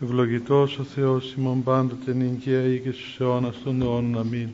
Ευλογητός 0.00 0.78
ο 0.78 0.82
Θεός 0.82 1.32
ημών 1.32 1.62
πάντοτε 1.62 2.14
νυγκαία 2.14 2.76
και 2.76 2.90
στους 2.90 3.20
αιώνας 3.20 3.56
των 3.64 3.82
αιώνων. 3.82 4.18
Αμήν. 4.18 4.48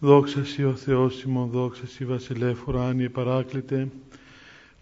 Δόξα 0.00 0.44
Σύ 0.44 0.64
ο 0.64 0.74
Θεός 0.74 1.22
ημών, 1.22 1.48
δόξα 1.50 1.86
Σύ 1.86 2.04
βασιλεύ 2.04 2.56
ουράνιε 2.66 3.08
παράκλητε, 3.08 3.88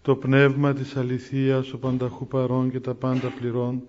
το 0.01 0.15
πνεύμα 0.15 0.73
της 0.73 0.95
αληθείας, 0.95 1.73
ο 1.73 1.77
πανταχού 1.77 2.27
παρών 2.27 2.71
και 2.71 2.79
τα 2.79 2.93
πάντα 2.93 3.33
πληρών, 3.39 3.81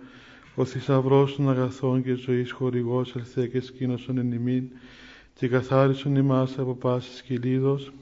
ο 0.54 0.64
θησαυρός 0.64 1.36
των 1.36 1.50
αγαθών 1.50 2.02
και 2.02 2.14
ζωής 2.14 2.50
χορηγός 2.52 3.16
ελθέ 3.16 3.46
και 3.46 3.60
σκήνωσον 3.60 4.18
εν 4.18 4.32
ημίν, 4.32 4.64
και 5.34 5.48
καθάρισον 5.48 6.16
ημάς 6.16 6.58
από 6.58 6.74
πάσης 6.74 7.22
κυλίδος, 7.22 7.92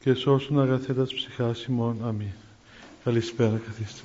και 0.00 0.14
σώσουν 0.14 0.60
αγαθέτας 0.60 1.14
ψυχάς 1.14 1.64
ημών. 1.64 1.96
Αμήν. 2.04 2.32
Καλησπέρα, 3.04 3.60
καθίστε 3.66 4.02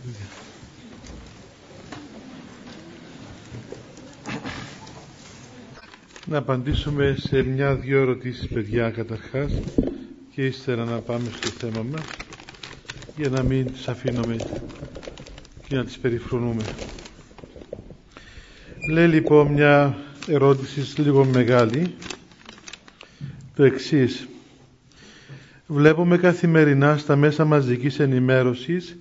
Να 6.31 6.37
απαντήσουμε 6.37 7.15
σε 7.19 7.43
μια-δυο 7.43 8.01
ερωτήσεις 8.01 8.47
παιδιά 8.47 8.89
καταρχάς. 8.89 9.51
Και 10.35 10.45
ύστερα 10.45 10.83
να 10.83 10.97
πάμε 10.97 11.29
στο 11.35 11.49
θέμα 11.49 11.85
μας 11.91 12.01
για 13.17 13.29
να 13.29 13.43
μην 13.43 13.71
τις 13.71 13.87
αφήνουμε 13.87 14.35
και 15.67 15.75
να 15.75 15.83
τις 15.85 15.97
περιφρονούμε. 15.97 16.63
Λέει 18.91 19.07
λοιπόν 19.07 19.47
μια 19.47 19.97
ερώτηση 20.27 21.01
λίγο 21.01 21.25
μεγάλη. 21.25 21.93
Το 23.55 23.63
εξής. 23.63 24.27
Βλέπουμε 25.67 26.17
καθημερινά 26.17 26.97
στα 26.97 27.15
μέσα 27.15 27.45
μαζικής 27.45 27.99
ενημέρωσης 27.99 28.97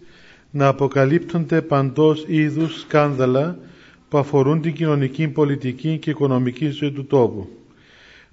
να 0.51 0.67
αποκαλύπτονται 0.67 1.63
παντός 1.63 2.25
είδους 2.27 2.81
σκάνδαλα 2.81 3.59
που 4.11 4.19
αφορούν 4.19 4.61
την 4.61 4.73
κοινωνική, 4.73 5.29
πολιτική 5.29 5.99
και 5.99 6.11
οικονομική 6.11 6.69
ζωή 6.69 6.91
του 6.93 7.07
τόπου. 7.07 7.49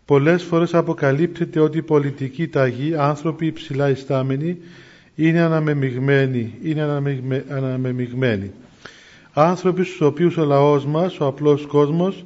Πολλές 0.06 0.44
φορές 0.44 0.73
αποκαλύπτεται 0.73 1.59
ότι 1.59 1.78
οι 1.78 1.81
πολιτικοί 1.81 2.47
ταγοί, 2.47 2.95
άνθρωποι 2.95 3.45
υψηλά 3.45 3.89
ιστάμενοι, 3.89 4.58
είναι 5.16 5.39
αναμεμειγμένοι, 5.39 6.53
είναι 6.64 6.81
αναμεμειγμένοι. 7.50 8.52
Άνθρωποι 9.33 9.83
στους 9.83 10.02
οποίους 10.02 10.38
ο 10.38 10.45
λαός 10.45 10.86
μας, 10.86 11.20
ο 11.20 11.25
απλός 11.25 11.66
κόσμος, 11.66 12.25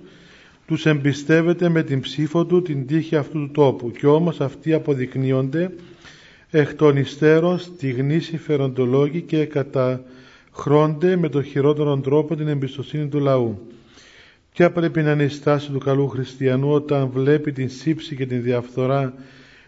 τους 0.67 0.85
εμπιστεύεται 0.85 1.69
με 1.69 1.83
την 1.83 1.99
ψήφο 1.99 2.45
του 2.45 2.61
την 2.61 2.88
τύχη 2.88 3.16
αυτού 3.16 3.39
του 3.39 3.52
τόπου 3.52 3.91
και 3.91 4.07
όμως 4.07 4.41
αυτοί 4.41 4.73
αποδεικνύονται 4.73 5.72
εκ 6.49 6.73
των 6.73 6.97
υστέρων 6.97 7.59
στιγνοί 7.59 8.19
συμφεροντολόγοι 8.19 9.22
και 9.22 9.39
καταχρώνται 10.52 11.16
με 11.16 11.30
τον 11.30 11.44
χειρότερο 11.44 11.97
τρόπο 11.97 12.35
την 12.35 12.47
εμπιστοσύνη 12.47 13.07
του 13.07 13.19
λαού. 13.19 13.59
Ποια 14.53 14.71
πρέπει 14.71 15.02
να 15.02 15.11
είναι 15.11 15.23
η 15.23 15.27
στάση 15.27 15.71
του 15.71 15.80
καλού 15.80 16.07
χριστιανού 16.07 16.71
όταν 16.71 17.09
βλέπει 17.13 17.52
την 17.52 17.69
σύψη 17.69 18.16
και 18.16 18.25
την 18.25 18.44
διαφθορά, 18.44 19.13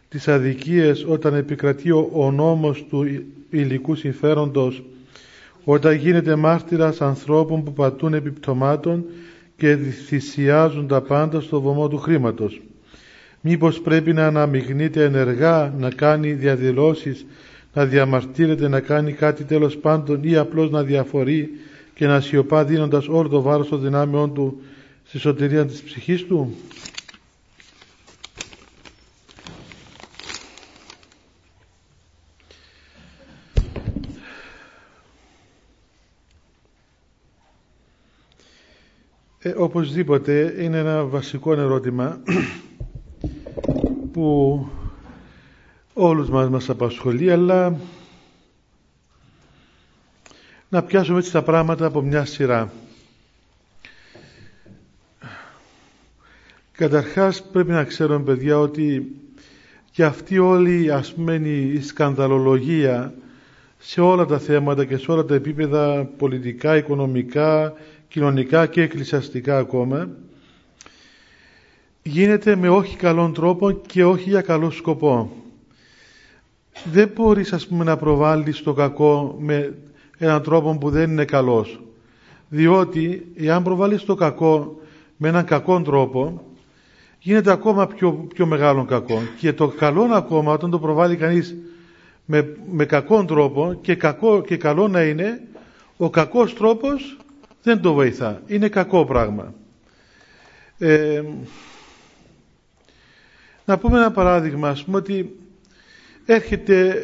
τις 0.09 0.28
αδικίες 0.28 1.06
όταν 1.08 1.34
επικρατεί 1.34 1.92
ο 1.92 2.31
νόμος 2.31 2.86
του 2.89 3.06
υλικού 3.50 3.95
συμφέροντος, 3.95 4.84
όταν 5.64 5.95
γίνεται 5.95 6.36
μάρτυρας 6.36 7.02
ανθρώπων 7.02 7.64
που 7.64 7.73
πατούν 7.73 8.14
επιπτωμάτων 8.14 9.06
και 9.58 9.76
θυσιάζουν 9.76 10.88
τα 10.88 11.02
πάντα 11.02 11.42
στο 11.42 11.61
βωμό 11.61 11.88
του 11.88 11.98
χρήματος. 11.98 12.61
Μήπως 13.42 13.81
πρέπει 13.81 14.14
να 14.14 14.26
αναμειγνύεται 14.26 15.04
ενεργά, 15.04 15.73
να 15.78 15.89
κάνει 15.89 16.34
διαδηλώσεις, 16.34 17.26
να 17.74 17.86
διαμαρτύρεται, 17.86 18.68
να 18.68 18.80
κάνει 18.80 19.14
κάτι 19.14 19.44
τέλος 19.44 19.78
πάντων 19.78 20.24
ή 20.24 20.36
απλώς 20.36 20.70
να 20.72 20.84
διαφορεί 20.84 21.50
και 21.94 22.06
να 22.08 22.20
σιωπά 22.20 22.66
δίνοντας 22.66 23.08
όλο 23.08 23.30
το 23.30 23.42
βάρος 23.42 23.68
των 23.68 23.82
δυνάμεών 23.82 24.34
του 24.34 24.62
στη 25.04 25.18
σωτηρία 25.20 25.66
της 25.66 25.82
ψυχής 25.82 26.26
του. 26.26 26.56
Ε, 39.45 39.54
οπωσδήποτε 39.58 40.56
είναι 40.60 40.78
ένα 40.78 41.04
βασικό 41.04 41.54
ερώτημα 41.54 42.22
που 44.12 44.67
όλους 45.93 46.30
μας 46.30 46.49
μας 46.49 46.70
απασχολεί 46.70 47.31
αλλά 47.31 47.76
να 50.70 50.83
πιάσουμε 50.83 51.17
έτσι 51.20 51.31
τα 51.31 51.42
πράγματα 51.42 51.86
από 51.86 52.02
μια 52.02 52.26
σειρά. 52.26 52.71
Καταρχάς 56.71 57.43
πρέπει 57.43 57.71
να 57.71 57.83
ξέρουμε 57.83 58.23
παιδιά 58.23 58.59
ότι 58.59 59.15
και 59.92 60.03
αυτή 60.03 60.37
όλη 60.37 60.92
ας 60.92 61.14
πούμε 61.14 61.36
η 61.36 61.82
σκανδαλολογία 61.82 63.14
σε 63.77 64.02
όλα 64.02 64.26
τα 64.26 64.39
θέματα 64.39 64.86
και 64.86 64.98
σε 64.98 65.11
όλα 65.11 65.26
τα 65.26 65.36
επίπεδα 65.36 66.09
πολιτικά, 66.17 66.77
οικονομικά, 66.77 67.73
κοινωνικά 68.08 68.65
και 68.65 68.82
εκκλησιαστικά 68.82 69.58
ακόμα 69.58 70.09
γίνεται 72.03 72.55
με 72.55 72.70
όχι 72.70 72.95
καλόν 72.95 73.33
τρόπο 73.33 73.71
και 73.71 74.05
όχι 74.05 74.30
για 74.30 74.42
καλό 74.42 74.70
σκοπό. 74.70 75.42
Δεν 76.84 77.11
μπορείς 77.16 77.54
ας 77.54 77.67
πούμε 77.67 77.84
να 77.84 77.98
προβάλλεις 77.98 78.64
το 78.64 78.73
κακό 78.73 79.36
με 79.39 79.78
έναν 80.17 80.42
τρόπο 80.44 80.78
που 80.78 80.89
δεν 80.89 81.11
είναι 81.11 81.26
καλός. 81.26 81.82
Διότι 82.50 83.32
εάν 83.36 83.64
προβάλλεις 83.64 84.04
το 84.04 84.16
κακό 84.16 84.82
με 85.17 85.28
έναν 85.28 85.45
κακό 85.45 85.82
τρόπο 85.82 86.42
γίνεται 87.20 87.52
ακόμα 87.52 87.88
πιο, 87.88 88.12
πιο 88.33 88.45
μεγάλο 88.45 88.86
κακό. 88.86 89.22
Και 89.39 89.54
το 89.54 89.67
καλό 89.67 90.04
ακόμα 90.04 90.54
όταν 90.54 90.70
το 90.70 90.80
προβάλλει 90.80 91.16
κανείς 91.16 91.56
με, 92.26 92.58
με 92.72 92.86
κακόν 92.86 93.28
τρόπο 93.28 93.78
και, 93.82 93.95
κακό, 93.95 94.42
και 94.42 94.58
καλό 94.58 94.88
να 94.88 95.04
είναι 95.04 95.42
ο 95.98 96.10
κακός 96.10 96.54
τρόπος 96.54 97.17
δεν 97.64 97.82
το 97.82 97.94
βοηθά. 97.94 98.42
Είναι 98.48 98.70
κακό 98.70 99.06
πράγμα. 99.06 99.54
Ε, 100.78 101.23
να 103.66 103.78
πούμε 103.78 103.98
ένα 103.98 104.12
παράδειγμα, 104.12 104.70
ας 104.70 104.83
πούμε 104.83 104.98
ότι 104.98 105.36
έρχεται 106.26 106.95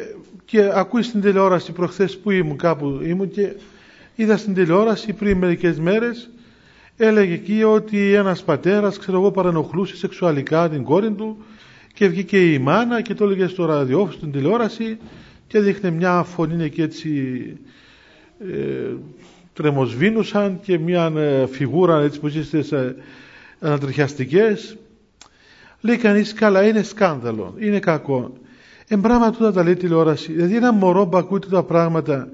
και 0.44 0.70
ακούει 0.74 1.02
στην 1.02 1.20
τηλεόραση 1.20 1.72
προχθές 1.72 2.18
που 2.18 2.30
ήμουν 2.30 2.56
κάπου 2.56 3.00
ήμουν 3.02 3.30
και 3.30 3.52
είδα 4.14 4.36
στην 4.36 4.54
τηλεόραση 4.54 5.12
πριν 5.12 5.38
μερικές 5.38 5.78
μέρες 5.78 6.30
έλεγε 6.96 7.34
εκεί 7.34 7.62
ότι 7.62 8.12
ένας 8.12 8.42
πατέρας 8.42 8.98
ξέρω 8.98 9.18
εγώ 9.18 9.30
παρανοχλούσε 9.30 9.96
σεξουαλικά 9.96 10.68
την 10.68 10.82
κόρη 10.82 11.10
του 11.10 11.36
και 11.92 12.06
βγήκε 12.08 12.52
η 12.52 12.58
μάνα 12.58 13.00
και 13.00 13.14
το 13.14 13.24
έλεγε 13.24 13.46
στο 13.46 13.64
ραδιόφωνο 13.64 14.12
στην 14.12 14.32
τηλεόραση 14.32 14.98
και 15.46 15.60
δείχνε 15.60 15.90
μια 15.90 16.22
φωνή 16.22 16.64
εκεί 16.64 16.82
έτσι 16.82 17.10
ε, 18.40 18.94
τρεμοσβήνουσαν 19.52 20.60
και 20.62 20.78
μια 20.78 21.12
ε, 21.16 21.46
φιγούρα 21.46 22.00
έτσι 22.00 22.20
που 22.20 22.26
είστε 22.26 22.96
ανατριχιαστικές 23.60 24.76
Λέει 25.80 25.96
κανείς, 25.96 26.32
καλά, 26.32 26.66
είναι 26.66 26.82
σκάνδαλο, 26.82 27.54
είναι 27.58 27.78
κακό. 27.78 28.32
Εν 28.92 29.00
πράγματα 29.00 29.52
τα 29.52 29.62
λέει 29.62 29.76
τηλεόραση. 29.76 30.32
Δηλαδή, 30.32 30.56
ένα 30.56 30.72
μωρό 30.72 31.06
που 31.06 31.16
ακούει 31.16 31.38
τα 31.50 31.62
πράγματα, 31.62 32.28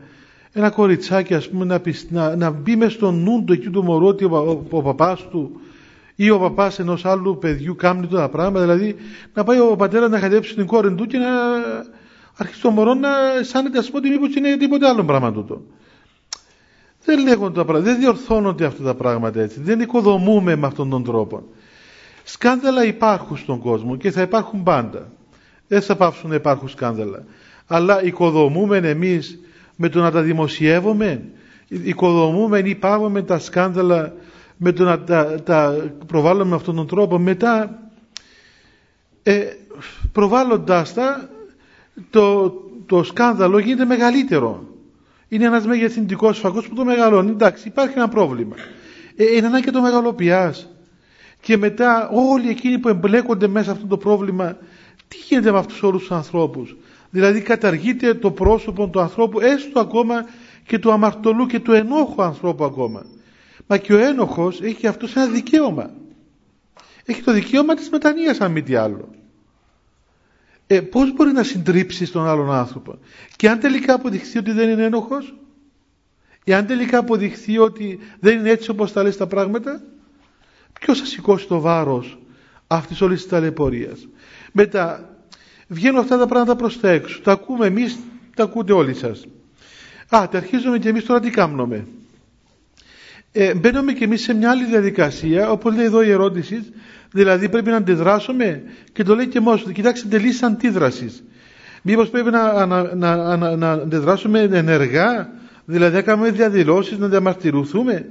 ένα 0.52 0.70
κοριτσάκι, 0.70 1.34
ας 1.34 1.48
πούμε, 1.48 1.64
να, 1.64 1.80
να, 2.08 2.36
να 2.36 2.50
μπει 2.50 2.76
μες 2.76 2.92
στο 2.92 3.10
νου 3.10 3.44
του 3.44 3.52
εκεί 3.52 3.70
του 3.70 3.82
μωρού 3.82 4.06
ότι 4.06 4.24
ο, 4.24 4.36
ο, 4.36 4.76
ο 4.76 4.82
παπάς 4.82 5.28
του 5.30 5.60
ή 6.14 6.30
ο 6.30 6.38
παπάς 6.38 6.78
ενός 6.78 7.04
άλλου 7.04 7.38
παιδιού 7.38 7.76
κάνει 7.76 8.06
τα 8.06 8.28
πράγματα. 8.28 8.60
Δηλαδή, 8.60 8.96
να 9.34 9.44
πάει 9.44 9.58
ο 9.60 9.76
πατέρας 9.76 10.10
να 10.10 10.18
χαϊδέψει 10.18 10.54
την 10.54 10.66
κόρη 10.66 10.94
του 10.94 11.06
και 11.06 11.18
να 11.18 11.28
αρχίσει 12.36 12.60
το 12.60 12.70
μωρό 12.70 12.94
να 12.94 13.08
αισθάνεται, 13.38 13.78
ας 13.78 13.86
πούμε, 13.86 13.98
ότι 13.98 14.08
μήπως 14.08 14.34
είναι 14.34 14.56
τίποτε 14.56 14.88
άλλο 14.88 15.04
πράγμα 15.04 15.32
τούτο. 15.32 15.62
Δεν 17.04 17.22
λέγονται 17.22 17.54
τα 17.54 17.64
πράγματα, 17.64 17.90
δεν 17.90 18.00
διορθώνονται 18.00 18.64
αυτά 18.64 18.82
τα 18.82 18.94
πράγματα 18.94 19.40
έτσι. 19.40 19.60
Δεν 19.60 19.80
οικοδομούμε 19.80 20.56
με 20.56 20.66
αυτόν 20.66 20.90
τον 20.90 21.04
τρόπο. 21.04 21.42
Σκάνδαλα 22.24 22.84
υπάρχουν 22.84 23.36
στον 23.36 23.58
κόσμο 23.58 23.96
και 23.96 24.10
θα 24.10 24.22
υπάρχουν 24.22 24.62
πάντα. 24.62 25.10
Δεν 25.68 25.82
θα 25.82 25.96
πάψουν 25.96 26.28
να 26.28 26.34
υπάρχουν 26.34 26.68
σκάνδαλα. 26.68 27.24
Αλλά 27.66 28.02
οικοδομούμε 28.04 28.76
εμείς 28.76 29.40
με 29.76 29.88
το 29.88 30.00
να 30.00 30.10
τα 30.10 30.22
δημοσιεύουμε, 30.22 31.24
οικοδομούμε 31.68 32.58
ή 32.58 32.74
πάγουμε 32.74 33.22
τα 33.22 33.38
σκάνδαλα 33.38 34.12
με 34.56 34.72
το 34.72 34.84
να 34.84 35.00
τα, 35.00 35.42
τα 35.42 35.90
προβάλλουμε 36.06 36.44
με 36.50 36.54
αυτόν 36.54 36.74
τον 36.76 36.86
τρόπο. 36.86 37.18
Μετά 37.18 37.78
ε, 39.22 39.44
προβάλλοντας 40.12 40.94
τα 40.94 41.28
το, 42.10 42.54
το 42.86 43.02
σκάνδαλο 43.02 43.58
γίνεται 43.58 43.84
μεγαλύτερο. 43.84 44.64
Είναι 45.28 45.44
ένας 45.44 45.66
μεγεθυντικός 45.66 46.38
φαγός 46.38 46.68
που 46.68 46.74
το 46.74 46.84
μεγαλώνει. 46.84 47.30
Εντάξει, 47.30 47.68
υπάρχει 47.68 47.94
ένα 47.96 48.08
πρόβλημα. 48.08 48.54
Ε, 49.16 49.24
είναι 49.36 49.46
ένα 49.46 49.60
και 49.62 49.70
το 49.70 49.80
μεγαλοποιάς 49.80 50.68
και 51.40 51.56
μετά 51.56 52.08
όλοι 52.12 52.48
εκείνοι 52.48 52.78
που 52.78 52.88
εμπλέκονται 52.88 53.46
μέσα 53.46 53.64
σε 53.64 53.70
αυτό 53.70 53.86
το 53.86 53.96
πρόβλημα 53.96 54.56
τι 55.08 55.16
γίνεται 55.28 55.52
με 55.52 55.58
αυτούς 55.58 55.82
όλους 55.82 56.00
τους 56.00 56.10
ανθρώπους; 56.10 56.76
Δηλαδή 57.10 57.40
καταργείται 57.40 58.14
το 58.14 58.30
πρόσωπο 58.30 58.88
του 58.88 59.00
ανθρώπου 59.00 59.40
έστω 59.40 59.80
ακόμα 59.80 60.26
και 60.66 60.78
του 60.78 60.92
αμαρτωλού 60.92 61.46
και 61.46 61.60
του 61.60 61.72
ενόχου 61.72 62.22
ανθρώπου 62.22 62.64
ακόμα 62.64 63.06
Μα 63.66 63.78
και 63.78 63.92
ο 63.92 63.98
ένοχος 63.98 64.60
έχει 64.60 64.86
αυτό 64.86 65.06
ένα 65.14 65.26
δικαίωμα. 65.26 65.90
Έχει 67.04 67.22
το 67.22 67.32
δικαίωμα 67.32 67.74
της 67.74 67.90
μετανοίας 67.90 68.40
αν 68.40 68.52
μη 68.52 68.62
τι 68.62 68.74
άλλο. 68.74 69.08
Ε, 70.66 70.80
πώς 70.80 71.12
μπορεί 71.12 71.32
να 71.32 71.42
συντρίψεις 71.42 72.10
τον 72.10 72.26
άλλον 72.26 72.52
άνθρωπο; 72.52 72.98
Και 73.36 73.48
αν 73.48 73.60
τελικά 73.60 73.94
αποδειχθεί 73.94 74.38
ότι 74.38 74.52
δεν 74.52 74.68
είναι 74.68 74.84
ένοχος, 74.84 75.34
ή 76.44 76.52
αν 76.52 76.66
τελικά 76.66 76.98
αποδειχθεί 76.98 77.58
ότι 77.58 77.98
δεν 78.20 78.38
είναι 78.38 78.50
έτσι 78.50 78.70
όπως 78.70 78.92
τα 78.92 79.02
λες 79.02 79.16
τα 79.16 79.26
πράγματα, 79.26 79.82
ποιος 80.80 80.98
θα 80.98 81.04
σηκώσει 81.04 81.46
το 81.46 81.60
βάρος 81.60 82.18
αυτής 82.66 83.00
όλης 83.00 83.20
της 83.20 83.30
ταλαιπωρίας; 83.30 84.08
Μετά 84.58 85.08
βγαίνουν 85.68 85.98
αυτά 85.98 86.18
τα 86.18 86.26
πράγματα 86.26 86.56
προς 86.56 86.80
τα 86.80 86.88
έξω. 86.88 87.20
Τα 87.20 87.32
ακούμε 87.32 87.66
εμείς, 87.66 87.98
τα 88.36 88.42
ακούτε 88.42 88.72
όλοι 88.72 88.94
σας. 88.94 89.26
Α, 90.08 90.28
τα 90.30 90.36
αρχίζουμε 90.38 90.78
και 90.78 90.88
εμείς 90.88 91.04
τώρα 91.04 91.20
τι 91.20 91.30
κάνουμε. 91.30 91.86
Ε, 93.32 93.54
μπαίνουμε 93.54 93.92
και 93.92 94.04
εμείς 94.04 94.22
σε 94.22 94.34
μια 94.34 94.50
άλλη 94.50 94.64
διαδικασία, 94.64 95.50
όπως 95.50 95.74
λέει 95.74 95.84
εδώ 95.84 96.02
η 96.02 96.10
ερώτηση, 96.10 96.72
δηλαδή 97.12 97.48
πρέπει 97.48 97.70
να 97.70 97.76
αντιδράσουμε 97.76 98.62
και 98.92 99.02
το 99.02 99.14
λέει 99.14 99.26
και 99.26 99.40
μόνος 99.40 99.62
του. 99.62 99.72
Κοιτάξτε, 99.72 100.08
τελείς 100.08 100.42
αντίδρασης. 100.42 101.22
Μήπως 101.82 102.08
πρέπει 102.08 102.30
να, 102.30 102.66
να, 102.66 102.94
να, 102.94 103.36
να, 103.36 103.56
να 103.56 103.70
αντιδράσουμε 103.70 104.40
ενεργά, 104.40 105.30
δηλαδή 105.64 105.94
να 105.94 106.02
κάνουμε 106.02 106.30
διαδηλώσεις, 106.30 106.98
να 106.98 107.08
διαμαρτυρηθούμε. 107.08 108.08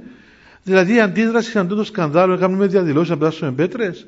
Δηλαδή 0.62 0.94
η 0.94 1.00
αντίδραση 1.00 1.50
σε 1.50 1.58
αυτό 1.58 1.74
το 1.74 1.84
σκανδάλο, 1.84 2.32
να 2.34 2.40
κάνουμε 2.40 2.66
διαδηλώσεις, 2.66 3.10
να 3.10 3.16
περάσουμε 3.18 3.52
πέτρες. 3.52 4.06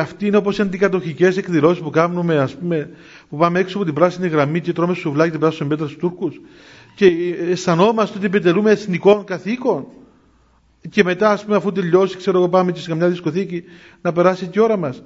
Αυτή 0.00 0.26
είναι 0.26 0.36
όπως 0.36 0.58
οι 0.58 0.62
αντικατοχικές 0.62 1.36
εκδηλώσεις 1.36 1.82
που 1.82 1.90
κάνουμε, 1.90 2.38
ας 2.38 2.54
πούμε, 2.54 2.90
που 3.28 3.36
πάμε 3.36 3.58
έξω 3.58 3.76
από 3.76 3.84
την 3.84 3.94
πράσινη 3.94 4.28
γραμμή 4.28 4.60
και 4.60 4.72
τρώμε 4.72 4.94
σουβλάκι 4.94 5.30
και 5.30 5.38
περάσουμε 5.38 5.68
πέτρες 5.68 5.88
στους 5.88 6.00
Τούρκους. 6.00 6.40
Και 6.94 7.06
αισθανόμαστε 7.50 8.16
ότι 8.16 8.26
επιτελούμε 8.26 8.70
εθνικών 8.70 9.24
καθήκων. 9.24 9.86
Και 10.90 11.04
μετά 11.04 11.30
ας 11.30 11.44
πούμε 11.44 11.56
αφού 11.56 11.72
τελειώσει 11.72 12.16
ξέρω 12.16 12.38
εγώ 12.38 12.48
πάμε 12.48 12.72
και 12.72 12.80
σε 12.80 12.88
καμιά 12.88 13.08
δισκοθήκη 13.08 13.64
να 14.00 14.12
περάσει 14.12 14.46
και 14.46 14.58
η 14.58 14.62
ώρα 14.62 14.76
μας. 14.76 15.02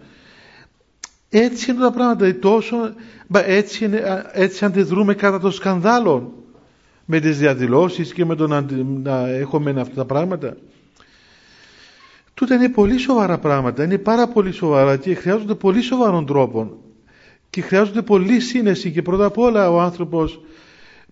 Έτσι 1.28 1.70
είναι 1.70 1.80
τα 1.80 1.90
πράγματα. 1.90 2.38
Τόσο, 2.38 2.76
έτσι, 3.32 3.84
είναι, 3.84 4.24
έτσι 4.32 4.64
αντιδρούμε 4.64 5.14
κατά 5.14 5.40
το 5.40 5.50
σκανδάλων. 5.50 6.32
Με 7.04 7.20
τις 7.20 7.38
διαδηλώσεις 7.38 8.12
και 8.12 8.24
με 8.24 8.34
το 8.34 8.46
να, 8.46 8.64
να 9.02 9.28
έχουμε 9.28 9.80
αυτά 9.80 9.94
τα 9.94 10.04
πράγματα 10.04 10.56
τούτα 12.38 12.54
είναι 12.54 12.68
πολύ 12.68 12.98
σοβαρά 12.98 13.38
πράγματα 13.38 13.84
είναι 13.84 13.98
πάρα 13.98 14.28
πολύ 14.28 14.52
σοβαρά 14.52 14.96
και 14.96 15.14
χρειάζονται 15.14 15.54
πολύ 15.54 15.80
σοβαρών 15.80 16.26
τρόπων 16.26 16.76
και 17.50 17.60
χρειάζονται 17.60 18.02
πολύ 18.02 18.40
σύνεση 18.40 18.90
και 18.90 19.02
πρώτα 19.02 19.24
απ' 19.24 19.38
όλα 19.38 19.70
ο 19.70 19.80
άνθρωπος 19.80 20.40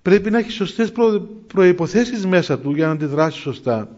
πρέπει 0.03 0.31
να 0.31 0.39
έχει 0.39 0.51
σωστές 0.51 0.93
προ... 0.93 1.21
προϋποθέσεις 1.47 2.27
μέσα 2.27 2.59
του 2.59 2.71
για 2.71 2.87
να 2.87 2.93
αντιδράσει 2.93 3.39
σωστά. 3.39 3.89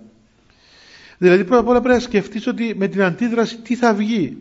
Δηλαδή 1.19 1.45
πρώτα 1.45 1.61
απ' 1.61 1.69
όλα 1.69 1.81
πρέπει 1.81 1.95
να 1.95 2.01
σκεφτείς 2.03 2.47
ότι 2.47 2.75
με 2.77 2.89
την 2.89 3.03
αντίδραση 3.03 3.59
τι 3.59 3.75
θα 3.75 3.95
βγει. 3.95 4.37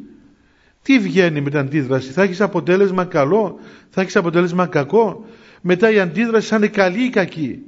Τι 0.81 0.99
βγαίνει 0.99 1.41
με 1.41 1.49
την 1.49 1.59
αντίδραση. 1.59 2.11
Θα 2.11 2.21
έχεις 2.23 2.41
αποτέλεσμα 2.41 3.05
καλό, 3.05 3.59
θα 3.89 4.01
έχεις 4.01 4.15
αποτέλεσμα 4.15 4.65
κακό. 4.67 5.25
Μετά 5.61 5.91
η 5.91 5.99
αντίδραση 5.99 6.47
θα 6.47 6.55
είναι 6.55 6.67
καλή 6.67 7.03
ή 7.03 7.09
κακή. 7.09 7.59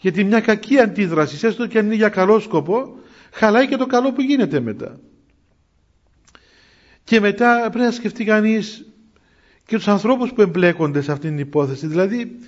Γιατί 0.00 0.24
μια 0.24 0.40
κακή 0.40 0.78
αντίδραση, 0.78 1.46
έστω 1.46 1.66
και 1.66 1.78
αν 1.78 1.84
είναι 1.86 1.94
για 1.94 2.08
καλό 2.08 2.38
σκοπό, 2.38 2.94
χαλάει 3.34 3.68
και 3.68 3.76
το 3.76 3.86
καλό 3.86 4.12
που 4.12 4.20
γίνεται 4.20 4.60
μετά. 4.60 4.98
Και 7.04 7.20
μετά 7.20 7.58
πρέπει 7.70 7.84
να 7.84 7.90
σκεφτεί 7.90 8.24
κανείς 8.24 8.86
και 9.66 9.76
τους 9.76 9.88
ανθρώπους 9.88 10.32
που 10.32 10.40
εμπλέκονται 10.40 11.00
σε 11.00 11.12
αυτήν 11.12 11.30
την 11.30 11.38
υπόθεση. 11.38 11.86
Δηλαδή 11.86 12.38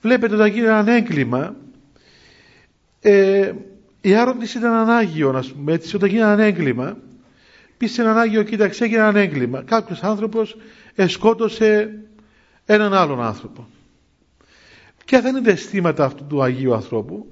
Βλέπετε 0.00 0.34
όταν 0.34 0.46
γίνει 0.46 0.66
ένα 0.66 0.92
έγκλημα, 0.92 1.56
ε, 3.00 3.52
η 4.00 4.14
άρωτηση 4.14 4.58
ήταν 4.58 4.72
ανάγειο, 4.72 5.30
ας 5.30 5.52
πούμε 5.52 5.72
έτσι, 5.72 5.96
όταν 5.96 6.08
γίνει 6.08 6.20
ένα 6.20 6.42
έγκλημα, 6.42 6.96
πεις 7.76 7.92
σε 7.92 8.02
έναν 8.02 8.18
Άγιο, 8.18 8.42
κοίταξε, 8.42 8.84
έγινε 8.84 9.00
ένα 9.02 9.18
έγκλημα. 9.20 9.62
Κάποιος 9.62 10.02
άνθρωπος 10.02 10.56
εσκότωσε 10.94 11.98
έναν 12.66 12.94
άλλον 12.94 13.22
άνθρωπο. 13.22 13.66
Ποια 15.04 15.20
θα 15.20 15.28
είναι 15.28 15.40
τα 15.40 15.50
αισθήματα 15.50 16.04
αυτού 16.04 16.24
του 16.26 16.42
Αγίου 16.42 16.74
ανθρώπου; 16.74 17.26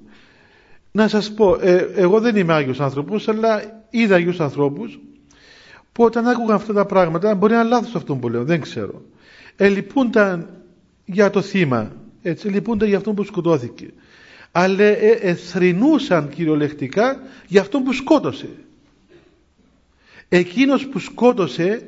Να 0.95 1.07
σας 1.07 1.33
πω, 1.33 1.57
ε, 1.61 1.89
εγώ 1.95 2.19
δεν 2.19 2.35
είμαι 2.35 2.53
Άγιος 2.53 2.79
άνθρωπος, 2.79 3.27
αλλά 3.27 3.61
είδα 3.89 4.15
Αγίους 4.15 4.39
ανθρώπους 4.39 4.99
που 5.91 6.03
όταν 6.03 6.27
άκουγαν 6.27 6.55
αυτά 6.55 6.73
τα 6.73 6.85
πράγματα, 6.85 7.35
μπορεί 7.35 7.53
να 7.53 7.59
είναι 7.59 7.69
λάθος 7.69 7.95
αυτό 7.95 8.15
που 8.15 8.29
λέω, 8.29 8.43
δεν 8.43 8.61
ξέρω. 8.61 9.01
Ελυπούνταν 9.55 10.49
για 11.05 11.29
το 11.29 11.41
θύμα, 11.41 11.91
έτσι 12.21 12.47
λυπούνται 12.47 12.85
για 12.85 12.97
αυτό 12.97 13.13
που 13.13 13.23
σκοτώθηκε. 13.23 13.93
Αλλά 14.51 14.83
ε, 14.83 15.17
εθρινούσαν 15.21 16.29
κυριολεκτικά 16.29 17.19
για 17.47 17.61
αυτό 17.61 17.79
που 17.81 17.93
σκότωσε. 17.93 18.49
Εκείνος 20.29 20.87
που 20.87 20.99
σκότωσε 20.99 21.87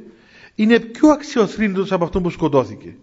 είναι 0.55 0.79
πιο 0.79 1.09
αξιοθρύνητος 1.09 1.91
από 1.91 2.03
αυτό 2.03 2.21
που 2.21 2.29
σκοτώθηκε. 2.29 2.95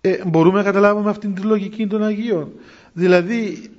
Ε, 0.00 0.22
μπορούμε 0.26 0.58
να 0.58 0.64
καταλάβουμε 0.64 1.10
αυτήν 1.10 1.34
τη 1.34 1.40
λογική 1.40 1.86
των 1.86 2.02
Αγίων. 2.02 2.52
Δηλαδή 2.96 3.70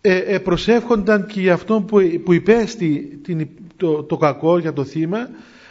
ε, 0.00 0.16
ε, 0.16 0.38
προσεύχονταν 0.38 1.26
και 1.26 1.40
για 1.40 1.52
αυτό 1.54 1.80
που, 1.80 1.98
που 2.24 2.32
υπέστη 2.32 3.20
την, 3.22 3.48
το, 3.76 4.02
το 4.02 4.16
κακό 4.16 4.58
για 4.58 4.72
το 4.72 4.84
θύμα 4.84 5.28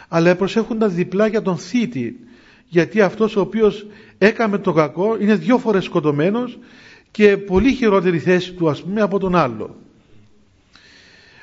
αλλά 0.08 0.36
προσεύχονταν 0.36 0.94
διπλά 0.94 1.26
για 1.26 1.42
τον 1.42 1.58
θήτη. 1.58 2.20
Γιατί 2.68 3.00
αυτός 3.00 3.36
ο 3.36 3.40
οποίος 3.40 3.86
έκαμε 4.18 4.58
το 4.58 4.72
κακό 4.72 5.16
είναι 5.20 5.34
δυο 5.34 5.58
φορές 5.58 5.84
σκοτωμένος 5.84 6.58
και 7.10 7.36
πολύ 7.36 7.72
χειρότερη 7.72 8.18
θέση 8.18 8.52
του 8.52 8.68
ας 8.68 8.82
πούμε 8.82 9.00
από 9.00 9.18
τον 9.18 9.36
άλλο. 9.36 9.76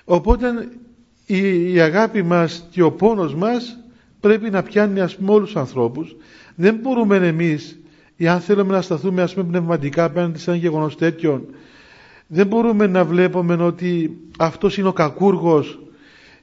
Οπότε 0.05 0.69
η, 1.25 1.73
η 1.73 1.79
αγάπη 1.79 2.23
μας 2.23 2.67
και 2.71 2.81
ο 2.81 2.91
πόνος 2.91 3.35
μας 3.35 3.77
πρέπει 4.19 4.49
να 4.49 4.63
πιάνει 4.63 4.99
ας 4.99 5.15
πούμε 5.15 5.31
όλους 5.31 5.51
τους 5.51 5.61
ανθρώπους. 5.61 6.15
Δεν 6.55 6.75
μπορούμε 6.75 7.15
εμείς 7.15 7.79
αν 8.25 8.39
θέλουμε 8.39 8.73
να 8.73 8.81
σταθούμε 8.81 9.21
ας 9.21 9.33
πούμε 9.33 9.45
πνευματικά 9.47 10.03
απέναντι 10.03 10.39
σε 10.39 10.49
ένα 10.51 10.59
γεγονός 10.59 10.97
τέτοιο 10.97 11.45
δεν 12.27 12.47
μπορούμε 12.47 12.87
να 12.87 13.05
βλέπουμε 13.05 13.53
ότι 13.53 14.17
αυτός 14.37 14.77
είναι 14.77 14.87
ο 14.87 14.93
κακούργος 14.93 15.79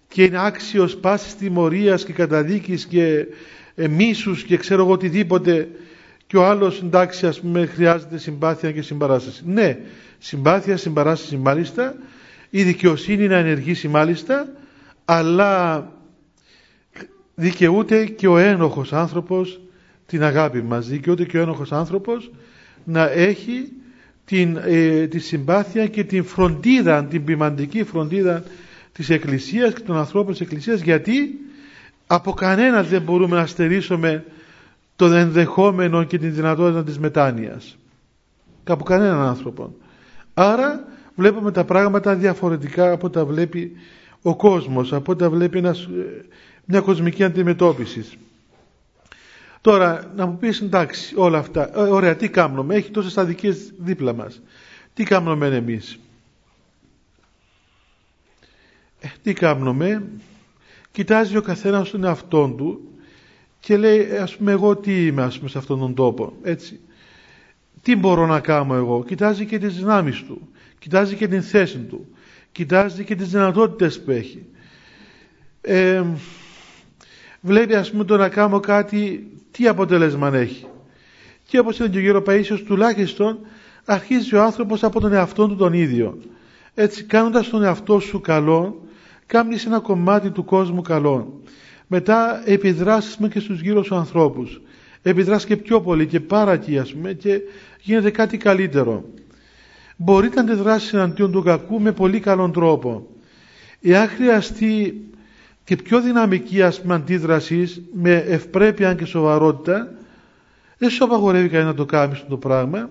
και 0.08 0.22
είναι 0.22 0.46
άξιος 0.46 0.96
πάσης 0.96 1.36
τιμωρίας 1.36 2.04
και 2.04 2.12
καταδίκης 2.12 2.86
και 2.86 3.26
ε, 3.74 3.88
μίσους 3.88 4.42
και 4.44 4.56
ξέρω 4.56 4.82
εγώ 4.82 4.92
οτιδήποτε 4.92 5.68
και 6.26 6.36
ο 6.36 6.44
άλλος 6.46 6.82
εντάξει 6.82 7.26
ας 7.26 7.40
πούμε 7.40 7.66
χρειάζεται 7.66 8.18
συμπάθεια 8.18 8.72
και 8.72 8.82
συμπαράσταση. 8.82 9.42
Ναι, 9.46 9.78
συμπάθεια, 10.18 10.76
συμπαράσταση 10.76 11.36
μάλιστα, 11.36 11.94
η 12.50 12.62
δικαιοσύνη 12.62 13.26
να 13.26 13.36
ενεργήσει 13.36 13.88
μάλιστα, 13.88 14.48
αλλά 15.04 15.92
δικαιούται 17.34 18.04
και 18.04 18.28
ο 18.28 18.38
ένοχος 18.38 18.92
άνθρωπος 18.92 19.60
την 20.06 20.22
αγάπη 20.22 20.62
μας, 20.62 20.88
δικαιούται 20.88 21.24
και 21.24 21.38
ο 21.38 21.40
ένοχος 21.40 21.72
άνθρωπος 21.72 22.30
να 22.84 23.10
έχει 23.10 23.72
την, 24.24 24.58
ε, 24.64 25.06
τη 25.06 25.18
συμπάθεια 25.18 25.86
και 25.86 26.04
την 26.04 26.24
φροντίδα, 26.24 27.04
την 27.04 27.24
ποιμαντική 27.24 27.84
φροντίδα 27.84 28.42
της 28.92 29.10
Εκκλησίας 29.10 29.72
και 29.74 29.80
των 29.82 29.96
ανθρώπων 29.96 30.32
της 30.32 30.40
Εκκλησίας 30.40 30.80
γιατί 30.80 31.38
από 32.06 32.32
κανένα 32.32 32.82
δεν 32.82 33.02
μπορούμε 33.02 33.36
να 33.36 33.46
στερήσουμε 33.46 34.24
το 34.96 35.04
ενδεχόμενο 35.06 36.04
και 36.04 36.18
την 36.18 36.34
δυνατότητα 36.34 36.84
της 36.84 36.98
μετάνοιας. 36.98 37.76
Από 38.64 38.84
κανέναν 38.84 39.18
άνθρωπο. 39.20 39.74
Άρα 40.34 40.84
βλέπουμε 41.16 41.50
τα 41.52 41.64
πράγματα 41.64 42.14
διαφορετικά 42.14 42.92
από 42.92 43.10
τα 43.10 43.24
βλέπει 43.24 43.72
ο 44.22 44.36
κόσμος, 44.36 44.92
από 44.92 45.16
τα 45.16 45.30
βλέπει 45.30 45.58
ένας, 45.58 45.88
μια 46.64 46.80
κοσμική 46.80 47.24
αντιμετώπιση. 47.24 48.04
Τώρα, 49.64 50.12
να 50.16 50.26
μου 50.26 50.36
πεις 50.38 50.60
εντάξει 50.60 51.14
όλα 51.16 51.38
αυτά, 51.38 51.70
ε, 51.78 51.80
ωραία 51.80 52.16
τι 52.16 52.28
κάνουμε, 52.28 52.74
έχει 52.74 52.90
τόσες 52.90 53.18
αδικίες 53.18 53.72
δίπλα 53.78 54.12
μας. 54.12 54.42
Τι 54.94 55.04
κάνουμε 55.04 55.46
εμείς; 55.46 55.98
Ε, 59.00 59.08
τι 59.22 59.32
κάνουμε, 59.32 60.02
κοιτάζει 60.90 61.36
ο 61.36 61.42
καθένας 61.42 61.90
τον 61.90 62.04
εαυτόν 62.04 62.56
του 62.56 62.88
και 63.60 63.76
λέει 63.76 64.10
ας 64.16 64.36
πούμε 64.36 64.52
εγώ 64.52 64.76
τι 64.76 65.06
είμαι 65.06 65.22
ας 65.22 65.36
πούμε 65.38 65.48
σε 65.50 65.58
αυτόν 65.58 65.78
τον 65.78 65.94
τόπο 65.94 66.32
έτσι 66.42 66.80
τι 67.82 67.96
μπορώ 67.96 68.26
να 68.26 68.40
κάνω 68.40 68.74
εγώ; 68.74 69.04
Κοιτάζει 69.04 69.46
και 69.46 69.58
τις 69.58 69.74
δυνάμεις 69.76 70.22
του 70.24 70.48
κοιτάζει 70.78 71.14
και 71.14 71.28
την 71.28 71.42
θέση 71.42 71.78
του 71.78 72.06
κοιτάζει 72.52 73.04
και 73.04 73.14
τις 73.14 73.28
δυνατότητες 73.28 74.00
που 74.00 74.10
έχει 74.10 74.46
ε, 75.60 76.02
βλέπει 77.40 77.74
ας 77.74 77.90
πούμε 77.90 78.04
το 78.04 78.16
να 78.16 78.28
κάνω 78.28 78.60
κάτι 78.60 79.28
τι 79.56 79.68
αποτέλεσμα 79.68 80.36
έχει. 80.36 80.66
Και 81.44 81.58
όπως 81.58 81.78
είναι 81.78 81.88
και 81.88 81.98
ο 81.98 82.00
γύρο 82.00 82.22
Παΐσιος 82.26 82.62
τουλάχιστον 82.66 83.38
αρχίζει 83.84 84.34
ο 84.34 84.42
άνθρωπος 84.42 84.82
από 84.84 85.00
τον 85.00 85.12
εαυτό 85.12 85.48
του 85.48 85.56
τον 85.56 85.72
ίδιο. 85.72 86.18
Έτσι 86.74 87.04
κάνοντας 87.04 87.48
τον 87.48 87.62
εαυτό 87.62 88.00
σου 88.00 88.20
καλό 88.20 88.82
κάνεις 89.26 89.66
ένα 89.66 89.80
κομμάτι 89.80 90.30
του 90.30 90.44
κόσμου 90.44 90.82
καλό 90.82 91.42
μετά 91.86 92.42
επιδράσεις 92.44 93.16
με 93.16 93.28
και 93.28 93.40
στους 93.40 93.60
γύρω 93.60 93.82
σου 93.82 93.94
ανθρώπους. 93.94 94.60
Επιδράσεις 95.02 95.46
και 95.46 95.56
πιο 95.56 95.80
πολύ 95.80 96.06
και 96.06 96.20
πάρα 96.20 96.52
εκεί 96.52 96.78
ας 96.78 96.92
πούμε 96.92 97.12
και 97.12 97.40
γίνεται 97.80 98.10
κάτι 98.10 98.36
καλύτερο. 98.36 99.04
Μπορεί 99.96 100.28
να 100.34 100.40
αντιδράσεις 100.40 100.92
εναντίον 100.92 101.32
του 101.32 101.42
κακού 101.42 101.80
με 101.80 101.92
πολύ 101.92 102.20
καλόν 102.20 102.52
τρόπο. 102.52 103.06
Εάν 103.80 104.08
χρειαστεί 104.08 105.00
και 105.64 105.76
πιο 105.76 106.00
δυναμική 106.00 106.62
ας 106.62 106.80
πούμε 106.80 106.94
αντίδρασης 106.94 107.80
με 107.92 108.14
ευπρέπεια 108.14 108.94
και 108.94 109.04
σοβαρότητα 109.04 109.92
δεν 110.78 110.90
σου 110.90 111.04
απαγορεύει 111.04 111.48
κανένα 111.48 111.68
να 111.70 111.76
το 111.76 111.84
κάνεις 111.84 112.16
αυτό 112.16 112.28
το 112.28 112.36
πράγμα 112.36 112.90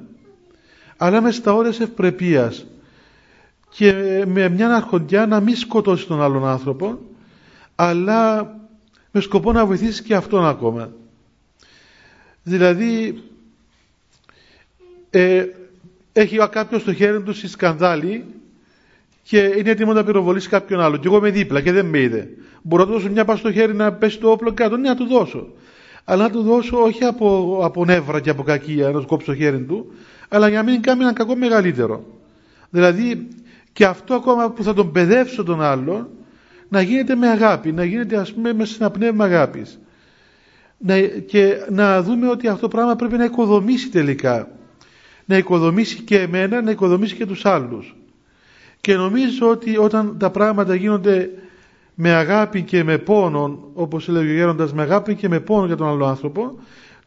αλλά 0.98 1.22
μες 1.22 1.36
στα 1.36 1.54
ώρες 1.54 1.80
ευπρεπίας 1.80 2.66
και 3.70 4.24
με 4.28 4.50
μια 4.50 4.76
αρχοντιά 4.76 5.26
να 5.26 5.40
μην 5.40 5.56
σκοτώσεις 5.56 6.06
τον 6.06 6.22
άλλον 6.22 6.48
άνθρωπο 6.48 7.00
αλλά 7.76 8.54
με 9.12 9.22
σκοπό 9.22 9.52
να 9.52 9.66
βοηθήσεις 9.66 10.02
και 10.02 10.16
αυτόν 10.16 10.46
ακόμα. 10.46 10.92
Δηλαδή 12.44 13.24
ε, 15.10 15.46
έχει 16.14 16.38
κάποιος 16.50 16.82
στο 16.82 16.94
χέρι 16.94 17.22
του 17.22 17.34
στη 17.34 17.48
σκανδάλη 17.48 18.26
και 19.24 19.40
είναι 19.58 19.70
έτοιμο 19.70 19.94
να 19.94 20.04
πυροβολήσει 20.04 20.50
κάποιον 20.50 20.80
άλλο. 20.80 20.98
Και 20.98 21.08
εγώ 21.08 21.18
είμαι 21.18 21.30
δίπλα 21.30 21.62
και 21.62 21.72
δεν 21.72 21.86
με 21.86 22.00
είδε. 22.00 22.30
Μπορώ 22.62 22.84
να 22.84 22.90
του 22.90 22.96
δώσω 22.96 23.12
μια 23.12 23.26
πα 23.26 23.36
στο 23.36 23.52
χέρι 23.52 23.76
να 23.76 23.94
πέσει 23.94 24.20
το 24.20 24.32
όπλο 24.32 24.54
κάτω. 24.54 24.78
Ναι, 24.78 24.90
να 24.90 24.96
του 24.96 25.06
δώσω. 25.06 25.48
Αλλά 26.04 26.24
να 26.24 26.30
του 26.30 26.42
δώσω 26.42 26.84
όχι 26.84 27.04
από, 27.04 27.60
από 27.64 27.86
νεύρα 27.86 28.20
και 28.20 28.30
από 28.30 28.44
κακία 28.44 28.90
να 28.90 29.00
του 29.00 29.06
κόψω 29.06 29.32
το 29.32 29.36
χέρι 29.38 29.64
του, 29.64 29.92
αλλά 30.30 30.48
για 30.48 30.64
να 30.64 30.72
μην 30.72 30.82
κάνει 30.82 31.02
ένα 31.02 31.14
κακό 31.14 31.36
μεγαλύτερο. 31.36 32.04
Δηλαδή 32.70 33.28
και 33.74 33.86
αυτό 33.86 34.14
ακόμα 34.14 34.52
που 34.52 34.64
θα 34.64 34.74
τον 34.74 34.92
παιδεύσω 34.92 35.44
τον 35.44 35.62
άλλο 35.62 36.10
να 36.70 36.82
γίνεται 36.82 37.16
με 37.16 37.28
αγάπη, 37.28 37.72
να 37.72 37.84
γίνεται 37.84 38.18
ας 38.18 38.34
πούμε 38.34 38.54
μέσα 38.54 38.74
σε 38.74 38.78
ένα 38.80 38.92
πνεύμα 38.92 39.26
αγάπης. 39.26 39.80
Να, 40.78 41.00
και 41.02 41.66
να 41.70 42.02
δούμε 42.02 42.30
ότι 42.30 42.48
αυτό 42.48 42.62
το 42.62 42.68
πράγμα 42.68 42.96
πρέπει 42.96 43.18
να 43.18 43.24
οικοδομήσει 43.24 43.90
τελικά. 43.90 44.48
Να 45.26 45.38
οικοδομήσει 45.38 46.02
και 46.02 46.20
εμένα, 46.20 46.62
να 46.62 46.72
οικοδομήσει 46.72 47.16
και 47.16 47.26
τους 47.26 47.46
άλλους. 47.46 47.96
Και 48.84 48.96
νομίζω 48.96 49.50
ότι 49.50 49.78
όταν 49.78 50.18
τα 50.18 50.30
πράγματα 50.30 50.76
γίνονται 50.76 51.30
με 51.94 52.12
αγάπη 52.14 52.62
και 52.62 52.84
με 52.84 52.98
πόνο, 52.98 53.70
όπως 53.74 54.10
έλεγε 54.10 54.32
ο 54.32 54.34
Γέροντας, 54.34 54.74
με 54.74 54.82
αγάπη 54.82 55.16
και 55.16 55.28
με 55.30 55.40
πόνο 55.40 55.66
για 55.66 55.76
τον 55.76 55.88
άλλο 55.88 56.06
άνθρωπο, 56.06 56.60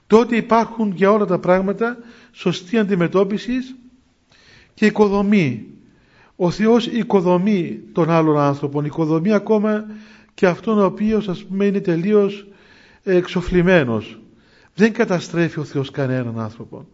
τότε 0.06 0.36
υπάρχουν 0.36 0.92
για 0.94 1.10
όλα 1.12 1.24
τα 1.24 1.38
πράγματα 1.38 1.98
σωστή 2.32 2.78
αντιμετώπιση 2.78 3.54
και 4.74 4.86
οικοδομή. 4.86 5.66
Ο 6.36 6.50
Θεός 6.50 6.86
οικοδομεί 6.86 7.80
τον 7.92 8.10
άλλον 8.10 8.38
άνθρωπο, 8.38 8.82
οικοδομεί 8.84 9.32
ακόμα 9.32 9.86
και 10.34 10.46
αυτόν 10.46 10.78
ο 10.78 10.84
οποίος 10.84 11.28
ας 11.28 11.44
πούμε 11.44 11.64
είναι 11.64 11.80
τελείως 11.80 12.46
εξοφλημένος. 13.02 14.20
Δεν 14.74 14.92
καταστρέφει 14.92 15.60
ο 15.60 15.64
Θεός 15.64 15.90
κανέναν 15.90 16.40
άνθρωπο. 16.40 16.86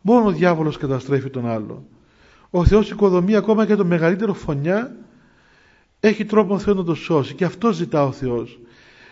Μόνο 0.00 0.26
ο 0.26 0.32
διάβολος 0.32 0.76
καταστρέφει 0.76 1.30
τον 1.30 1.48
άλλον. 1.48 1.84
Ο 2.56 2.64
Θεός 2.64 2.90
οικοδομεί 2.90 3.36
ακόμα 3.36 3.66
και 3.66 3.74
το 3.74 3.84
μεγαλύτερο 3.84 4.34
φωνιά 4.34 4.96
έχει 6.00 6.24
τρόπο 6.24 6.54
ο 6.54 6.58
Θεός 6.58 6.76
να 6.76 6.84
το 6.84 6.94
σώσει 6.94 7.34
και 7.34 7.44
αυτό 7.44 7.72
ζητά 7.72 8.04
ο 8.04 8.12
Θεός. 8.12 8.58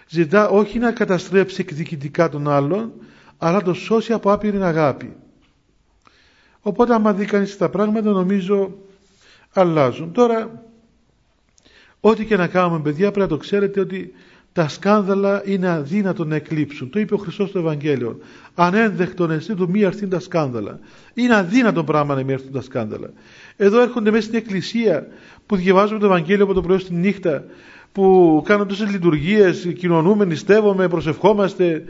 Ζητά 0.08 0.48
όχι 0.48 0.78
να 0.78 0.92
καταστρέψει 0.92 1.60
εκδικητικά 1.60 2.28
τον 2.28 2.48
άλλον 2.48 2.92
αλλά 3.38 3.52
να 3.52 3.62
το 3.62 3.74
σώσει 3.74 4.12
από 4.12 4.32
άπειρη 4.32 4.62
αγάπη. 4.62 5.16
Οπότε 6.60 6.94
άμα 6.94 7.12
δει 7.12 7.24
κανείς 7.24 7.56
τα 7.56 7.68
πράγματα 7.68 8.10
νομίζω 8.10 8.74
αλλάζουν. 9.52 10.12
Τώρα 10.12 10.62
ό,τι 12.00 12.24
και 12.24 12.36
να 12.36 12.46
κάνουμε 12.46 12.80
παιδιά 12.80 13.10
πρέπει 13.10 13.30
να 13.30 13.36
το 13.36 13.36
ξέρετε 13.36 13.80
ότι 13.80 14.12
τα 14.52 14.68
σκάνδαλα 14.68 15.42
είναι 15.44 15.68
αδύνατο 15.68 16.24
να 16.24 16.34
εκλείψουν. 16.34 16.90
Το 16.90 17.00
είπε 17.00 17.14
ο 17.14 17.16
Χριστός 17.16 17.48
στο 17.48 17.58
Ευαγγέλιο. 17.58 18.18
Ανένδεκτον 18.54 19.30
εσύ 19.30 19.54
του 19.54 19.68
μη 19.70 19.80
έρθουν 19.80 20.08
τα 20.08 20.20
σκάνδαλα. 20.20 20.78
Είναι 21.14 21.36
αδύνατο 21.36 21.84
πράγμα 21.84 22.14
να 22.14 22.20
μην 22.20 22.30
έρθουν 22.30 22.52
τα 22.52 22.60
σκάνδαλα. 22.60 23.10
Εδώ 23.56 23.80
έρχονται 23.80 24.10
μέσα 24.10 24.22
στην 24.22 24.38
εκκλησία 24.38 25.06
που 25.46 25.56
διαβάζουμε 25.56 25.98
το 25.98 26.06
Ευαγγέλιο 26.06 26.44
από 26.44 26.52
το 26.52 26.60
πρωί 26.60 26.78
στη 26.78 26.94
νύχτα 26.94 27.44
που 27.92 28.42
κάνουν 28.44 28.68
τόσες 28.68 28.90
λειτουργίες, 28.90 29.72
κοινωνούμε, 29.78 30.24
νηστεύουμε, 30.24 30.88
προσευχόμαστε, 30.88 31.84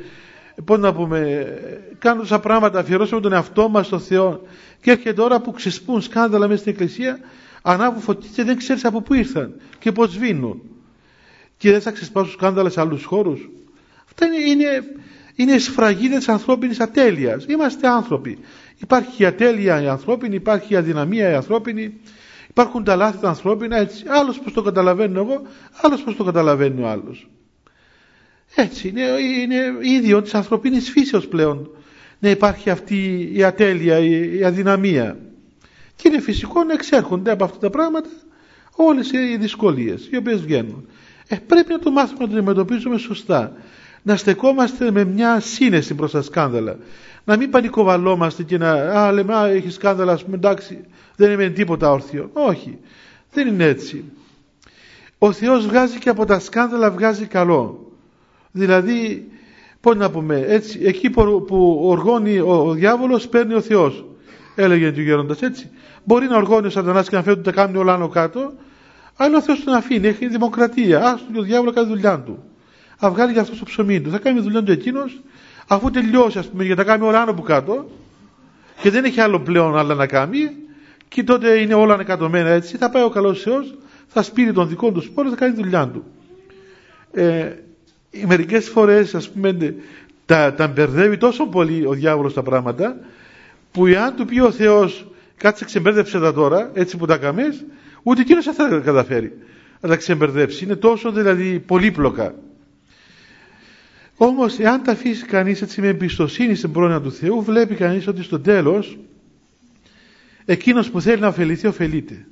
πώς 0.64 0.78
να 0.78 0.92
πούμε, 0.92 1.46
κάνουν 1.98 2.20
τόσα 2.20 2.40
πράγματα, 2.40 2.78
αφιερώσουμε 2.78 3.20
τον 3.20 3.32
εαυτό 3.32 3.68
μας 3.68 3.86
στο 3.86 3.98
Θεό 3.98 4.40
και 4.80 4.90
έρχεται 4.90 5.12
τώρα 5.12 5.40
που 5.40 5.52
ξεσπούν 5.52 6.00
σκάνδαλα 6.00 6.48
μέσα 6.48 6.60
στην 6.60 6.72
εκκλησία, 6.72 7.18
ανάβουν 7.62 8.00
φωτιές 8.00 8.32
και 8.34 8.44
δεν 8.44 8.56
ξέρεις 8.56 8.84
από 8.84 9.00
πού 9.00 9.14
ήρθαν 9.14 9.54
και 9.78 9.92
πώς 9.92 10.10
σβήνουν 10.10 10.62
και 11.62 11.70
δεν 11.70 11.80
θα 11.80 11.90
ξεσπάσουν 11.90 12.32
σκάνδαλα 12.32 12.70
σε 12.70 12.80
άλλους 12.80 13.04
χώρους. 13.04 13.50
Αυτά 14.04 14.26
είναι, 14.26 14.36
είναι, 14.36 14.84
είναι 15.34 15.58
σφραγίδες 15.58 16.18
της 16.18 16.28
ανθρώπινης 16.28 16.80
ατέλειας. 16.80 17.44
Είμαστε 17.48 17.88
άνθρωποι. 17.88 18.38
Υπάρχει 18.78 19.22
η 19.22 19.26
ατέλεια 19.26 19.82
η 19.82 19.86
ανθρώπινη, 19.88 20.34
υπάρχει 20.34 20.72
η 20.72 20.76
αδυναμία 20.76 21.30
η 21.30 21.34
ανθρώπινη, 21.34 21.94
υπάρχουν 22.48 22.84
τα 22.84 22.96
λάθη 22.96 23.18
τα 23.18 23.28
ανθρώπινα, 23.28 23.76
έτσι. 23.76 24.04
Άλλος 24.08 24.38
πώς 24.38 24.52
το 24.52 24.62
καταλαβαίνω 24.62 25.20
εγώ, 25.20 25.42
άλλος 25.82 26.02
πώς 26.02 26.16
το 26.16 26.24
καταλαβαίνει 26.24 26.82
ο 26.82 26.88
άλλος. 26.88 27.30
Έτσι 28.54 28.88
είναι, 28.88 29.02
είναι 29.42 29.56
ίδιο 29.80 30.22
της 30.22 30.34
ανθρωπίνης 30.34 30.90
φύσεως 30.90 31.26
πλέον 31.26 31.70
να 32.18 32.30
υπάρχει 32.30 32.70
αυτή 32.70 33.30
η 33.32 33.42
ατέλεια, 33.44 33.98
η, 33.98 34.38
η 34.38 34.44
αδυναμία. 34.44 35.18
Και 35.96 36.08
είναι 36.08 36.20
φυσικό 36.20 36.64
να 36.64 36.72
εξέρχονται 36.72 37.30
από 37.30 37.44
αυτά 37.44 37.58
τα 37.58 37.70
πράγματα 37.70 38.08
όλες 38.76 39.12
οι 39.12 39.36
δυσκολίες 39.36 40.08
οι 40.10 40.16
οποίες 40.16 40.40
βγαίνουν. 40.40 40.88
Ε, 41.32 41.36
πρέπει 41.46 41.72
να 41.72 41.78
το 41.78 41.90
μάθουμε 41.90 42.24
να 42.24 42.28
το 42.30 42.36
αντιμετωπίζουμε 42.36 42.98
σωστά. 42.98 43.52
Να 44.02 44.16
στεκόμαστε 44.16 44.90
με 44.90 45.04
μια 45.04 45.40
σύνεση 45.40 45.94
προς 45.94 46.10
τα 46.10 46.22
σκάνδαλα. 46.22 46.76
Να 47.24 47.36
μην 47.36 47.50
πανικοβαλόμαστε 47.50 48.42
και 48.42 48.58
να 48.58 48.70
α, 48.72 49.12
λέμε, 49.12 49.34
α, 49.34 49.46
έχεις 49.46 49.74
σκάνδαλα, 49.74 50.12
ας 50.12 50.24
πούμε, 50.24 50.36
εντάξει, 50.36 50.84
δεν 51.16 51.30
είναι 51.30 51.48
τίποτα 51.48 51.90
όρθιο. 51.90 52.30
Όχι, 52.32 52.78
δεν 53.32 53.48
είναι 53.48 53.64
έτσι. 53.64 54.04
Ο 55.18 55.32
Θεός 55.32 55.66
βγάζει 55.66 55.98
και 55.98 56.08
από 56.08 56.24
τα 56.24 56.38
σκάνδαλα 56.38 56.90
βγάζει 56.90 57.26
καλό. 57.26 57.92
Δηλαδή, 58.50 59.28
πώς 59.80 59.96
να 59.96 60.10
πούμε, 60.10 60.44
έτσι, 60.46 60.80
εκεί 60.82 61.10
που, 61.10 61.44
που 61.46 61.80
οργώνει 61.82 62.38
ο, 62.38 62.66
ο 62.66 62.72
διάβολος 62.72 63.28
παίρνει 63.28 63.54
ο 63.54 63.60
Θεός. 63.60 64.04
Έλεγε 64.54 64.86
ο 64.86 65.00
γέροντας 65.00 65.42
έτσι. 65.42 65.70
Μπορεί 66.04 66.26
να 66.26 66.36
οργώνει 66.36 66.66
ο 66.66 66.70
σατανάς 66.70 67.08
και 67.08 67.16
να 67.16 67.22
φέρει 67.22 67.40
τα 67.40 67.52
κάνει 67.52 67.76
όλα 67.76 67.94
άνω 67.94 68.08
κάτω, 68.08 68.52
αλλά 69.16 69.36
ο 69.36 69.42
Θεός 69.42 69.64
τον 69.64 69.74
αφήνει, 69.74 70.06
έχει 70.06 70.28
δημοκρατία. 70.28 71.04
Άστο 71.04 71.32
και 71.32 71.38
ο 71.38 71.42
διάβολο 71.42 71.72
κάνει 71.72 71.88
δουλειά 71.88 72.18
του. 72.20 72.44
Α 72.98 73.10
βγάλει 73.10 73.32
για 73.32 73.40
αυτό 73.40 73.56
το 73.56 73.64
ψωμί 73.64 74.00
του. 74.00 74.10
Θα 74.10 74.18
κάνει 74.18 74.40
δουλειά 74.40 74.62
του 74.62 74.72
εκείνος, 74.72 75.20
αφού 75.66 75.90
τελειώσει, 75.90 76.38
ας 76.38 76.46
πούμε, 76.46 76.64
για 76.64 76.74
να 76.74 76.84
κάνει 76.84 77.04
όλα 77.04 77.22
άνω 77.22 77.34
που 77.34 77.42
κάτω, 77.42 77.90
και 78.80 78.90
δεν 78.90 79.04
έχει 79.04 79.20
άλλο 79.20 79.40
πλέον 79.40 79.78
άλλα 79.78 79.94
να 79.94 80.06
κάνει, 80.06 80.50
και 81.08 81.22
τότε 81.22 81.58
είναι 81.58 81.74
όλα 81.74 81.94
ανεκατομμένα 81.94 82.48
έτσι, 82.48 82.76
θα 82.76 82.90
πάει 82.90 83.02
ο 83.02 83.08
καλός 83.08 83.42
Θεός, 83.42 83.74
θα 84.06 84.22
σπείρει 84.22 84.52
τον 84.52 84.68
δικό 84.68 84.90
του 84.90 85.00
σπόρο, 85.00 85.28
θα 85.28 85.36
κάνει 85.36 85.54
δουλειά 85.54 85.88
του. 85.88 86.04
Ε, 87.12 87.52
Μερικές 88.26 88.68
φορές, 88.68 89.14
ας 89.14 89.30
πούμε, 89.30 89.74
τα, 90.26 90.54
τα 90.54 90.68
μπερδεύει 90.68 91.16
τόσο 91.16 91.46
πολύ 91.46 91.86
ο 91.86 91.92
διάβολος 91.92 92.34
τα 92.34 92.42
πράγματα, 92.42 92.96
που 93.72 93.86
εάν 93.86 94.16
του 94.16 94.24
πει 94.24 94.40
ο 94.40 94.50
Θεός, 94.50 95.06
κάτσε 95.36 95.64
ξεμπέρδεψε 95.64 96.20
τα 96.20 96.32
τώρα, 96.32 96.70
έτσι 96.74 96.96
που 96.96 97.06
τα 97.06 97.16
καμές, 97.16 97.64
Ούτε 98.02 98.20
εκείνος 98.20 98.44
δεν 98.44 98.54
θα 98.54 98.80
καταφέρει 98.84 99.32
να 99.80 99.88
τα 99.88 99.96
ξεμπερδέψει. 99.96 100.64
Είναι 100.64 100.76
τόσο 100.76 101.12
δηλαδή 101.12 101.58
πολύπλοκα. 101.58 102.34
Όμως 104.16 104.58
εάν 104.58 104.82
τα 104.82 104.92
αφήσει 104.92 105.24
κανείς 105.24 105.62
έτσι 105.62 105.80
με 105.80 105.86
εμπιστοσύνη 105.86 106.54
στην 106.54 106.72
πρόνοια 106.72 107.00
του 107.00 107.12
Θεού 107.12 107.42
βλέπει 107.42 107.74
κανείς 107.74 108.06
ότι 108.06 108.22
στο 108.22 108.40
τέλος 108.40 108.98
εκείνος 110.44 110.90
που 110.90 111.00
θέλει 111.00 111.20
να 111.20 111.28
ωφεληθεί 111.28 111.66
ωφελείται. 111.66 112.26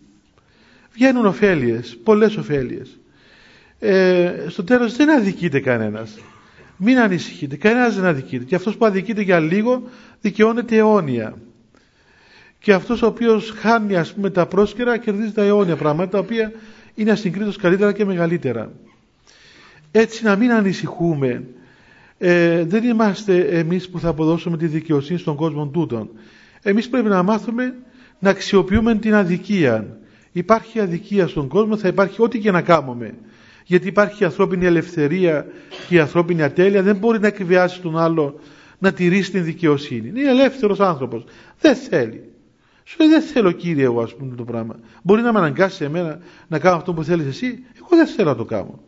Βγαίνουν 0.93 1.27
ωφέλειες, 1.27 1.99
πολλές 2.05 2.37
ωφέλειες. 2.37 2.99
Ε, 3.79 4.47
στο 4.49 4.65
τέλος 4.65 4.97
δεν 4.97 5.11
αδικείται 5.11 5.61
κανένας. 5.61 6.19
Μην 6.77 6.99
ανησυχείτε, 6.99 7.57
κανένας 7.57 7.95
δεν 7.95 8.05
αδικείται. 8.05 8.45
Και 8.45 8.55
αυτός 8.55 8.77
που 8.77 8.85
αδικείται 8.85 9.23
για 9.23 9.39
λίγο 9.41 9.83
δικαιώνεται 10.21 10.77
αιώνια 10.77 11.37
και 12.61 12.73
αυτός 12.73 13.03
ο 13.03 13.07
οποίος 13.07 13.51
χάνει 13.51 13.97
ας 13.97 14.13
πούμε 14.13 14.31
τα 14.31 14.47
πρόσκαιρα 14.47 14.99
κερδίζει 14.99 15.33
τα 15.33 15.43
αιώνια 15.43 15.77
πράγματα 15.77 16.11
τα 16.11 16.19
οποία 16.19 16.53
είναι 16.95 17.11
ασυγκρίτως 17.11 17.57
καλύτερα 17.57 17.93
και 17.93 18.05
μεγαλύτερα. 18.05 18.73
Έτσι 19.91 20.25
να 20.25 20.37
μην 20.37 20.53
ανησυχούμε. 20.53 21.45
Ε, 22.19 22.65
δεν 22.65 22.85
είμαστε 22.85 23.39
εμείς 23.41 23.89
που 23.89 24.01
θα 24.01 24.09
αποδώσουμε 24.09 24.57
τη 24.57 24.67
δικαιοσύνη 24.67 25.19
στον 25.19 25.37
κόσμο 25.37 25.67
τούτον. 25.67 26.11
Εμείς 26.63 26.89
πρέπει 26.89 27.09
να 27.09 27.23
μάθουμε 27.23 27.75
να 28.19 28.31
αξιοποιούμε 28.31 28.95
την 28.95 29.15
αδικία. 29.15 29.99
Υπάρχει 30.33 30.81
αδικία 30.81 31.27
στον 31.27 31.49
κόσμο, 31.49 31.77
θα 31.77 31.89
υπάρχει 31.89 32.23
ό,τι 32.23 32.39
και 32.39 32.51
να 32.51 32.63
κάνουμε. 32.63 33.15
Γιατί 33.65 33.89
υπάρχει 33.89 34.23
η 34.23 34.27
ανθρώπινη 34.27 34.67
ελευθερία 34.67 35.47
και 35.89 35.95
η 35.95 35.99
ανθρώπινη 35.99 36.43
ατέλεια. 36.43 36.83
Δεν 36.83 36.97
μπορεί 36.97 37.21
να 37.21 37.27
εκβιάσει 37.27 37.81
τον 37.81 37.99
άλλο 37.99 38.41
να 38.79 38.93
τηρήσει 38.93 39.31
την 39.31 39.45
δικαιοσύνη. 39.45 40.09
Είναι 40.09 40.31
ελεύθερος 40.31 40.81
άνθρωπος. 40.81 41.25
Δεν 41.61 41.77
θέλει. 41.77 42.30
Σου 42.91 42.97
λέει 42.99 43.09
δεν 43.09 43.23
θέλω 43.23 43.53
κύριε 43.53 43.85
εγώ 43.85 44.03
ας 44.03 44.15
πούμε 44.15 44.35
το 44.37 44.45
πράγμα. 44.45 44.79
Μπορεί 45.03 45.23
να 45.23 45.33
με 45.33 45.39
αναγκάσει 45.39 45.85
εμένα 45.85 46.19
να 46.49 46.59
κάνω 46.59 46.77
αυτό 46.77 46.95
που 46.95 47.05
θέλεις 47.05 47.27
εσύ. 47.27 47.65
Εγώ 47.77 47.89
δεν 47.91 48.07
θέλω 48.07 48.29
να 48.29 48.37
το 48.37 48.45
κάνω. 48.45 48.79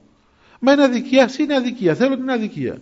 Μα 0.61 0.73
είναι 0.73 0.82
αδικία, 0.82 1.30
είναι 1.38 1.54
αδικία. 1.54 1.94
Θέλω 1.94 2.16
την 2.16 2.30
αδικία. 2.30 2.78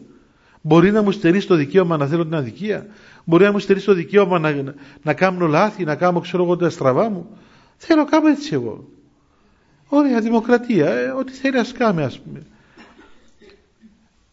Μπορεί 0.61 0.91
να 0.91 1.03
μου 1.03 1.11
στερήσει 1.11 1.47
το 1.47 1.55
δικαίωμα 1.55 1.97
να 1.97 2.07
θέλω 2.07 2.25
την 2.25 2.35
αδικία. 2.35 2.87
Μπορεί 3.25 3.45
να 3.45 3.53
μου 3.53 3.59
στερήσει 3.59 3.87
το 3.87 3.93
δικαίωμα 3.93 4.39
να, 4.39 4.75
να 5.03 5.15
κάνω 5.15 5.47
λάθη, 5.47 5.85
να 5.85 5.95
κάνω 5.95 6.21
ξέρω 6.21 6.43
εγώ 6.43 6.57
τα 6.57 6.71
στραβά 6.71 7.11
μου. 7.11 7.27
Θέλω 7.77 8.03
να 8.03 8.11
κάνω 8.11 8.29
έτσι 8.29 8.55
εγώ. 8.55 8.89
Ωραία, 9.89 10.21
δημοκρατία, 10.21 10.91
ε, 10.91 11.11
ό,τι 11.11 11.33
θέλει 11.33 11.59
ας 11.59 11.73
κάνει 11.73 12.03
ας 12.03 12.19
πούμε. 12.19 12.43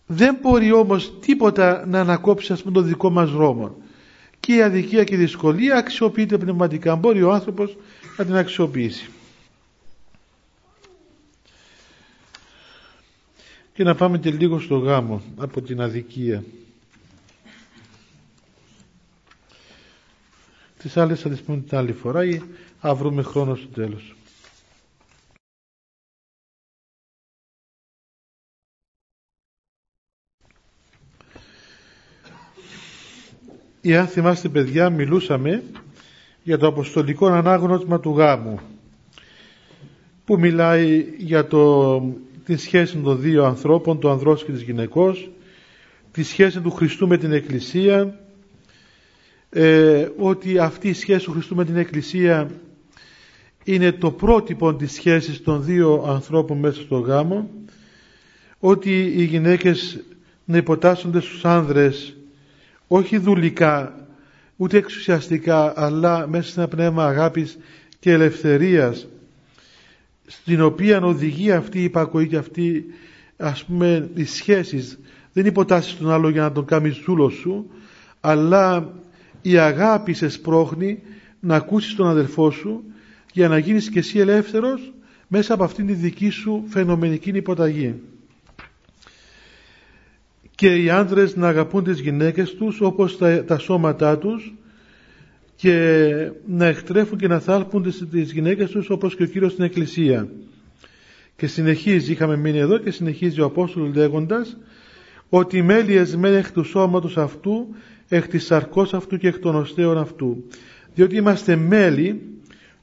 Δεν 0.06 0.38
μπορεί 0.42 0.72
όμως 0.72 1.20
τίποτα 1.20 1.86
να 1.88 2.00
ανακόψει 2.00 2.54
ας 2.54 2.62
πούμε 2.62 2.74
το 2.74 2.82
δικό 2.82 3.10
μας 3.10 3.32
δρόμο. 3.32 3.76
Και 4.48 4.56
η 4.56 4.62
αδικία 4.62 5.04
και 5.04 5.16
η 5.16 5.18
δυσκολία 5.18 5.76
αξιοποιείται 5.78 6.38
πνευματικά. 6.38 6.96
Μπορεί 6.96 7.24
ο 7.24 7.32
άνθρωπος 7.34 7.78
να 8.18 8.26
την 8.26 8.36
αξιοποιήσει. 8.36 9.10
Και 13.74 13.84
να 13.84 13.96
πάμε 13.96 14.18
και 14.18 14.32
λίγο 14.32 14.60
στο 14.60 14.78
γάμο 14.78 15.22
από 15.38 15.62
την 15.62 15.82
αδικία. 15.82 16.44
Τις 20.78 20.98
άλλες 20.98 21.22
θα 21.22 21.30
τις 21.30 21.42
πούμε 21.42 21.58
την 21.62 21.78
άλλη 21.78 21.94
φορά 21.94 22.26
ή 22.26 22.42
θα 22.82 22.96
βρούμε 22.96 23.22
χρόνο 23.24 23.56
στο 23.56 23.68
τέλος. 23.68 24.16
Ή 33.82 33.96
αν 33.96 34.08
θυμάστε 34.08 34.50
παιδιά 34.50 34.90
μιλούσαμε 34.90 35.64
για 36.44 36.58
το 36.58 36.68
αποστολικό 36.68 37.28
ανάγνωσμα 37.28 38.00
του 38.00 38.10
γάμου 38.18 38.60
που 40.26 40.40
μιλάει 40.40 41.06
για 41.18 41.48
το, 41.48 42.00
τη 42.46 42.58
σχέση 42.58 42.98
των 42.98 43.20
δύο 43.22 43.44
ανθρώπων, 43.46 44.00
του 44.00 44.10
ανδρός 44.10 44.44
και 44.46 44.52
της 44.52 44.62
γυναικός, 44.62 45.30
τη 46.12 46.24
σχέση 46.24 46.60
του 46.62 46.72
Χριστού 46.72 47.08
με 47.08 47.18
την 47.18 47.32
Εκκλησία, 47.32 48.20
ε, 49.50 50.08
ότι 50.18 50.58
αυτή 50.60 50.88
η 50.88 50.94
σχέση 50.94 51.26
του 51.26 51.32
Χριστού 51.32 51.56
με 51.56 51.66
την 51.66 51.76
Εκκλησία 51.76 52.50
είναι 53.64 53.92
το 53.92 54.12
πρότυπο 54.12 54.76
της 54.76 54.92
σχέσης 54.94 55.42
των 55.44 55.64
δύο 55.64 56.04
ανθρώπων 56.08 56.58
μέσα 56.58 56.82
στο 56.82 56.98
γάμο, 56.98 57.50
ότι 58.60 59.02
οι 59.02 59.24
γυναίκες 59.24 60.04
να 60.46 60.58
υποτάσσονται 60.58 61.20
στους 61.20 61.46
άνδρες 61.46 62.17
όχι 62.88 63.18
δουλικά 63.18 64.08
ούτε 64.56 64.78
εξουσιαστικά 64.78 65.74
αλλά 65.76 66.28
μέσα 66.28 66.50
σε 66.52 66.60
ένα 66.60 66.68
πνεύμα 66.70 67.06
αγάπης 67.06 67.58
και 68.00 68.12
ελευθερίας 68.12 69.08
στην 70.28 70.62
οποία 70.62 71.02
οδηγεί 71.02 71.52
αυτή 71.52 71.80
η 71.80 71.84
υπακοή 71.84 72.28
και 72.28 72.38
αυτή 72.38 72.86
ας 73.38 73.64
πούμε 73.66 74.10
οι 74.14 74.24
σχέσεις. 74.24 75.00
Δεν 75.34 75.46
υποτάσσεις 75.46 75.98
τον 75.98 76.12
άλλο 76.12 76.30
για 76.30 76.42
να 76.42 76.52
τον 76.52 76.66
κάνεις 76.66 76.96
ζούλο 76.96 77.30
σου 77.30 77.70
αλλά 78.20 78.94
η 79.42 79.58
αγάπη 79.58 80.14
σε 80.14 80.30
σπρώχνει 80.30 81.02
να 81.40 81.56
ακούσεις 81.56 81.96
τον 81.96 82.08
αδελφό 82.08 82.52
σου 82.52 82.84
για 83.34 83.48
να 83.48 83.58
γίνεις 83.58 83.90
και 83.90 84.00
εσύ 84.00 84.20
ελεύθερος 84.20 84.94
μέσα 85.28 85.54
από 85.54 85.64
αυτήν 85.64 85.88
τη 85.88 85.94
δική 85.94 86.30
σου 86.30 86.64
φαινομενική 86.68 87.30
υποταγή 87.30 87.96
και 90.58 90.76
οι 90.76 90.90
άντρες 90.90 91.36
να 91.36 91.48
αγαπούν 91.48 91.84
τις 91.84 92.00
γυναίκες 92.00 92.56
τους 92.56 92.82
όπως 92.82 93.18
τα, 93.18 93.44
τα 93.44 93.58
σώματά 93.58 94.18
τους 94.18 94.54
και 95.56 96.32
να 96.46 96.66
εκτρέφουν 96.66 97.18
και 97.18 97.28
να 97.28 97.40
θάλπουν 97.40 97.84
τις, 97.84 98.06
τις 98.12 98.32
γυναίκες 98.32 98.70
τους 98.70 98.90
όπως 98.90 99.16
και 99.16 99.24
ο 99.24 99.26
Κύριος 99.26 99.52
στην 99.52 99.64
Εκκλησία. 99.64 100.28
Και 101.36 101.48
συνεχίζει, 101.48 102.12
είχαμε 102.12 102.38
μείνει 102.38 102.58
εδώ 102.58 102.78
και 102.78 102.92
συνεχίζει 102.92 103.42
ο 103.42 103.46
Απόστολος 103.46 103.96
λέγοντας 103.96 104.58
ότι 105.30 105.62
μέλη 105.62 105.96
εσμέν 105.96 106.34
εκ 106.36 106.52
του 106.52 106.64
σώματος 106.64 107.18
αυτού, 107.18 107.68
εκ 108.08 108.28
της 108.28 108.46
σαρκός 108.46 108.94
αυτού 108.94 109.18
και 109.18 109.28
εκ 109.28 109.40
των 109.40 109.56
οστέων 109.56 109.98
αυτού. 109.98 110.44
Διότι 110.94 111.16
είμαστε 111.16 111.56
μέλη 111.56 112.22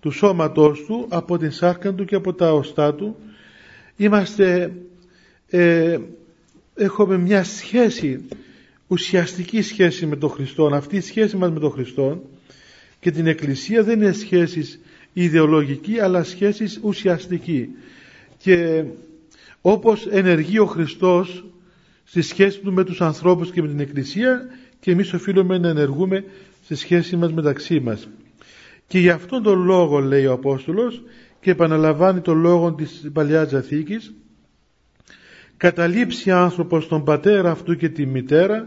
του 0.00 0.10
σώματός 0.10 0.84
του 0.86 1.06
από 1.08 1.38
την 1.38 1.50
σάρκα 1.50 1.94
του 1.94 2.04
και 2.04 2.14
από 2.14 2.34
τα 2.34 2.52
οστά 2.52 2.94
του. 2.94 3.16
Είμαστε 3.96 4.72
ε, 5.48 5.98
έχουμε 6.74 7.18
μια 7.18 7.44
σχέση, 7.44 8.24
ουσιαστική 8.86 9.62
σχέση 9.62 10.06
με 10.06 10.16
τον 10.16 10.30
Χριστό. 10.30 10.66
Αυτή 10.66 10.96
η 10.96 11.00
σχέση 11.00 11.36
μας 11.36 11.50
με 11.50 11.60
τον 11.60 11.70
Χριστό 11.70 12.22
και 13.00 13.10
την 13.10 13.26
Εκκλησία 13.26 13.82
δεν 13.82 14.00
είναι 14.00 14.12
σχέσεις 14.12 14.80
ιδεολογική 15.12 15.98
αλλά 15.98 16.22
σχέσεις 16.22 16.80
ουσιαστική. 16.82 17.68
Και 18.38 18.84
όπως 19.60 20.06
ενεργεί 20.06 20.58
ο 20.58 20.66
Χριστός 20.66 21.44
στη 22.04 22.22
σχέση 22.22 22.60
του 22.60 22.72
με 22.72 22.84
τους 22.84 23.00
ανθρώπους 23.00 23.50
και 23.50 23.62
με 23.62 23.68
την 23.68 23.80
Εκκλησία 23.80 24.46
και 24.80 24.90
εμείς 24.90 25.12
οφείλουμε 25.12 25.58
να 25.58 25.68
ενεργούμε 25.68 26.24
στη 26.64 26.74
σχέση 26.74 27.16
μας 27.16 27.32
μεταξύ 27.32 27.80
μας. 27.80 28.08
Και 28.86 28.98
γι' 28.98 29.10
αυτόν 29.10 29.42
τον 29.42 29.64
λόγο 29.64 29.98
λέει 29.98 30.26
ο 30.26 30.32
Απόστολος 30.32 31.02
και 31.40 31.50
επαναλαμβάνει 31.50 32.20
τον 32.20 32.40
λόγο 32.40 32.72
της 32.72 33.10
Παλαιάς 33.12 33.48
Διαθήκης 33.48 34.12
καταλήψει 35.56 36.30
άνθρωπος 36.30 36.88
τον 36.88 37.04
πατέρα 37.04 37.50
αυτού 37.50 37.76
και 37.76 37.88
τη 37.88 38.06
μητέρα 38.06 38.66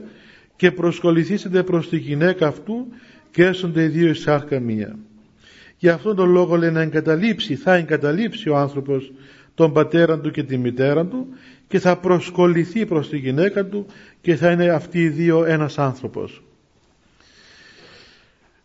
και 0.55 0.71
προσκοληθήσετε 0.71 1.63
προς 1.63 1.89
τη 1.89 1.97
γυναίκα 1.97 2.47
αυτού 2.47 2.87
και 3.31 3.43
έσονται 3.45 3.83
οι 3.83 3.87
δύο 3.87 4.09
εις 4.09 4.27
μία. 4.61 4.95
Γι' 5.77 5.89
αυτόν 5.89 6.15
τον 6.15 6.29
λόγο 6.29 6.55
λέει 6.55 6.71
να 6.71 6.81
εγκαταλείψει, 6.81 7.55
θα 7.55 7.73
εγκαταλείψει 7.73 8.49
ο 8.49 8.57
άνθρωπος 8.57 9.11
τον 9.55 9.73
πατέρα 9.73 10.19
του 10.19 10.31
και 10.31 10.43
τη 10.43 10.57
μητέρα 10.57 11.05
του 11.05 11.27
και 11.67 11.79
θα 11.79 11.97
προσκοληθεί 11.97 12.85
προς 12.85 13.09
τη 13.09 13.17
γυναίκα 13.17 13.65
του 13.65 13.85
και 14.21 14.35
θα 14.35 14.51
είναι 14.51 14.69
αυτοί 14.69 14.99
οι 14.99 15.09
δύο 15.09 15.45
ένας 15.45 15.77
άνθρωπος. 15.77 16.41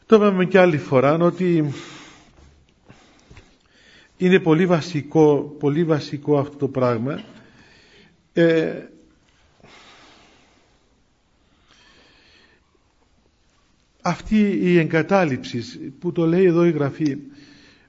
Το 0.06 0.16
είπαμε 0.16 0.44
και 0.44 0.58
άλλη 0.58 0.78
φορά 0.78 1.14
ότι 1.14 1.72
είναι 4.16 4.40
πολύ 4.40 4.66
βασικό, 4.66 5.56
πολύ 5.58 5.84
βασικό 5.84 6.38
αυτό 6.38 6.56
το 6.56 6.68
πράγμα 6.68 7.20
ε, 8.32 8.72
αυτή 14.02 14.58
η 14.62 14.78
εγκατάλειψη 14.78 15.58
που 15.98 16.12
το 16.12 16.26
λέει 16.26 16.44
εδώ 16.44 16.64
η 16.64 16.70
Γραφή 16.70 17.16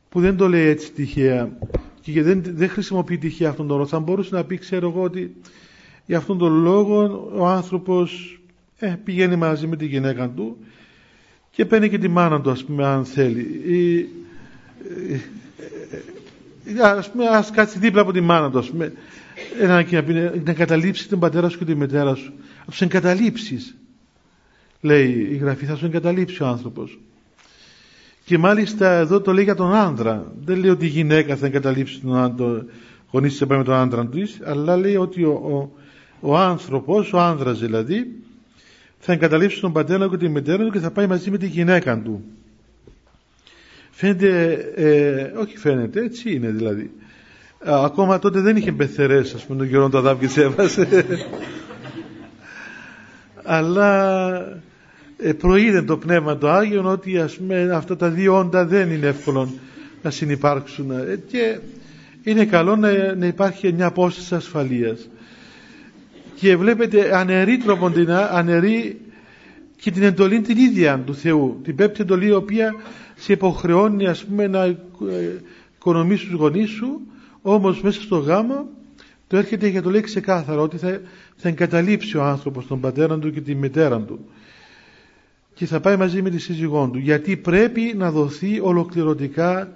που 0.09 0.19
δεν 0.19 0.37
το 0.37 0.47
λέει 0.47 0.65
έτσι 0.67 0.91
τυχαία 0.91 1.57
και 2.01 2.21
δεν, 2.23 2.41
δεν 2.45 2.69
χρησιμοποιεί 2.69 3.17
τυχαία 3.17 3.49
αυτόν 3.49 3.67
τον 3.67 3.75
όρο 3.75 3.85
θα 3.87 3.99
μπορούσε 3.99 4.35
να 4.35 4.43
πει 4.43 4.57
ξέρω 4.57 4.89
εγώ 4.89 5.01
ότι 5.03 5.35
για 6.05 6.17
αυτόν 6.17 6.37
τον 6.37 6.61
λόγο 6.61 7.29
ο 7.35 7.47
άνθρωπος 7.47 8.39
ε, 8.79 8.95
πηγαίνει 9.03 9.35
μαζί 9.35 9.67
με 9.67 9.75
τη 9.75 9.85
γυναίκα 9.85 10.29
του 10.29 10.57
και 11.51 11.65
παίρνει 11.65 11.89
και 11.89 11.97
τη 11.97 12.07
μάνα 12.07 12.41
του 12.41 12.49
ας 12.49 12.63
πούμε 12.63 12.85
αν 12.85 13.05
θέλει. 13.05 13.61
Ή, 13.65 13.99
ε, 15.09 15.19
ε, 16.65 16.81
ας 16.81 17.11
πούμε 17.11 17.27
ας 17.27 17.51
κάτσει 17.51 17.79
δίπλα 17.79 18.01
από 18.01 18.11
τη 18.11 18.21
μάνα 18.21 18.51
του 18.51 18.57
ας 18.59 18.69
πούμε 18.69 18.93
ένα 19.59 19.83
και 19.83 19.95
να 19.95 20.03
πει 20.03 20.13
να 20.13 20.51
εγκαταλείψει 20.51 21.09
τον 21.09 21.19
πατέρα 21.19 21.49
σου 21.49 21.57
και 21.57 21.65
τη 21.65 21.75
μητέρα 21.75 22.15
σου. 22.15 22.33
Να 22.59 22.65
τους 22.65 22.81
εγκαταλείψεις. 22.81 23.75
Λέει 24.81 25.27
η 25.31 25.35
γραφή, 25.35 25.65
θα 25.65 25.75
σου 25.75 25.85
εγκαταλείψει 25.85 26.43
ο 26.43 26.47
άνθρωπος. 26.47 26.99
Και 28.25 28.37
μάλιστα 28.37 28.91
εδώ 28.91 29.21
το 29.21 29.33
λέει 29.33 29.43
για 29.43 29.55
τον 29.55 29.75
άντρα. 29.75 30.31
Δεν 30.45 30.57
λέει 30.57 30.69
ότι 30.69 30.85
η 30.85 30.89
γυναίκα 30.89 31.35
θα 31.35 31.45
εγκαταλείψει 31.45 31.99
τον 31.99 32.17
άντρα, 32.17 32.65
γονείς 33.11 33.39
με 33.47 33.63
τον 33.63 33.73
άντρα 33.73 34.05
του, 34.07 34.27
αλλά 34.43 34.77
λέει 34.77 34.95
ότι 34.95 35.23
ο, 35.23 35.31
ο, 35.31 35.71
ο 36.19 36.37
άνθρωπος, 36.37 37.13
ο 37.13 37.19
άνδρας 37.19 37.59
δηλαδή, 37.59 38.11
θα 38.99 39.13
εγκαταλείψει 39.13 39.61
τον 39.61 39.73
πατέρα 39.73 40.09
και 40.09 40.17
τη 40.17 40.29
μητέρα 40.29 40.63
του 40.63 40.71
και 40.71 40.79
θα 40.79 40.91
πάει 40.91 41.07
μαζί 41.07 41.31
με 41.31 41.37
τη 41.37 41.47
γυναίκα 41.47 41.99
του. 41.99 42.23
Φαίνεται, 43.91 44.53
ε, 44.75 45.21
όχι 45.39 45.57
φαίνεται, 45.57 46.03
έτσι 46.03 46.35
είναι 46.35 46.49
δηλαδή 46.49 46.91
ακόμα 47.65 48.19
τότε 48.19 48.39
δεν 48.39 48.55
είχε 48.55 48.71
πεθερές 48.71 49.33
ας 49.33 49.45
πούμε 49.45 49.57
τον 49.57 49.69
καιρό 49.69 49.89
το 49.89 50.17
και 50.19 50.41
έβασε 50.41 51.05
αλλά 53.43 54.61
ε, 55.17 55.33
προείδε 55.33 55.81
το 55.81 55.97
Πνεύμα 55.97 56.37
το 56.37 56.49
Άγιο 56.49 56.83
ότι 56.85 57.19
ας 57.19 57.35
πούμε 57.35 57.69
αυτά 57.73 57.95
τα 57.95 58.09
δύο 58.09 58.37
όντα 58.37 58.65
δεν 58.65 58.91
είναι 58.91 59.07
εύκολο 59.07 59.53
να 60.03 60.09
συνεπάρξουν. 60.09 60.91
Ε, 60.91 61.19
και 61.27 61.59
είναι 62.23 62.45
καλό 62.45 62.75
να, 62.75 63.15
να 63.15 63.25
υπάρχει 63.25 63.73
μια 63.73 63.85
απόσταση 63.85 64.35
ασφαλείας. 64.35 65.09
Και 66.35 66.57
βλέπετε 66.57 67.17
αναιρεί 67.17 67.57
τροποντινά 67.57 68.31
αναιρεί 68.31 69.01
και 69.75 69.91
την 69.91 70.03
εντολή 70.03 70.41
την 70.41 70.57
ίδια 70.57 71.03
του 71.05 71.15
Θεού. 71.15 71.59
Την 71.63 71.75
πέπτη 71.75 72.01
εντολή 72.01 72.27
η 72.27 72.33
οποία 72.33 72.75
σε 73.15 73.33
υποχρεώνει 73.33 74.07
ας 74.07 74.23
πούμε 74.23 74.47
να 74.47 74.63
ε, 74.63 74.77
οικονομήσει 75.75 76.25
τους 76.25 76.35
γονείς 76.35 76.69
σου 76.69 77.01
όμως 77.43 77.81
μέσα 77.81 78.01
στο 78.01 78.17
γάμο 78.17 78.67
το 79.27 79.37
έρχεται 79.37 79.67
για 79.67 79.81
το 79.81 79.89
λέει 79.89 80.01
ξεκάθαρα 80.01 80.61
ότι 80.61 80.77
θα, 80.77 81.01
θα 81.35 81.47
εγκαταλείψει 81.49 82.17
ο 82.17 82.23
άνθρωπος 82.23 82.67
τον 82.67 82.79
πατέρα 82.79 83.19
του 83.19 83.31
και 83.31 83.41
τη 83.41 83.55
μητέρα 83.55 83.99
του 84.01 84.25
και 85.53 85.65
θα 85.65 85.79
πάει 85.79 85.95
μαζί 85.95 86.21
με 86.21 86.29
τη 86.29 86.37
σύζυγό 86.37 86.89
του 86.89 86.97
γιατί 86.97 87.37
πρέπει 87.37 87.93
να 87.95 88.11
δοθεί 88.11 88.59
ολοκληρωτικά 88.59 89.71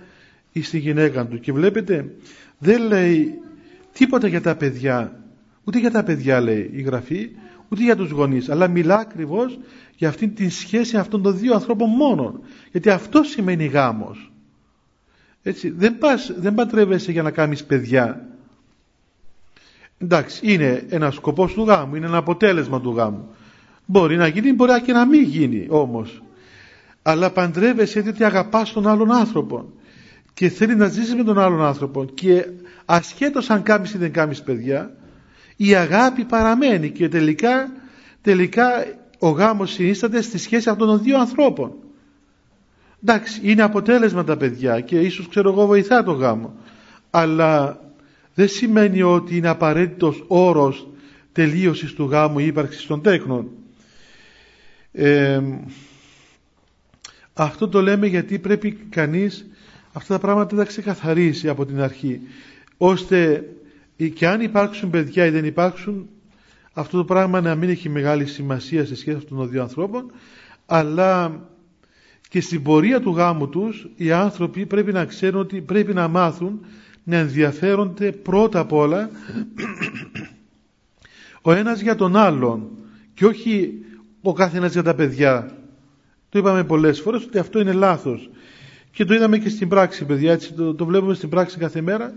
στη 0.62 0.78
γυναίκα 0.78 1.26
του 1.26 1.40
και 1.40 1.52
βλέπετε 1.52 2.16
δεν 2.58 2.88
λέει 2.88 3.34
τίποτα 3.94 4.28
για 4.28 4.42
τα 4.42 4.56
παιδιά 4.56 5.20
ούτε 5.64 5.80
για 5.80 5.92
τα 5.92 6.04
παιδιά 6.04 6.42
λέει 6.42 6.70
η 6.74 6.82
Γραφή 6.82 7.30
ούτε 7.70 7.84
για 7.84 7.96
τους 7.96 8.12
γονείς, 8.12 8.50
αλλά 8.50 8.68
μιλά 8.68 8.96
ακριβώς 8.96 9.60
για 9.96 10.10
αυτή 10.10 10.28
τη 10.28 10.50
σχέση 10.50 10.98
αυτών 10.98 11.22
των 11.22 11.38
δύο 11.38 11.54
ανθρώπων 11.54 11.90
μόνον. 11.90 12.40
Γιατί 12.72 12.90
αυτό 12.90 13.24
σημαίνει 13.24 13.66
γάμος. 13.66 14.27
Έτσι, 15.48 15.70
δεν, 15.70 15.98
πας, 15.98 16.32
δεν 16.38 16.54
παντρεύεσαι 16.54 17.12
για 17.12 17.22
να 17.22 17.32
κάνεις 17.32 17.64
παιδιά. 17.64 18.28
Εντάξει, 19.98 20.54
είναι 20.54 20.86
ένας 20.90 21.16
σκοπός 21.16 21.54
του 21.54 21.64
γάμου, 21.64 21.96
είναι 21.96 22.06
ένα 22.06 22.18
αποτέλεσμα 22.18 22.82
του 22.82 22.92
γάμου. 22.96 23.30
Μπορεί 23.86 24.18
να 24.18 24.28
γίνει, 24.28 24.54
μπορεί 24.54 24.82
και 24.82 24.94
να 24.94 25.06
μην 25.06 25.24
γίνει 25.24 25.66
όμως. 25.70 26.24
Αλλά 27.02 27.32
παντρεύεσαι 27.32 28.02
διότι 28.02 28.24
αγαπάς 28.24 28.74
τον 28.74 28.88
άλλον 28.88 29.12
άνθρωπο 29.12 29.74
και 30.34 30.50
θέλεις 30.50 30.76
να 30.76 30.88
ζήσεις 30.88 31.16
με 31.16 31.24
τον 31.24 31.40
άλλον 31.40 31.64
άνθρωπο 31.64 32.06
και 32.06 32.46
ασχέτως 32.86 33.50
αν 33.50 33.64
κάνεις 33.64 33.94
ή 33.94 33.98
δεν 33.98 34.12
κάνεις 34.12 34.42
παιδιά 34.42 34.92
η 35.56 35.76
αγάπη 35.76 36.24
παραμένει 36.24 36.90
και 36.90 37.10
τελικά, 37.10 37.72
τελικά 38.22 38.68
ο 39.20 39.30
γάμος 39.30 39.72
συνίσταται 39.72 40.22
στη 40.22 40.38
σχέση 40.38 40.70
αυτών 40.70 40.88
των 40.88 41.02
δύο 41.02 41.20
ανθρώπων. 41.20 41.74
Εντάξει, 43.04 43.40
είναι 43.44 43.62
αποτέλεσμα 43.62 44.24
τα 44.24 44.38
παιδιά 44.38 44.80
και 44.82 45.00
ίσως 45.00 45.28
ξέρω 45.28 45.52
εγώ 45.52 45.66
βοηθά 45.66 46.04
το 46.04 46.12
γάμο. 46.12 46.54
Αλλά 47.10 47.80
δεν 48.34 48.48
σημαίνει 48.48 49.02
ότι 49.02 49.38
είναι 49.38 49.48
απαραίτητος 49.48 50.24
όρος 50.28 50.88
τελείωσης 51.32 51.94
του 51.94 52.04
γάμου 52.06 52.40
ή 52.40 52.46
ύπαρξης 52.46 52.86
των 52.86 53.02
τέκνων. 53.02 53.50
αυτό 57.34 57.68
το 57.68 57.82
λέμε 57.82 58.08
γιατί 58.08 58.40
πρέπει 58.40 58.72
κανείς 58.72 59.46
αυτά 59.94 60.14
τα 60.14 60.20
πράγματα 60.20 60.56
να 60.56 60.62
τα 60.62 60.68
ξεκαθαρίσει 60.68 61.50
από 61.50 61.66
την 61.66 61.82
αρχή 61.82 62.20
ώστε 62.78 63.44
και 64.14 64.28
αν 64.28 64.42
υπάρξουν 64.42 64.90
παιδιά 64.90 65.26
ή 65.26 65.30
δεν 65.30 65.46
υπάρξουν 65.46 66.10
αυτό 66.74 66.98
το 66.98 67.06
πράγμα 67.06 67.42
να 67.42 67.56
μην 67.56 67.70
έχει 67.70 67.90
μεγάλη 67.90 68.26
σημασία 68.26 68.86
σε 68.86 68.96
σχέση 68.96 69.18
αυτών 69.18 69.38
των 69.38 69.50
δύο 69.50 69.62
ανθρώπων 69.62 70.12
αλλά 70.66 71.42
και 72.30 72.42
στην 72.42 72.64
πορεία 72.64 73.00
του 73.02 73.12
γάμου 73.12 73.50
τους 73.50 73.88
οι 73.96 74.12
άνθρωποι 74.12 74.66
πρέπει 74.66 74.92
να 74.92 75.06
ξέρουν 75.06 75.40
ότι 75.40 75.62
πρέπει 75.62 75.94
να 75.94 76.08
μάθουν 76.08 76.66
να 77.04 77.18
ενδιαφέρονται 77.18 78.12
πρώτα 78.12 78.60
απ' 78.60 78.74
όλα 78.74 79.10
ο 81.42 81.52
ένας 81.52 81.82
για 81.82 81.96
τον 81.96 82.16
άλλον 82.16 82.70
και 83.14 83.26
όχι 83.26 83.74
ο 84.22 84.34
καθένας 84.34 84.74
για 84.74 84.84
τα 84.84 84.96
παιδιά. 84.96 85.58
Το 86.30 86.40
είπαμε 86.40 86.64
πολλές 86.64 87.02
φορές 87.02 87.24
ότι 87.24 87.38
αυτό 87.38 87.60
είναι 87.60 87.72
λάθος. 87.72 88.30
Και 88.92 89.06
το 89.06 89.14
είδαμε 89.14 89.38
και 89.38 89.50
στην 89.50 89.68
πράξη 89.68 90.06
παιδιά, 90.06 90.32
έτσι, 90.32 90.54
το, 90.54 90.74
το 90.74 90.86
βλέπουμε 90.86 91.14
στην 91.14 91.30
πράξη 91.30 91.58
κάθε 91.58 91.82
μέρα. 91.82 92.14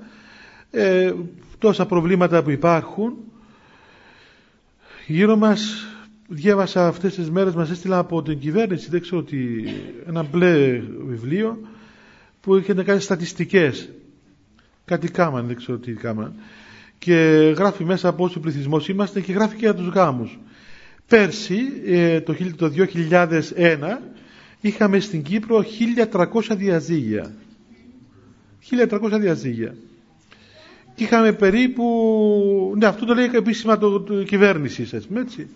Ε, 0.71 1.13
τόσα 1.59 1.87
προβλήματα 1.87 2.43
που 2.43 2.51
υπάρχουν. 2.51 3.15
Γύρω 5.07 5.37
μας 5.37 5.87
διάβασα 6.33 6.87
αυτές 6.87 7.15
τις 7.15 7.31
μέρες 7.31 7.55
μας 7.55 7.71
έστειλα 7.71 7.99
από 7.99 8.23
την 8.23 8.39
κυβέρνηση 8.39 8.91
δεν 8.91 9.01
ξέρω 9.01 9.23
τι, 9.23 9.39
ένα 10.07 10.23
μπλε 10.23 10.81
βιβλίο 11.07 11.59
που 12.41 12.57
είχε 12.57 12.75
να 12.75 12.83
κάνει 12.83 13.01
στατιστικές. 13.01 13.89
Κάτι 14.85 15.09
κάμαν 15.11 15.47
δεν 15.47 15.57
ξέρω 15.57 15.79
τι 15.79 15.93
κάμαν. 15.93 16.35
Και 16.99 17.15
γράφει 17.57 17.85
μέσα 17.85 18.09
από 18.09 18.25
όσο 18.25 18.41
πληθυσμός 18.41 18.89
είμαστε 18.89 19.21
και 19.21 19.33
γράφει 19.33 19.55
και 19.55 19.65
για 19.65 19.75
τους 19.75 19.89
γάμους. 19.89 20.39
Πέρσι 21.07 21.59
ε, 21.87 22.21
το, 22.21 22.35
το 22.57 22.73
2001 22.77 23.41
είχαμε 24.61 25.01
στην 25.01 25.23
Κύπρο 25.23 25.65
1300 26.13 26.27
διαζύγια. 26.57 27.33
1300 28.71 28.99
διαζύγια. 29.21 29.75
Και 30.95 31.05
είχαμε 31.05 31.33
περίπου 31.33 32.75
ναι 32.79 32.87
αυτό 32.87 33.05
το 33.07 33.15
λέει 33.15 33.31
επίσημα 33.33 33.79
το, 33.79 34.01
το 34.01 34.23
κυβέρνηση 34.23 34.89
έτσι. 34.93 35.09
ε, 35.39 35.47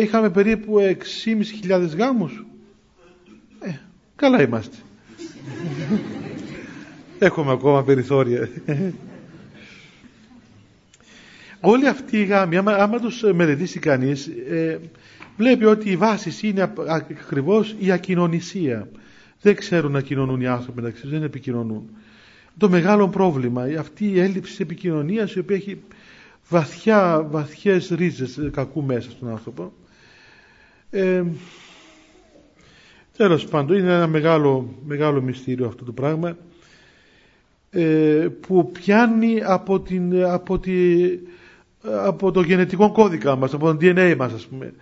είχαμε 0.00 0.30
περίπου 0.30 0.78
6.500 1.68 1.88
γάμους. 1.96 2.46
Ε, 3.60 3.70
καλά 4.16 4.42
είμαστε. 4.42 4.76
Έχουμε 7.18 7.52
ακόμα 7.52 7.84
περιθώρια. 7.84 8.48
Όλοι 11.60 11.88
αυτοί 11.88 12.20
οι 12.20 12.24
γάμοι 12.24 12.56
άμα, 12.56 12.72
άμα 12.72 12.98
τους 12.98 13.22
μελετήσει 13.34 13.78
κανείς 13.78 14.26
ε, 14.26 14.80
βλέπει 15.36 15.64
ότι 15.64 15.90
η 15.90 15.96
βάση 15.96 16.48
είναι 16.48 16.72
ακριβώς 16.88 17.76
η 17.78 17.90
ακοινωνισία. 17.90 18.88
Δεν 19.40 19.54
ξέρουν 19.54 19.92
να 19.92 20.00
κοινωνούν 20.00 20.40
οι 20.40 20.46
άνθρωποι 20.46 20.82
μεταξύ 20.82 21.06
δεν 21.06 21.22
επικοινωνούν. 21.22 21.90
Το 22.58 22.68
μεγάλο 22.68 23.08
πρόβλημα 23.08 23.62
αυτή 23.78 24.08
η 24.08 24.20
έλλειψη 24.20 24.62
επικοινωνίας 24.62 25.32
η 25.32 25.38
οποία 25.38 25.56
έχει 25.56 25.82
βαθιά, 26.48 27.26
βαθιές 27.30 27.88
ρίζες 27.88 28.48
κακού 28.52 28.82
μέσα 28.82 29.10
στον 29.10 29.28
άνθρωπο. 29.28 29.72
Ε, 30.90 31.24
τέλος 33.16 33.46
πάντων, 33.46 33.76
είναι 33.76 33.92
ένα 33.92 34.06
μεγάλο, 34.06 34.74
μεγάλο 34.86 35.20
μυστήριο 35.22 35.66
αυτό 35.66 35.84
το 35.84 35.92
πράγμα 35.92 36.36
ε, 37.70 38.28
που 38.40 38.70
πιάνει 38.72 39.40
από, 39.44 39.80
την, 39.80 40.24
από, 40.24 40.58
τη, 40.58 40.74
από 42.04 42.30
το 42.30 42.40
γενετικό 42.40 42.92
κώδικα 42.92 43.36
μας, 43.36 43.54
από 43.54 43.66
το 43.72 43.76
DNA 43.80 44.14
μας 44.18 44.32
ας 44.32 44.46
πούμε. 44.46 44.74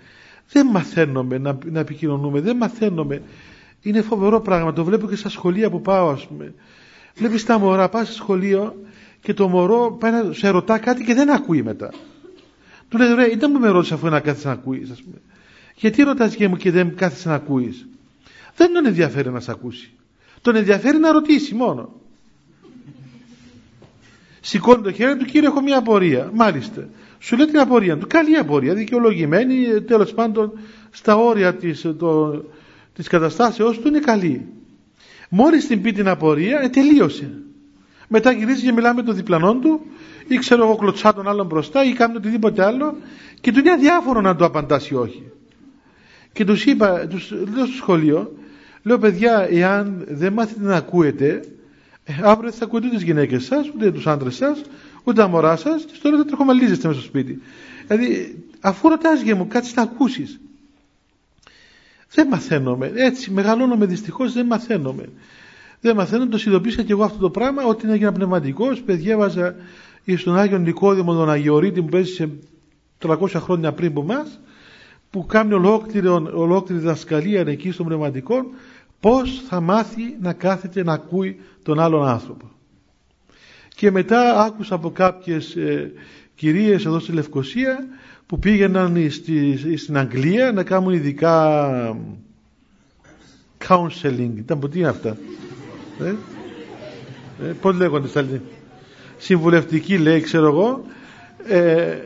Δεν 0.48 0.66
μαθαίνουμε 0.66 1.38
να, 1.38 1.58
να 1.64 1.80
επικοινωνούμε, 1.80 2.40
δεν 2.40 2.56
μαθαίνουμε. 2.56 3.22
Είναι 3.80 4.02
φοβερό 4.02 4.40
πράγμα, 4.40 4.72
το 4.72 4.84
βλέπω 4.84 5.08
και 5.08 5.16
στα 5.16 5.28
σχολεία 5.28 5.70
που 5.70 5.80
πάω 5.80 6.08
ας 6.08 6.26
πούμε. 6.26 6.54
Βλέπεις 7.14 7.44
τα 7.44 7.58
μωρά, 7.58 7.88
πας 7.88 8.06
στο 8.06 8.16
σχολείο 8.16 8.74
και 9.22 9.34
το 9.34 9.48
μωρό 9.48 9.96
πάει 10.00 10.12
να 10.12 10.32
σε 10.32 10.48
ρωτά 10.48 10.78
κάτι 10.78 11.04
και 11.04 11.14
δεν 11.14 11.30
ακούει 11.30 11.62
μετά. 11.62 11.90
Του 12.88 12.98
λέει, 12.98 13.14
ρε, 13.14 13.26
ήταν 13.26 13.52
που 13.52 13.58
με 13.58 13.68
ρώτησε 13.68 13.94
αφού 13.94 14.08
να 14.08 14.20
κάθεσαι 14.20 14.46
να 14.46 14.52
ακούεις, 14.52 14.90
ας 14.90 15.02
πούμε. 15.02 15.16
Γιατί 15.76 16.02
ρωτάς 16.02 16.34
και 16.34 16.48
μου 16.48 16.56
και 16.56 16.70
δεν 16.70 16.96
κάθεσαι 16.96 17.28
να 17.28 17.34
ακούεις; 17.34 17.86
Δεν 18.56 18.72
τον 18.72 18.86
ενδιαφέρει 18.86 19.30
να 19.30 19.40
σε 19.40 19.50
ακούσει. 19.50 19.90
Τον 20.40 20.56
ενδιαφέρει 20.56 20.98
να 20.98 21.12
ρωτήσει 21.12 21.54
μόνο. 21.54 21.92
Σηκώνει 24.40 24.82
το 24.82 24.92
χέρι 24.92 25.16
του, 25.16 25.24
κύριε, 25.24 25.48
έχω 25.48 25.60
μια 25.60 25.78
απορία. 25.78 26.30
Μάλιστα. 26.34 26.88
Σου 27.18 27.36
λέει 27.36 27.46
την 27.46 27.58
απορία 27.58 27.98
του. 27.98 28.06
Καλή 28.06 28.36
απορία, 28.36 28.74
δικαιολογημένη, 28.74 29.82
τέλος 29.82 30.14
πάντων 30.14 30.58
στα 30.90 31.16
όρια 31.16 31.54
της 31.54 31.86
της 32.94 33.08
καταστάσεώς 33.08 33.80
του 33.80 33.88
είναι 33.88 33.98
καλή. 33.98 34.46
Μόλις 35.28 35.66
την 35.66 35.82
πει 35.82 35.92
την 35.92 36.08
απορία, 36.08 36.60
ε, 36.60 36.68
τελείωσε. 36.68 37.42
Μετά 38.14 38.32
γυρίζει 38.32 38.64
και 38.64 38.72
μιλάμε 38.72 38.94
με 38.94 39.02
τον 39.02 39.14
διπλανό 39.14 39.54
του 39.54 39.80
ή 40.28 40.38
ξέρω 40.38 40.64
εγώ 40.64 40.76
κλωτσά 40.76 41.14
τον 41.14 41.28
άλλον 41.28 41.46
μπροστά 41.46 41.84
ή 41.84 41.92
κάνει 41.92 42.16
οτιδήποτε 42.16 42.64
άλλο 42.64 42.96
και 43.40 43.52
του 43.52 43.58
είναι 43.58 43.70
αδιάφορο 43.70 44.20
να 44.20 44.36
του 44.36 44.44
απαντάσει 44.44 44.94
όχι. 44.94 45.32
Και 46.32 46.44
τους 46.44 46.64
είπα, 46.64 47.06
τους 47.06 47.30
λέω 47.30 47.66
στο 47.66 47.76
σχολείο, 47.76 48.32
λέω 48.82 48.98
παιδιά, 48.98 49.46
εάν 49.50 50.04
δεν 50.08 50.32
μάθετε 50.32 50.64
να 50.64 50.76
ακούετε, 50.76 51.44
ε, 52.04 52.12
αύριο 52.22 52.50
δεν 52.50 52.58
θα 52.58 52.64
ακούτε 52.64 52.86
ούτε 52.86 52.96
τις 52.96 53.04
γυναίκες 53.04 53.44
σας, 53.44 53.68
ούτε 53.74 53.92
τους 53.92 54.06
άντρες 54.06 54.34
σας, 54.34 54.62
ούτε 55.04 55.20
τα 55.20 55.28
μωρά 55.28 55.56
σας 55.56 55.84
και 55.84 55.94
στο 55.94 56.16
θα 56.16 56.24
τρεχομαλίζεστε 56.24 56.88
μέσα 56.88 57.00
στο 57.00 57.08
σπίτι. 57.08 57.42
Δηλαδή, 57.86 58.38
αφού 58.60 58.88
ρωτάς 58.88 59.20
για 59.20 59.36
μου, 59.36 59.46
κάτσε 59.46 59.72
να 59.76 59.82
ακούσεις. 59.82 60.40
Δεν 62.14 62.26
μαθαίνομαι. 62.26 62.92
Έτσι, 62.94 63.30
μεγαλώνομαι 63.30 63.86
δυστυχώς, 63.86 64.32
δεν 64.32 64.46
μαθαίνομαι 64.46 65.04
δεν 65.82 65.96
μαθαίνω, 65.96 66.28
το 66.28 66.42
ειδοποίησα 66.46 66.82
και 66.82 66.92
εγώ 66.92 67.04
αυτό 67.04 67.18
το 67.18 67.30
πράγμα, 67.30 67.64
ότι 67.64 67.86
είναι 67.86 67.94
ένα 67.94 68.12
πνευματικός. 68.12 68.82
Παιδιέβαζα 68.82 69.54
στον 70.16 70.36
Άγιο 70.36 70.58
Νικόδημο 70.58 71.14
τον 71.14 71.30
Αγιορείτη 71.30 71.82
που 71.82 71.88
παίζει 71.88 72.38
300 73.02 73.28
χρόνια 73.34 73.72
πριν 73.72 73.90
από 73.90 74.00
εμάς, 74.00 74.40
που 75.10 75.26
κάνει 75.26 75.52
ολόκληρη, 75.52 76.06
ολόκληρη 76.08 76.82
δασκαλία 76.82 77.44
εκεί 77.46 77.70
στον 77.70 77.86
πνευματικό, 77.86 78.44
πώς 79.00 79.42
θα 79.48 79.60
μάθει 79.60 80.16
να 80.20 80.32
κάθεται 80.32 80.82
να 80.82 80.92
ακούει 80.92 81.40
τον 81.62 81.80
άλλον 81.80 82.06
άνθρωπο. 82.06 82.50
Και 83.74 83.90
μετά 83.90 84.44
άκουσα 84.44 84.74
από 84.74 84.90
κάποιες 84.90 85.56
ε, 85.56 85.92
κυρίες 86.34 86.84
εδώ 86.84 86.98
στη 86.98 87.12
Λευκοσία 87.12 87.86
που 88.26 88.38
πήγαιναν 88.38 89.10
στη, 89.10 89.76
στην 89.76 89.96
Αγγλία 89.96 90.52
να 90.52 90.62
κάνουν 90.62 90.92
ειδικά 90.92 91.96
counseling. 93.68 94.32
Ήταν 94.36 94.56
από 94.56 94.68
τι 94.68 94.78
είναι 94.78 94.88
αυτά; 94.88 95.16
Ε, 96.00 96.14
ε, 97.44 97.52
πώς 97.60 97.76
λέγονται 97.76 98.08
στα 98.08 98.18
ελληνικά. 98.20 98.44
Συμβουλευτική 99.18 99.98
λέει, 99.98 100.20
ξέρω 100.20 100.46
εγώ, 100.46 100.84
ε, 101.46 101.96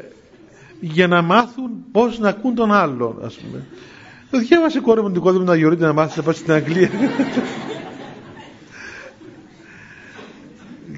για 0.80 1.06
να 1.06 1.22
μάθουν 1.22 1.70
πώς 1.92 2.18
να 2.18 2.28
ακούν 2.28 2.54
τον 2.54 2.72
άλλον, 2.72 3.18
ας 3.24 3.34
πούμε. 3.34 3.64
Το 4.30 4.38
διάβασε 4.38 4.80
κόρη 4.80 5.02
μου 5.02 5.12
την 5.12 5.20
κόρη 5.20 5.38
μου 5.38 5.44
να 5.44 5.56
γιορείτε 5.56 5.84
να 5.84 5.92
μάθει 5.92 6.18
να 6.18 6.24
πάει 6.24 6.34
στην 6.34 6.52
Αγγλία. 6.52 6.90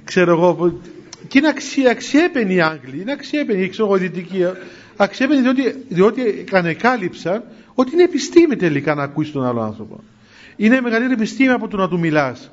ξέρω 0.05 0.31
εγώ, 0.33 0.81
και 1.29 1.38
είναι 1.38 1.48
αξι, 1.48 1.88
αξιέπαινοι 1.88 2.55
οι 2.55 2.61
Άγγλοι, 2.61 3.01
είναι 3.01 3.12
αξιέπαινοι, 3.12 3.68
ξέρω 3.68 3.88
εγώ, 3.88 3.96
οι 3.96 4.01
Δυτικοί. 4.01 4.44
Αξιέπαινοι 4.96 5.40
διότι, 5.40 5.85
διότι 5.88 6.44
ανεκάλυψαν 6.53 7.44
ότι 7.74 7.92
είναι 7.92 8.03
επιστήμη 8.03 8.57
τελικά 8.57 8.94
να 8.94 9.03
ακούσει 9.03 9.33
τον 9.33 9.44
άλλο 9.44 9.61
άνθρωπο. 9.61 10.01
Είναι 10.57 10.81
μεγαλύτερη 10.81 11.14
επιστήμη 11.14 11.51
από 11.51 11.68
το 11.68 11.77
να 11.77 11.88
του 11.88 11.98
μιλάς. 11.98 12.51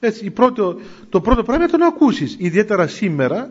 Έτσι, 0.00 0.30
πρώτο, 0.30 0.78
το 1.08 1.20
πρώτο 1.20 1.42
πράγμα 1.42 1.62
είναι 1.62 1.72
το 1.72 1.78
να 1.78 1.86
ακούσεις. 1.86 2.36
Ιδιαίτερα 2.38 2.86
σήμερα 2.86 3.50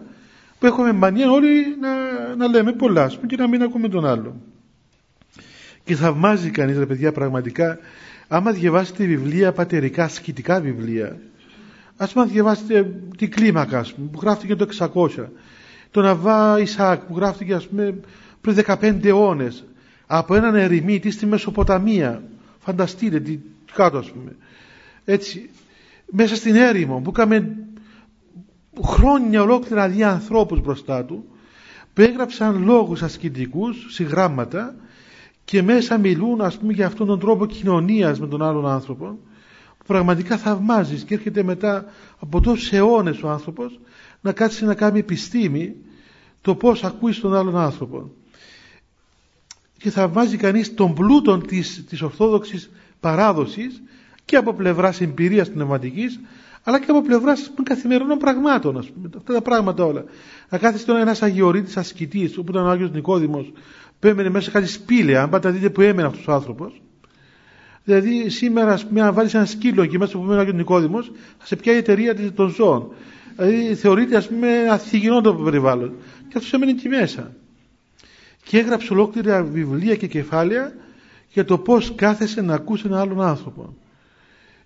που 0.60 0.65
έχουμε 0.65 0.91
μανία 0.91 1.31
όλοι 1.31 1.77
να, 1.79 1.89
να 2.36 2.47
λέμε 2.47 2.73
πολλά 2.73 3.08
πούμε, 3.08 3.27
και 3.27 3.36
να 3.36 3.47
μην 3.47 3.62
ακούμε 3.62 3.89
τον 3.89 4.05
άλλο. 4.05 4.36
Και 5.84 5.95
θαυμάζει 5.95 6.49
κανείς 6.49 6.77
ρε 6.77 6.86
παιδιά 6.86 7.12
πραγματικά 7.12 7.79
άμα 8.27 8.51
διαβάσετε 8.51 9.05
βιβλία 9.05 9.51
πατερικά, 9.51 10.03
ασκητικά 10.03 10.60
βιβλία 10.60 11.17
ας 11.97 12.13
πούμε 12.13 12.25
διαβάσετε 12.25 12.91
την 13.17 13.31
κλίμακα 13.31 13.86
πούμε, 13.95 14.10
που 14.12 14.19
γράφτηκε 14.21 14.55
το 14.55 14.67
600 15.17 15.25
το 15.91 16.01
Ναβά 16.01 16.60
Ισάκ 16.60 17.01
που 17.01 17.15
γράφτηκε 17.15 17.53
ας 17.53 17.67
πούμε 17.67 17.95
πριν 18.41 18.63
15 18.67 19.05
αιώνες 19.05 19.63
από 20.08 20.36
έναν 20.36 20.55
ερημίτη 20.55 21.12
στη 21.12 21.25
Μεσοποταμία 21.25 22.23
φανταστείτε 22.60 23.19
τι 23.19 23.39
κάτω 23.73 23.97
ας 23.97 24.12
πούμε 24.12 24.36
έτσι 25.05 25.49
μέσα 26.11 26.35
στην 26.35 26.55
έρημο 26.55 27.01
που 27.01 27.11
είχαμε 27.15 27.57
χρόνια 28.83 29.41
ολόκληρα 29.41 29.89
δια 29.89 30.11
ανθρώπους 30.11 30.61
μπροστά 30.61 31.05
του 31.05 31.25
που 31.93 32.01
έγραψαν 32.01 32.63
λόγους 32.63 33.01
ασκητικούς, 33.03 33.85
συγγράμματα 33.89 34.75
και 35.45 35.61
μέσα 35.61 35.97
μιλούν 35.97 36.41
ας 36.41 36.57
πούμε 36.57 36.73
για 36.73 36.85
αυτόν 36.85 37.07
τον 37.07 37.19
τρόπο 37.19 37.45
κοινωνίας 37.45 38.19
με 38.19 38.27
τον 38.27 38.41
άλλον 38.41 38.67
άνθρωπο 38.67 39.05
που 39.77 39.85
πραγματικά 39.85 40.37
θαυμάζεις 40.37 41.03
και 41.03 41.13
έρχεται 41.13 41.43
μετά 41.43 41.85
από 42.19 42.41
τόσους 42.41 42.71
αιώνες 42.71 43.23
ο 43.23 43.29
άνθρωπος 43.29 43.79
να 44.21 44.31
κάτσει 44.31 44.65
να 44.65 44.75
κάνει 44.75 44.99
επιστήμη 44.99 45.75
το 46.41 46.55
πώς 46.55 46.83
ακούεις 46.83 47.19
τον 47.19 47.35
άλλον 47.35 47.57
άνθρωπο. 47.57 48.11
Και 49.77 49.89
θαυμάζει 49.89 50.37
κανείς 50.37 50.73
τον 50.73 50.93
πλούτο 50.93 51.37
της, 51.37 51.85
της 51.89 52.01
ορθόδοξης 52.01 52.69
παράδοσης 52.99 53.83
και 54.25 54.35
από 54.35 54.53
πλευράς 54.53 55.01
εμπειρίας 55.01 55.49
πνευματικής 55.49 56.19
αλλά 56.67 56.79
και 56.79 56.91
από 56.91 57.01
πλευράς 57.01 57.51
καθημερινών 57.63 58.17
πραγμάτων, 58.17 58.77
ας 58.77 58.89
πούμε, 58.89 59.09
αυτά 59.17 59.33
τα 59.33 59.41
πράγματα 59.41 59.85
όλα. 59.85 60.03
Να 60.49 60.57
κάθεστε 60.57 60.99
ένας 60.99 61.21
Αγιορείτης 61.21 61.77
ασκητής, 61.77 62.38
όπου 62.38 62.51
ήταν 62.51 62.65
ο 62.65 62.69
Άγιος 62.69 62.91
Νικόδημος, 62.91 63.51
που 63.99 64.07
έμενε 64.07 64.29
μέσα 64.29 64.45
σε 64.45 64.51
κάτι 64.51 64.67
σπήλαια, 64.67 65.21
αν 65.21 65.29
πάτε 65.29 65.49
δείτε 65.49 65.69
που 65.69 65.81
έμενε 65.81 66.07
αυτός 66.07 66.27
ο 66.27 66.31
άνθρωπος. 66.31 66.81
Δηλαδή, 67.83 68.29
σήμερα, 68.29 68.71
ας 68.73 68.88
πούμε, 68.88 69.01
αν 69.01 69.13
βάλεις 69.13 69.33
ένα 69.33 69.45
σκύλο 69.45 69.85
και 69.85 69.97
μέσα 69.97 70.17
που 70.17 70.23
έμενε 70.23 70.38
ο 70.38 70.39
Άγιος 70.39 70.55
Νικόδημος, 70.55 71.11
θα 71.38 71.45
σε 71.45 71.55
πιάει 71.55 71.75
η 71.75 71.77
εταιρεία 71.77 72.31
των 72.31 72.49
ζώων. 72.49 72.91
Δηλαδή, 73.35 73.75
θεωρείται, 73.75 74.15
ας 74.15 74.27
πούμε, 74.27 74.47
αθυγινό 74.69 75.21
το 75.21 75.33
περιβάλλον. 75.33 75.93
Και 76.27 76.38
αυτός 76.38 76.53
έμενε 76.53 76.71
εκεί 76.71 76.89
μέσα. 76.89 77.31
Και 78.43 78.57
έγραψε 78.57 78.93
ολόκληρα 78.93 79.43
βιβλία 79.43 79.95
και 79.95 80.07
κεφάλαια 80.07 80.73
για 81.33 81.45
το 81.45 81.57
πώς 81.57 81.93
κάθεσε 81.95 82.41
να 82.41 82.53
ακούσει 82.53 82.83
έναν 82.85 82.99
άλλον 82.99 83.21
άνθρωπο 83.21 83.75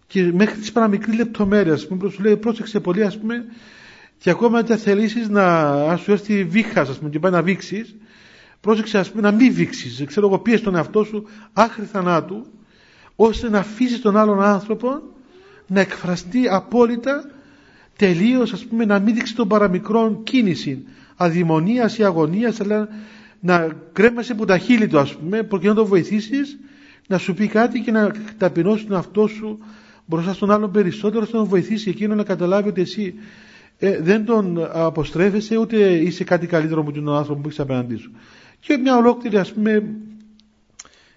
και 0.10 0.32
μέχρι 0.34 0.60
τις 0.60 0.72
παραμικρή 0.72 1.15
λεπτομέρεια, 1.15 1.74
ας 1.74 1.88
πούμε, 1.88 2.10
σου 2.10 2.22
λέει 2.24 2.38
πρόσεξε 2.38 2.80
πολύ 2.80 3.04
ας 3.04 3.17
πούμε 3.19 3.45
και 4.17 4.30
ακόμα 4.30 4.58
αν 4.58 4.65
θελήσεις 4.78 5.30
να 5.30 5.43
ας 5.91 6.02
σου 6.02 6.12
έρθει 6.12 6.43
βήχα 6.43 6.82
ας 6.82 6.98
πούμε 6.98 7.10
και 7.10 7.19
πάει 7.19 7.32
να 7.32 7.41
βήξεις 7.41 7.95
πρόσεξε 8.62 8.98
ας 8.98 9.10
πούμε 9.12 9.22
να 9.22 9.32
μην 9.32 9.54
βήξεις. 9.54 10.04
Ξέρω 10.06 10.28
εγώ 10.28 10.39
πίεσαι 10.39 10.63
τον 10.63 10.76
εαυτό 10.76 11.04
σου 11.04 11.28
άχρη 11.54 11.86
θανάτου 11.86 12.45
ώστε 13.15 13.50
να 13.50 13.60
αφήσεις 13.60 14.02
τον 14.02 14.17
άλλον 14.17 14.41
άνθρωπο 14.43 15.02
να 15.67 15.80
εκφραστεί 15.80 16.48
απόλυτα 16.50 17.30
τελείως 17.98 18.54
ας 18.54 18.65
πούμε 18.65 18.86
να 18.86 19.00
μην 19.00 19.13
δείξει 19.15 19.36
τον 19.36 19.48
παραμικρόν 19.48 20.24
κίνηση 20.24 20.84
αδημονίας 21.15 21.98
ή 21.98 22.04
αγωνίας 22.04 22.60
αλλά 22.62 22.88
να 23.39 23.67
κρέμασε 23.93 24.32
από 24.32 24.45
τα 24.45 24.58
χείλη 24.58 24.88
του 24.88 25.00
ας 25.00 25.15
πούμε 25.15 25.43
προκειμένου 25.43 25.78
να 25.78 25.84
το 25.84 25.89
βοηθήσεις 25.89 26.58
να 27.08 27.17
σου 27.17 27.34
πει 27.34 27.48
κάτι 27.48 27.80
και 27.80 27.91
να 27.91 28.12
ταπεινώσει 28.38 28.86
τον 28.86 28.95
εαυτό 28.95 29.28
σου 29.28 29.60
μπροστά 30.10 30.34
στον 30.34 30.52
άλλον 30.52 30.72
περισσότερο 30.72 31.22
ώστε 31.24 31.36
να 31.36 31.41
τον 31.41 31.50
βοηθήσει 31.52 31.89
εκείνο 31.89 32.15
να 32.15 32.24
καταλάβει 32.24 32.69
ότι 32.69 32.82
εσύ 32.82 33.13
ε, 33.78 34.00
δεν 34.02 34.26
τον 34.26 34.67
αποστρέφεσαι 34.72 35.58
ούτε 35.58 35.78
είσαι 35.91 36.24
κάτι 36.24 36.48
καλύτερο 36.48 36.82
από 36.82 36.91
τον 36.91 37.10
άνθρωπο 37.15 37.41
που 37.41 37.48
έχεις 37.48 37.60
απέναντί 37.60 37.95
σου. 37.95 38.12
Και 38.60 38.78
μια 38.78 38.98
ολόκληρη 38.98 39.38
ας 39.38 39.54
πούμε 39.54 39.84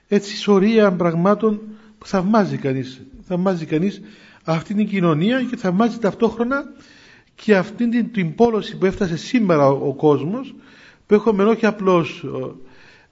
έτσι 0.09 0.37
σωρία 0.37 0.93
πραγμάτων 0.93 1.61
που 1.99 2.07
θαυμάζει 2.07 2.57
κανείς, 2.57 3.03
θαυμάζει 3.23 3.65
κανείς 3.67 4.01
αυτή 4.45 4.75
την 4.75 4.89
κοινωνία 4.89 5.43
και 5.43 5.57
θαυμάζει 5.57 5.99
ταυτόχρονα 5.99 6.65
και 7.35 7.57
αυτή 7.57 7.89
την, 7.89 8.13
την 8.13 8.35
πόλωση 8.35 8.77
που 8.77 8.87
έφτασε 8.87 9.17
σήμερα 9.17 9.67
ο, 9.69 9.89
ο 9.89 9.95
κόσμος 9.95 10.55
που 11.07 11.15
έχουμε 11.15 11.45
όχι 11.45 11.67
απλώς 11.67 12.25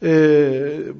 ε, 0.01 0.93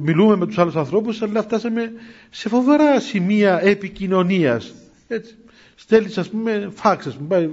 μιλούμε 0.00 0.36
με 0.36 0.46
τους 0.46 0.58
άλλους 0.58 0.76
ανθρώπους 0.76 1.22
αλλά 1.22 1.42
φτάσαμε 1.42 1.92
σε 2.30 2.48
φοβερά 2.48 3.00
σημεία 3.00 3.60
επικοινωνίας. 3.62 4.74
Έτσι. 5.08 5.34
στέλνεις 5.74 6.18
ας 6.18 6.28
πούμε 6.28 6.70
φάξ 6.74 7.06
ας 7.06 7.16
πούμε, 7.16 7.50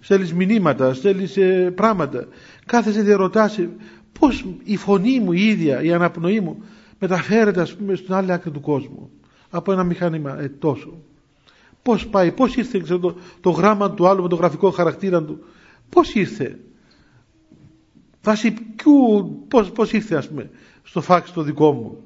στέλνεις 0.00 0.34
μηνύματα 0.34 0.94
στέλνεις 0.94 1.36
ε, 1.36 1.72
πράγματα. 1.74 2.26
Κάθεσαι 2.66 3.02
διαρωτάς 3.02 3.60
πως 4.18 4.44
η 4.64 4.76
φωνή 4.76 5.20
μου 5.20 5.32
η 5.32 5.48
ίδια 5.48 5.82
η 5.82 5.92
αναπνοή 5.92 6.40
μου 6.40 6.62
μεταφέρεται 6.98 7.60
ας 7.60 7.74
πούμε 7.74 7.94
στην 7.94 8.14
άλλη 8.14 8.32
άκρη 8.32 8.50
του 8.50 8.60
κόσμου 8.60 9.10
από 9.50 9.72
ένα 9.72 9.84
μηχάνημα 9.84 10.40
ε, 10.40 10.48
τόσο 10.58 10.98
πως 11.88 12.06
πάει, 12.06 12.32
πως 12.32 12.56
ήρθε 12.56 12.80
ξέρω, 12.82 12.98
το, 12.98 13.16
το 13.40 13.50
γράμμα 13.50 13.90
του 13.90 14.08
άλλου 14.08 14.22
με 14.22 14.28
το 14.28 14.36
γραφικό 14.36 14.70
χαρακτήρα 14.70 15.22
του. 15.22 15.38
Πως 15.88 16.14
ήρθε 16.14 16.58
Βάσει 18.28 18.54
ποιου, 18.76 19.44
πώς, 19.48 19.70
πώς 19.70 19.92
ήρθε 19.92 20.16
ας 20.16 20.28
πούμε 20.28 20.50
στο 20.82 21.00
φάξ 21.00 21.32
το 21.32 21.42
δικό 21.42 21.72
μου. 21.72 21.96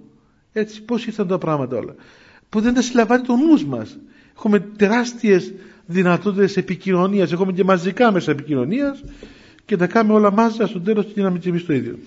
Έτσι 0.52 0.82
πώς 0.82 1.06
ήρθαν 1.06 1.26
τα 1.26 1.38
πράγματα 1.38 1.76
όλα. 1.76 1.94
Που 2.48 2.60
δεν 2.60 2.74
τα 2.74 2.82
συλλαμβάνει 2.82 3.22
το 3.22 3.36
νους 3.36 3.64
μας. 3.64 3.98
Έχουμε 4.36 4.58
τεράστιες 4.60 5.52
δυνατότητες 5.86 6.56
επικοινωνίας. 6.56 7.32
Έχουμε 7.32 7.52
και 7.52 7.64
μαζικά 7.64 8.12
μέσα 8.12 8.30
επικοινωνίας 8.30 9.02
και 9.64 9.76
τα 9.76 9.86
κάνουμε 9.86 10.14
όλα 10.14 10.32
μαζί 10.32 10.64
στο 10.66 10.80
τέλος 10.80 11.06
και 11.14 11.22
να 11.22 11.30
μην 11.30 11.40
εμείς 11.44 11.64
το 11.64 11.72
ίδιο. 11.72 11.98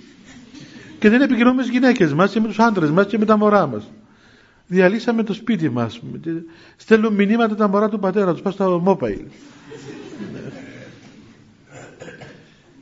Και 0.99 1.09
δεν 1.09 1.21
επικοινωνούμε 1.21 1.55
με 1.55 1.61
τις 1.61 1.71
γυναίκες 1.71 2.13
μας 2.13 2.31
και 2.31 2.39
με 2.39 2.47
τους 2.47 2.59
άντρες 2.59 2.89
μας 2.89 3.05
και 3.05 3.17
με 3.17 3.25
τα 3.25 3.37
μωρά 3.37 3.67
μας. 3.67 3.91
Διαλύσαμε 4.67 5.23
το 5.23 5.33
σπίτι 5.33 5.69
μας. 5.69 6.01
Στέλνουν 6.75 7.13
μηνύματα 7.13 7.55
τα 7.55 7.67
μωρά 7.67 7.89
του 7.89 7.99
πατέρα 7.99 8.31
τους, 8.31 8.41
πας 8.41 8.53
στο 8.53 8.83
mobile. 8.85 9.25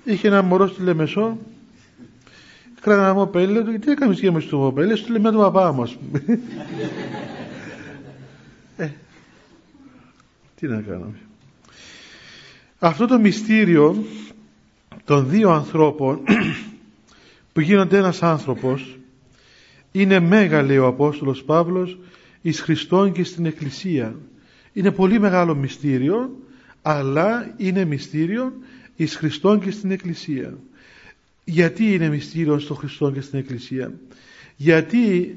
Είχε 0.04 0.28
ένα 0.28 0.42
μωρό 0.42 0.68
στη 0.68 0.82
Λεμεσό. 0.82 1.38
Κράτα 2.82 3.02
ένα 3.04 3.14
μοπέλ 3.14 3.52
λέει 3.52 3.80
τι 3.80 3.92
έκαμε 3.92 4.14
σχέμα 4.14 4.40
στο 4.40 4.58
μοπέλ 4.58 4.86
λέει 4.86 4.96
στο 4.96 5.12
λέει 5.12 5.22
με 5.22 5.32
τον 5.32 5.40
παπά 5.40 5.72
μου 5.72 5.92
ε, 8.78 8.90
τι 10.56 10.68
να 10.68 10.82
κάνουμε 10.82 11.18
αυτό 12.86 13.08
το 13.08 13.20
μυστήριο 13.20 14.04
των 15.06 15.30
δύο 15.30 15.50
ανθρώπων 15.50 16.20
που 17.54 17.60
γίνονται 17.60 17.98
ένας 17.98 18.24
άνθρωπος 18.24 18.98
είναι 19.92 20.20
μέγα 20.20 20.62
λέει 20.62 20.78
ο 20.78 20.88
Απόστολος 20.88 21.44
Παύλος 21.44 22.00
εις 22.42 22.62
Χριστόν 22.62 23.12
και 23.12 23.24
στην 23.24 23.46
Εκκλησία. 23.46 24.16
Είναι 24.74 24.92
πολύ 24.92 25.20
μεγάλο 25.20 25.56
μυστήριο 25.56 26.38
αλλά 26.82 27.54
είναι 27.58 27.86
μυστήριο 27.86 28.54
εις 28.96 29.16
Χριστόν 29.16 29.60
και 29.60 29.72
στην 29.72 29.92
Εκκλησία. 29.92 30.58
Γιατί 31.44 31.94
είναι 31.94 32.10
μυστήριος 32.10 32.64
στο 32.64 32.74
Χριστό 32.74 33.12
και 33.12 33.22
στην 33.22 33.40
Εκκλησία; 33.40 33.94
Γιατί 34.56 35.36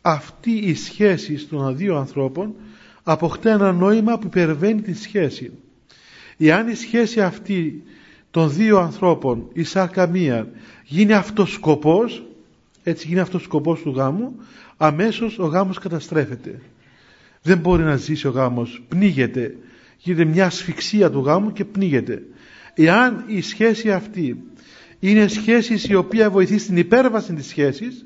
αυτή 0.00 0.50
η 0.50 0.74
σχέση 0.74 1.46
των 1.46 1.76
δύο 1.76 1.96
ανθρώπων 1.96 2.54
αποκτά 3.02 3.50
ένα 3.50 3.72
νόημα 3.72 4.18
που 4.18 4.26
υπερβαίνει 4.26 4.80
τη 4.80 4.94
σχέση. 4.94 5.52
Εάν 6.38 6.68
η 6.68 6.74
σχέση 6.74 7.20
αυτή 7.20 7.82
των 8.30 8.52
δύο 8.52 8.78
ανθρώπων, 8.78 9.48
η 9.52 9.62
σάρκα 9.62 10.06
μία, 10.06 10.48
γίνει 10.84 11.12
αυτός 11.12 11.52
σκοπός, 11.52 12.24
έτσι 12.82 13.06
γίνει 13.06 13.20
αυτός 13.20 13.42
σκοπός 13.42 13.80
του 13.80 13.90
γάμου, 13.90 14.36
αμέσως 14.76 15.38
ο 15.38 15.46
γάμος 15.46 15.78
καταστρέφεται. 15.78 16.60
Δεν 17.42 17.58
μπορεί 17.58 17.82
να 17.82 17.96
ζήσει 17.96 18.26
ο 18.26 18.30
γάμος, 18.30 18.82
πνίγεται. 18.88 19.56
Γίνεται 19.98 20.24
μια 20.24 20.46
ασφυξία 20.46 21.10
του 21.10 21.20
γάμου 21.20 21.52
και 21.52 21.64
πνίγεται. 21.64 22.22
Εάν 22.78 23.24
η 23.26 23.40
σχέση 23.40 23.92
αυτή 23.92 24.42
είναι 25.00 25.26
σχέση 25.28 25.88
η 25.88 25.94
οποία 25.94 26.30
βοηθεί 26.30 26.58
στην 26.58 26.76
υπέρβαση 26.76 27.34
της 27.34 27.46
σχέσης 27.46 28.04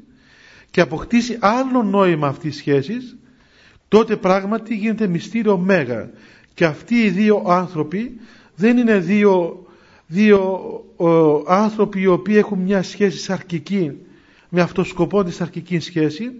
και 0.70 0.80
αποκτήσει 0.80 1.38
άλλο 1.40 1.82
νόημα 1.82 2.26
αυτής 2.26 2.50
της 2.50 2.58
σχέσης, 2.58 3.16
τότε 3.88 4.16
πράγματι 4.16 4.74
γίνεται 4.74 5.06
μυστήριο 5.06 5.58
μέγα. 5.58 6.10
Και 6.54 6.64
αυτοί 6.64 6.94
οι 6.94 7.10
δύο 7.10 7.42
άνθρωποι 7.46 8.20
δεν 8.54 8.76
είναι 8.76 8.98
δύο, 8.98 9.64
δύο 10.06 10.60
άνθρωποι 11.46 12.00
οι 12.00 12.06
οποίοι 12.06 12.34
έχουν 12.38 12.58
μια 12.58 12.82
σχέση 12.82 13.18
σαρκική 13.18 13.92
με 14.48 14.60
αυτό 14.60 14.84
σκοπό 14.84 15.24
της 15.24 15.34
σαρκική 15.34 15.78
σχέση, 15.78 16.30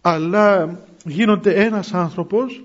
αλλά 0.00 0.78
γίνονται 1.04 1.54
ένας 1.64 1.94
άνθρωπος, 1.94 2.64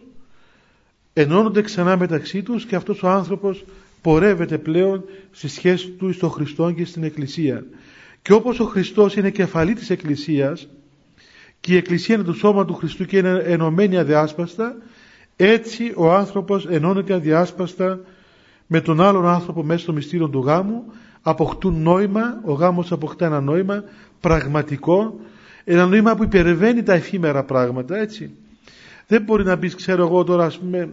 ενώνονται 1.13 1.61
ξανά 1.61 1.97
μεταξύ 1.97 2.43
τους 2.43 2.65
και 2.65 2.75
αυτός 2.75 3.03
ο 3.03 3.09
άνθρωπος 3.09 3.65
πορεύεται 4.01 4.57
πλέον 4.57 5.03
στη 5.31 5.47
σχέση 5.47 5.89
του 5.89 6.13
στον 6.13 6.29
Χριστό 6.29 6.71
και 6.71 6.85
στην 6.85 7.03
Εκκλησία. 7.03 7.65
Και 8.21 8.33
όπως 8.33 8.59
ο 8.59 8.65
Χριστός 8.65 9.15
είναι 9.15 9.29
κεφαλή 9.29 9.73
της 9.73 9.89
Εκκλησίας 9.89 10.67
και 11.59 11.73
η 11.73 11.77
Εκκλησία 11.77 12.15
είναι 12.15 12.23
το 12.23 12.33
σώμα 12.33 12.65
του 12.65 12.73
Χριστού 12.73 13.05
και 13.05 13.17
είναι 13.17 13.41
ενωμένη 13.45 13.97
αδιάσπαστα, 13.97 14.75
έτσι 15.35 15.93
ο 15.95 16.13
άνθρωπος 16.13 16.65
ενώνεται 16.65 17.13
αδιάσπαστα 17.13 17.99
με 18.67 18.81
τον 18.81 19.01
άλλον 19.01 19.27
άνθρωπο 19.27 19.63
μέσα 19.63 19.79
στο 19.79 19.93
μυστήριο 19.93 20.29
του 20.29 20.39
γάμου 20.39 20.83
αποκτούν 21.21 21.81
νόημα, 21.81 22.41
ο 22.45 22.53
γάμος 22.53 22.91
αποκτά 22.91 23.25
ένα 23.25 23.41
νόημα 23.41 23.83
πραγματικό, 24.19 25.19
ένα 25.63 25.85
νόημα 25.85 26.15
που 26.15 26.23
υπερβαίνει 26.23 26.83
τα 26.83 26.93
εφήμερα 26.93 27.43
πράγματα, 27.43 27.97
έτσι. 27.97 28.31
Δεν 29.07 29.21
μπορεί 29.21 29.43
να 29.43 29.57
πεις, 29.57 29.75
ξέρω 29.75 30.05
εγώ 30.05 30.23
τώρα, 30.23 30.45
ας 30.45 30.57
πούμε, 30.57 30.89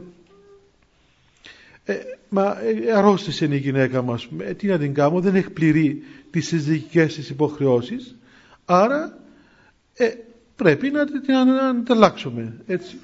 ε, 1.85 1.95
μα 2.29 2.57
ε, 2.61 2.93
αρρώστησε 2.93 3.45
η 3.45 3.57
γυναίκα 3.57 4.03
μου, 4.03 4.13
ας 4.13 4.27
πούμε, 4.27 4.45
ε, 4.45 4.55
τι 4.55 4.67
να 4.67 4.79
την 4.79 4.95
κάνω, 4.95 5.21
δεν 5.21 5.35
έχει 5.35 5.51
πληρεί 5.51 6.03
τις 6.31 6.47
συζυγικές 6.47 7.15
της 7.15 7.31
υποχρεώσεις, 7.31 8.17
άρα 8.65 9.19
ε, 9.95 10.09
πρέπει 10.57 10.91
να, 10.91 11.05
να, 11.05 11.45
να, 11.45 11.73
να 11.73 11.83
τα 11.83 11.95
αλλάξουμε, 11.95 12.57
έτσι. 12.67 12.97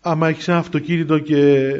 Άμα 0.00 0.28
έχεις 0.28 0.48
ένα 0.48 0.58
αυτοκίνητο 0.58 1.18
και 1.18 1.70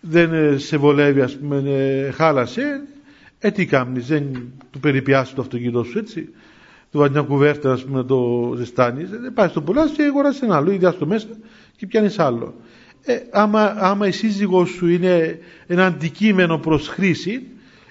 δεν 0.00 0.32
ε, 0.32 0.58
σε 0.58 0.76
βολεύει, 0.76 1.20
ας 1.20 1.36
πούμε, 1.36 1.62
ε, 1.66 2.10
χάλασε, 2.10 2.82
ε, 3.38 3.50
τι 3.50 3.66
κάνεις, 3.66 4.06
δεν 4.06 4.52
του 4.70 4.80
περιπιάσει 4.80 5.34
το 5.34 5.40
αυτοκίνητο 5.40 5.82
σου, 5.84 5.98
έτσι. 5.98 6.28
Του 6.90 6.98
βάλει 6.98 7.10
μια 7.12 7.22
κουβέρτα, 7.22 7.72
ας 7.72 7.84
πούμε, 7.84 7.96
να 7.96 8.04
το 8.04 8.52
ζεστάνεις, 8.56 9.10
δεν 9.10 9.32
πάει 9.32 9.48
στο 9.48 9.62
πουλάς 9.62 9.90
και 9.90 10.02
αγοράς 10.02 10.42
ένα 10.42 10.56
άλλο, 10.56 10.72
ή 10.72 10.78
στο 10.92 11.06
μέσα 11.06 11.26
και 11.76 11.86
πιάνεις 11.86 12.18
άλλο. 12.18 12.54
Ε, 13.04 13.18
άμα, 13.30 13.62
άμα 13.78 14.06
η 14.06 14.12
σύζυγός 14.12 14.70
σου 14.70 14.86
είναι 14.88 15.38
ένα 15.66 15.86
αντικείμενο 15.86 16.58
προς 16.58 16.88
χρήση, 16.88 17.46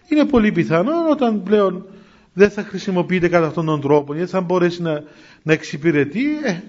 είναι 0.10 0.26
πολύ 0.26 0.52
πιθανό 0.52 1.10
όταν 1.10 1.43
πλέον 1.43 1.86
δεν 2.34 2.50
θα 2.50 2.63
χρησιμοποιείται 2.63 3.28
κατά 3.30 3.47
αυτόν 3.47 3.65
τον 3.65 3.82
τρόπο, 3.82 4.13
γιατί 4.15 4.30
θα 4.32 4.41
μπορέσει 4.41 4.82
να, 4.82 5.04
να 5.43 5.54
εξυπηρετεί, 5.54 6.24
ε, 6.43 6.60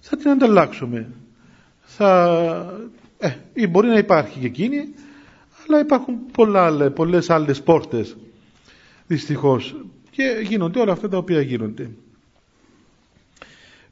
θα 0.00 0.16
την 0.16 0.30
ανταλλάξουμε. 0.30 1.08
Θα, 1.80 2.80
ε, 3.18 3.30
ή 3.52 3.66
μπορεί 3.66 3.88
να 3.88 3.98
υπάρχει 3.98 4.38
και 4.38 4.46
εκείνη, 4.46 4.88
αλλά 5.68 5.80
υπάρχουν 5.80 6.14
πολλά, 6.32 6.90
πολλές 6.90 7.30
άλλες 7.30 7.62
πόρτες, 7.62 8.16
δυστυχώς. 9.06 9.76
Και 10.10 10.40
γίνονται 10.42 10.80
όλα 10.80 10.92
αυτά 10.92 11.08
τα 11.08 11.16
οποία 11.16 11.40
γίνονται. 11.40 11.90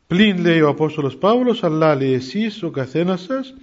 Πλην 0.07 0.38
λέει 0.38 0.61
ο 0.61 0.69
Απόστολος 0.69 1.16
Παύλος, 1.16 1.64
αλλά 1.64 1.95
λέει 1.95 2.12
εσείς 2.12 2.62
ο 2.62 2.71
καθένας 2.71 3.23
σας, 3.23 3.55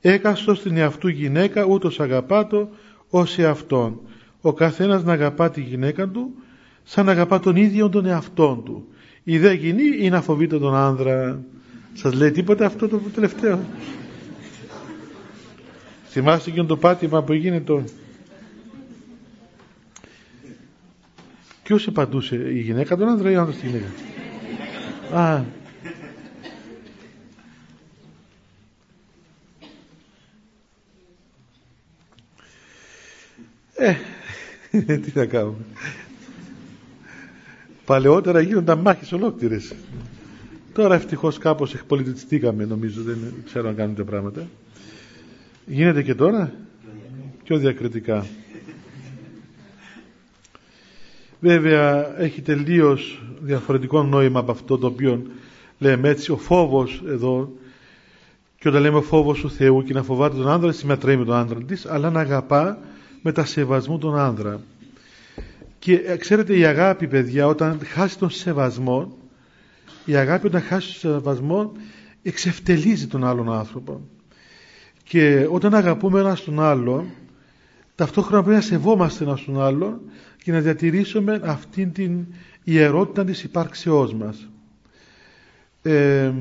έκαστος 0.00 0.58
στην 0.58 0.76
εαυτού 0.76 1.08
γυναίκα 1.08 1.64
ούτως 1.64 2.00
αγαπάτο 2.00 2.68
ως 3.08 3.38
εαυτόν. 3.38 4.00
Ο 4.40 4.52
καθένας 4.52 5.04
να 5.04 5.12
αγαπά 5.12 5.50
τη 5.50 5.60
γυναίκα 5.60 6.08
του 6.08 6.34
σαν 6.82 7.04
να 7.04 7.12
αγαπά 7.12 7.40
τον 7.40 7.56
ίδιο 7.56 7.88
τον 7.88 8.06
εαυτόν 8.06 8.64
του. 8.64 8.88
Η 9.24 9.38
δε 9.38 9.52
γυνή 9.52 9.96
είναι 9.98 10.16
να 10.16 10.22
φοβείται 10.22 10.58
τον 10.58 10.74
άνδρα. 10.74 11.42
Σας 11.94 12.12
λέει 12.14 12.30
τίποτα 12.30 12.66
αυτό 12.66 12.88
το 12.88 12.96
τελευταίο. 13.14 13.60
Θυμάστε 16.08 16.50
και 16.50 16.62
το 16.62 16.76
πάτημα 16.76 17.22
που 17.22 17.32
έγινε 17.32 17.60
το... 17.60 17.84
Ποιος 21.62 21.86
επαντούσε, 21.86 22.36
η 22.36 22.60
γυναίκα 22.60 22.96
τον 22.96 23.08
άνδρα 23.08 23.30
ή 23.30 23.36
ο 23.36 23.40
άνδρας 23.40 23.58
τη 23.58 23.66
γυναίκα; 23.66 23.86
Α, 25.12 25.42
Ε, 33.76 33.94
τι 35.02 35.10
θα 35.10 35.24
κάνουμε. 35.26 35.56
Παλαιότερα 37.84 38.40
γίνονταν 38.40 38.78
μάχες 38.78 39.12
ολόκληρες. 39.12 39.72
Τώρα 40.72 40.94
ευτυχώς 40.94 41.38
κάπως 41.38 41.74
εκπολιτιστήκαμε 41.74 42.64
νομίζω, 42.64 43.02
δεν 43.02 43.18
ξέρω 43.44 43.68
αν 43.68 43.76
κάνουν 43.76 43.94
τα 43.94 44.04
πράγματα. 44.04 44.46
Γίνεται 45.66 46.02
και 46.02 46.14
τώρα; 46.14 46.52
Πιο 47.44 47.58
διακριτικά. 47.58 48.26
Βέβαια 51.40 52.14
έχει 52.20 52.40
τελείως 52.42 53.22
διαφορετικό 53.40 54.02
νόημα 54.02 54.40
από 54.40 54.50
αυτό 54.50 54.78
το 54.78 54.86
οποίο 54.86 55.22
λέμε 55.78 56.08
έτσι 56.08 56.32
ο 56.32 56.36
φόβος 56.36 57.02
εδώ 57.06 57.52
και 58.58 58.68
όταν 58.68 58.82
λέμε 58.82 59.00
φόβος 59.00 59.40
του 59.40 59.50
Θεού 59.50 59.82
και 59.82 59.92
να 59.92 60.02
φοβάται 60.02 60.36
τον 60.36 60.48
άντρα 60.48 60.72
συμμετρέει 60.72 61.16
με 61.16 61.24
τον 61.24 61.34
άντρα 61.34 61.62
της 61.62 61.86
αλλά 61.86 62.10
να 62.10 62.20
αγαπά 62.20 62.78
μετασεβασμού 63.24 63.98
τον 63.98 64.18
άνδρα. 64.18 64.60
Και 65.78 65.94
ε, 65.94 66.16
ξέρετε 66.16 66.56
η 66.58 66.64
αγάπη 66.64 67.06
παιδιά 67.08 67.46
όταν 67.46 67.78
χάσει 67.84 68.18
τον 68.18 68.30
σεβασμό 68.30 69.16
η 70.04 70.16
αγάπη 70.16 70.46
όταν 70.46 70.62
χάσει 70.62 71.00
τον 71.00 71.12
σεβασμό 71.12 71.72
εξευτελίζει 72.22 73.06
τον 73.06 73.24
άλλον 73.24 73.52
άνθρωπο. 73.52 74.00
Και 75.04 75.46
όταν 75.50 75.74
αγαπούμε 75.74 76.20
ένα 76.20 76.36
τον 76.44 76.60
άλλο 76.60 77.06
ταυτόχρονα 77.94 78.42
πρέπει 78.42 78.56
να 78.56 78.62
σεβόμαστε 78.62 79.24
ένα 79.24 79.38
τον 79.46 79.62
άλλο 79.62 80.00
και 80.42 80.52
να 80.52 80.60
διατηρήσουμε 80.60 81.40
αυτήν 81.44 81.92
την 81.92 82.26
ιερότητα 82.64 83.24
της 83.24 83.42
υπάρξεώς 83.42 84.14
μας. 84.14 84.48
Ε, 85.82 86.32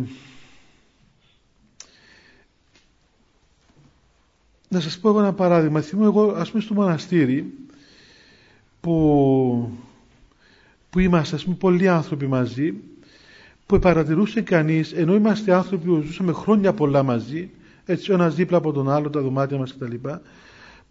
Να 4.73 4.79
σας 4.79 4.99
πω 4.99 5.19
ένα 5.19 5.33
παράδειγμα. 5.33 5.81
Θυμώ 5.81 6.03
εγώ 6.05 6.31
ας 6.31 6.51
πούμε 6.51 6.63
στο 6.63 6.73
μοναστήρι 6.73 7.53
που, 8.81 9.77
που 10.89 10.99
είμαστε 10.99 11.35
ας 11.35 11.43
πούμε 11.43 11.55
πολλοί 11.55 11.87
άνθρωποι 11.87 12.27
μαζί 12.27 12.73
που 13.65 13.79
παρατηρούσε 13.79 14.41
κανείς 14.41 14.93
ενώ 14.93 15.15
είμαστε 15.15 15.53
άνθρωποι 15.53 15.85
που 15.87 16.01
ζούσαμε 16.01 16.31
χρόνια 16.31 16.73
πολλά 16.73 17.03
μαζί 17.03 17.49
έτσι 17.85 18.11
ο 18.11 18.13
ένας 18.13 18.35
δίπλα 18.35 18.57
από 18.57 18.71
τον 18.71 18.89
άλλο 18.89 19.09
τα 19.09 19.21
δωμάτια 19.21 19.57
μας 19.57 19.73
κτλ. 19.73 19.95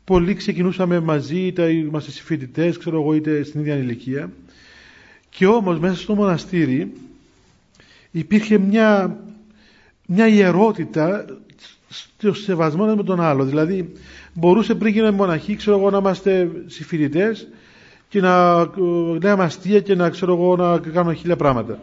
Πολλοί 0.04 0.34
ξεκινούσαμε 0.34 1.00
μαζί, 1.00 1.38
είτε 1.38 1.72
είμαστε 1.72 2.10
συμφοιτητές, 2.10 2.78
ξέρω 2.78 3.00
εγώ, 3.00 3.14
είτε 3.14 3.42
στην 3.42 3.60
ίδια 3.60 3.76
ηλικία. 3.76 4.32
Και 5.28 5.46
όμως 5.46 5.78
μέσα 5.78 5.94
στο 5.94 6.14
μοναστήρι 6.14 6.92
υπήρχε 8.10 8.58
μια, 8.58 9.18
μια 10.06 10.26
ιερότητα 10.28 11.24
στο 11.92 12.32
σεβασμό 12.32 12.94
με 12.94 13.02
τον 13.02 13.20
άλλο. 13.20 13.44
Δηλαδή, 13.44 13.92
μπορούσε 14.34 14.74
πριν 14.74 14.92
γίνουμε 14.92 15.10
μοναχοί, 15.10 15.56
ξέρω 15.56 15.78
εγώ, 15.78 15.90
να 15.90 15.98
είμαστε 15.98 16.50
συμφιλητές 16.66 17.48
και 18.08 18.20
να 18.20 18.66
λέμε 19.22 19.44
αστεία 19.44 19.80
και 19.80 19.94
να 19.94 20.10
ξέρω 20.10 20.32
εγώ 20.32 20.56
να 20.56 20.78
κάνουμε 20.78 21.14
χίλια 21.14 21.36
πράγματα. 21.36 21.80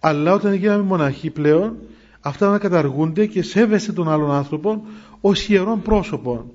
Αλλά 0.00 0.32
όταν 0.32 0.54
γίναμε 0.54 0.82
μοναχοί 0.82 1.30
πλέον, 1.30 1.76
αυτά 2.20 2.50
να 2.50 2.58
καταργούνται 2.58 3.26
και 3.26 3.42
σέβεσαι 3.42 3.92
τον 3.92 4.08
άλλον 4.08 4.30
άνθρωπο 4.30 4.84
ως 5.20 5.48
ιερόν 5.48 5.82
πρόσωπο. 5.82 6.50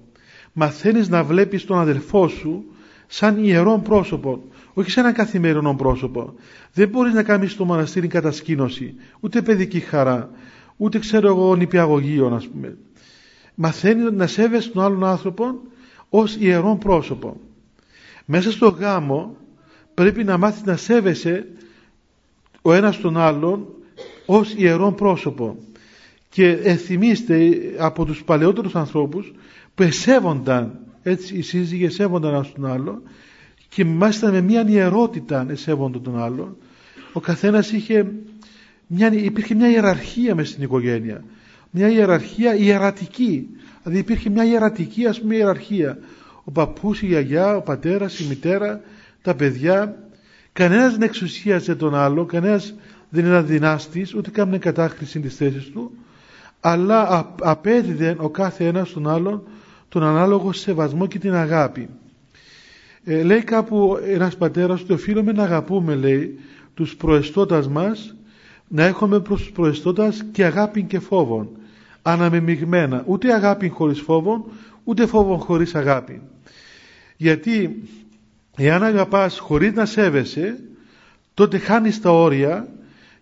Μαθαίνει 0.53 1.07
να 1.07 1.23
βλέπεις 1.23 1.65
τον 1.65 1.79
αδελφό 1.79 2.27
σου 2.27 2.63
σαν 3.07 3.43
ιερόν 3.43 3.81
πρόσωπο, 3.81 4.43
όχι 4.73 4.91
σαν 4.91 5.05
ένα 5.05 5.13
καθημερινό 5.13 5.75
πρόσωπο. 5.75 6.33
Δεν 6.73 6.89
μπορείς 6.89 7.13
να 7.13 7.23
κάνεις 7.23 7.51
στο 7.51 7.65
μοναστήρι 7.65 8.07
κατασκήνωση, 8.07 8.95
ούτε 9.19 9.41
παιδική 9.41 9.79
χαρά, 9.79 10.29
ούτε 10.77 10.99
ξέρω 10.99 11.27
εγώ 11.27 11.55
νηπιαγωγείο, 11.55 12.27
ας 12.27 12.47
πούμε 12.47 12.77
μαθαίνει 13.55 14.11
να 14.11 14.27
σέβεσαι 14.27 14.69
τον 14.69 14.83
άλλον 14.83 15.03
άνθρωπο 15.03 15.45
ως 16.09 16.35
ιερόν 16.35 16.77
πρόσωπο. 16.77 17.39
Μέσα 18.25 18.51
στο 18.51 18.67
γάμο 18.69 19.35
πρέπει 19.93 20.23
να 20.23 20.37
μάθεις 20.37 20.63
να 20.63 20.77
σέβεσαι 20.77 21.47
ο 22.61 22.73
ένας 22.73 22.99
τον 22.99 23.17
άλλον 23.17 23.65
ως 24.25 24.53
ιερόν 24.57 24.95
πρόσωπο. 24.95 25.57
Και 26.29 26.47
εθιμίστε 26.47 27.59
από 27.77 28.05
τους 28.05 28.23
παλαιότερους 28.23 28.75
ανθρώπους 28.75 29.33
που 29.75 29.83
εσέβονταν, 29.83 30.79
έτσι 31.03 31.37
οι 31.37 31.41
σύζυγοι 31.41 31.85
εσέβονταν 31.85 32.33
ένας 32.33 32.51
τον 32.53 32.65
άλλο 32.65 33.01
και 33.69 33.85
μάλιστα 33.85 34.31
με 34.31 34.41
μια 34.41 34.65
ιερότητα 34.67 35.45
εσέβονταν 35.49 36.01
τον 36.03 36.19
άλλο. 36.19 36.57
Ο 37.13 37.19
καθένας 37.19 37.71
είχε 37.71 38.11
μια, 38.87 39.13
υπήρχε 39.13 39.55
μια 39.55 39.69
ιεραρχία 39.69 40.35
μέσα 40.35 40.51
στην 40.51 40.63
οικογένεια 40.63 41.23
μια 41.71 41.89
ιεραρχία 41.89 42.55
ιερατική. 42.55 43.49
Δηλαδή 43.83 44.01
υπήρχε 44.01 44.29
μια 44.29 44.45
ιερατική 44.45 45.05
ας 45.05 45.21
πούμε 45.21 45.35
ιεραρχία. 45.35 45.97
Ο 46.43 46.51
παππούς, 46.51 47.01
η 47.01 47.05
γιαγιά, 47.05 47.55
ο 47.55 47.61
πατέρας, 47.61 48.19
η 48.19 48.27
μητέρα, 48.27 48.81
τα 49.21 49.35
παιδιά. 49.35 49.95
Κανένας 50.53 50.91
δεν 50.91 51.01
εξουσίαζε 51.01 51.75
τον 51.75 51.95
άλλο, 51.95 52.25
κανένας 52.25 52.73
δεν 53.09 53.25
ήταν 53.25 53.45
δυνάστης, 53.45 54.15
ούτε 54.15 54.29
κάμουν 54.29 54.59
κατάχρηση 54.59 55.19
της 55.19 55.35
θέσης 55.35 55.69
του, 55.69 55.91
αλλά 56.59 57.33
απέδιδε 57.41 58.15
ο 58.19 58.29
κάθε 58.29 58.65
ένας 58.65 58.91
τον 58.91 59.07
άλλον 59.09 59.43
τον 59.89 60.03
ανάλογο 60.03 60.51
σεβασμό 60.51 61.07
και 61.07 61.19
την 61.19 61.33
αγάπη. 61.33 61.89
Ε, 63.03 63.23
λέει 63.23 63.43
κάπου 63.43 63.99
ένας 64.07 64.37
πατέρας 64.37 64.81
ότι 64.81 64.93
οφείλουμε 64.93 65.31
να 65.31 65.43
αγαπούμε 65.43 65.95
λέει 65.95 66.39
τους 66.73 66.95
προεστώτας 66.95 67.67
μας 67.67 68.15
να 68.67 68.83
έχουμε 68.83 69.19
προς 69.19 69.39
τους 69.39 69.51
προεστώτας 69.51 70.23
και 70.31 70.45
αγάπη 70.45 70.83
και 70.83 70.99
φόβον 70.99 71.49
αναμεμειγμένα 72.01 73.03
ούτε 73.05 73.33
αγάπη 73.33 73.69
χωρίς 73.69 74.01
φόβο 74.01 74.45
ούτε 74.83 75.05
φόβο 75.05 75.37
χωρίς 75.37 75.75
αγάπη. 75.75 76.21
Γιατί 77.17 77.83
εάν 78.57 78.83
αγαπάς 78.83 79.39
χωρίς 79.39 79.73
να 79.73 79.85
σέβεσαι 79.85 80.59
τότε 81.33 81.57
χάνεις 81.57 82.01
τα 82.01 82.11
όρια 82.11 82.67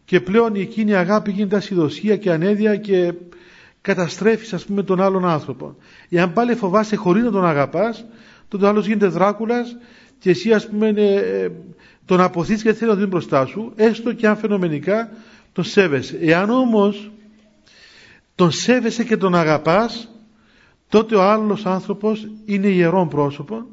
και 0.06 0.20
πλέον 0.20 0.56
εκείνη 0.56 0.92
η 0.92 0.96
αγάπη 0.96 1.32
γίνεται 1.32 1.56
ασυδοσία 1.56 2.18
και 2.18 2.32
ανέδεια 2.32 2.76
και 2.76 3.14
καταστρέφεις 3.82 4.54
ας 4.54 4.66
πούμε 4.66 4.84
τον 4.84 5.02
άλλον 5.02 5.26
άνθρωπο. 5.26 5.76
Εάν 6.10 6.34
πάλι 6.34 6.56
φοβάσαι 6.56 6.96
χωρίς 6.96 7.24
να 7.24 7.32
τον 7.32 7.46
αγαπάς 7.46 8.06
τότε 8.48 8.66
ο 8.66 8.68
άλλος 8.68 8.86
γίνεται 8.86 9.08
δράκουλας 9.08 9.78
και 10.20 10.30
εσύ 10.30 10.54
ας 10.54 10.68
πούμε 10.68 10.88
ε, 10.88 11.50
τον 12.06 12.22
αποθείς 12.22 12.62
και 12.62 12.74
θέλει 12.74 12.90
να 12.92 12.98
δει 12.98 13.06
μπροστά 13.06 13.46
σου 13.46 13.74
έστω 13.76 14.14
και 14.14 14.28
αν 14.28 14.38
φαινομενικά 14.38 15.10
τον 15.54 15.64
σέβεσαι. 15.64 16.18
Εάν 16.22 16.50
όμως 16.50 17.12
τον 18.40 18.52
σέβεσαι 18.52 19.04
και 19.04 19.18
τον 19.18 19.36
αγαπάς 19.36 20.10
τότε 20.90 21.16
ο 21.16 21.22
άλλος 21.22 21.66
άνθρωπος 21.66 22.28
είναι 22.46 22.68
ιερό 22.68 23.08
πρόσωπο 23.08 23.66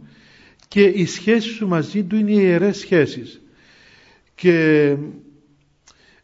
και 0.68 0.82
οι 0.82 1.06
σχέσεις 1.06 1.54
σου 1.54 1.68
μαζί 1.68 2.04
του 2.04 2.16
είναι 2.16 2.30
ιερές 2.30 2.78
σχέσεις. 2.78 3.40
Και 4.34 4.96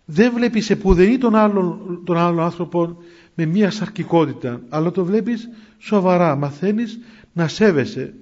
δεν 0.04 0.32
βλέπεις 0.32 0.70
επουδενή 0.70 1.18
τον 1.18 1.34
άλλον, 1.34 2.00
τον 2.04 2.16
άλλον 2.16 2.40
άνθρωπο 2.40 2.96
με 3.34 3.46
μία 3.46 3.70
σαρκικότητα 3.70 4.60
αλλά 4.68 4.90
το 4.90 5.04
βλέπεις 5.04 5.48
σοβαρά. 5.78 6.36
Μαθαίνεις 6.36 6.98
να 7.32 7.48
σέβεσαι 7.48 8.14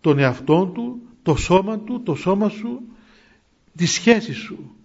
τον 0.00 0.18
εαυτό 0.18 0.70
του 0.74 1.02
το 1.22 1.36
σώμα 1.36 1.78
του, 1.78 2.02
το 2.02 2.14
σώμα 2.14 2.48
σου 2.48 2.80
τη 3.76 3.86
σχέση 3.86 4.32
σου. 4.32 4.76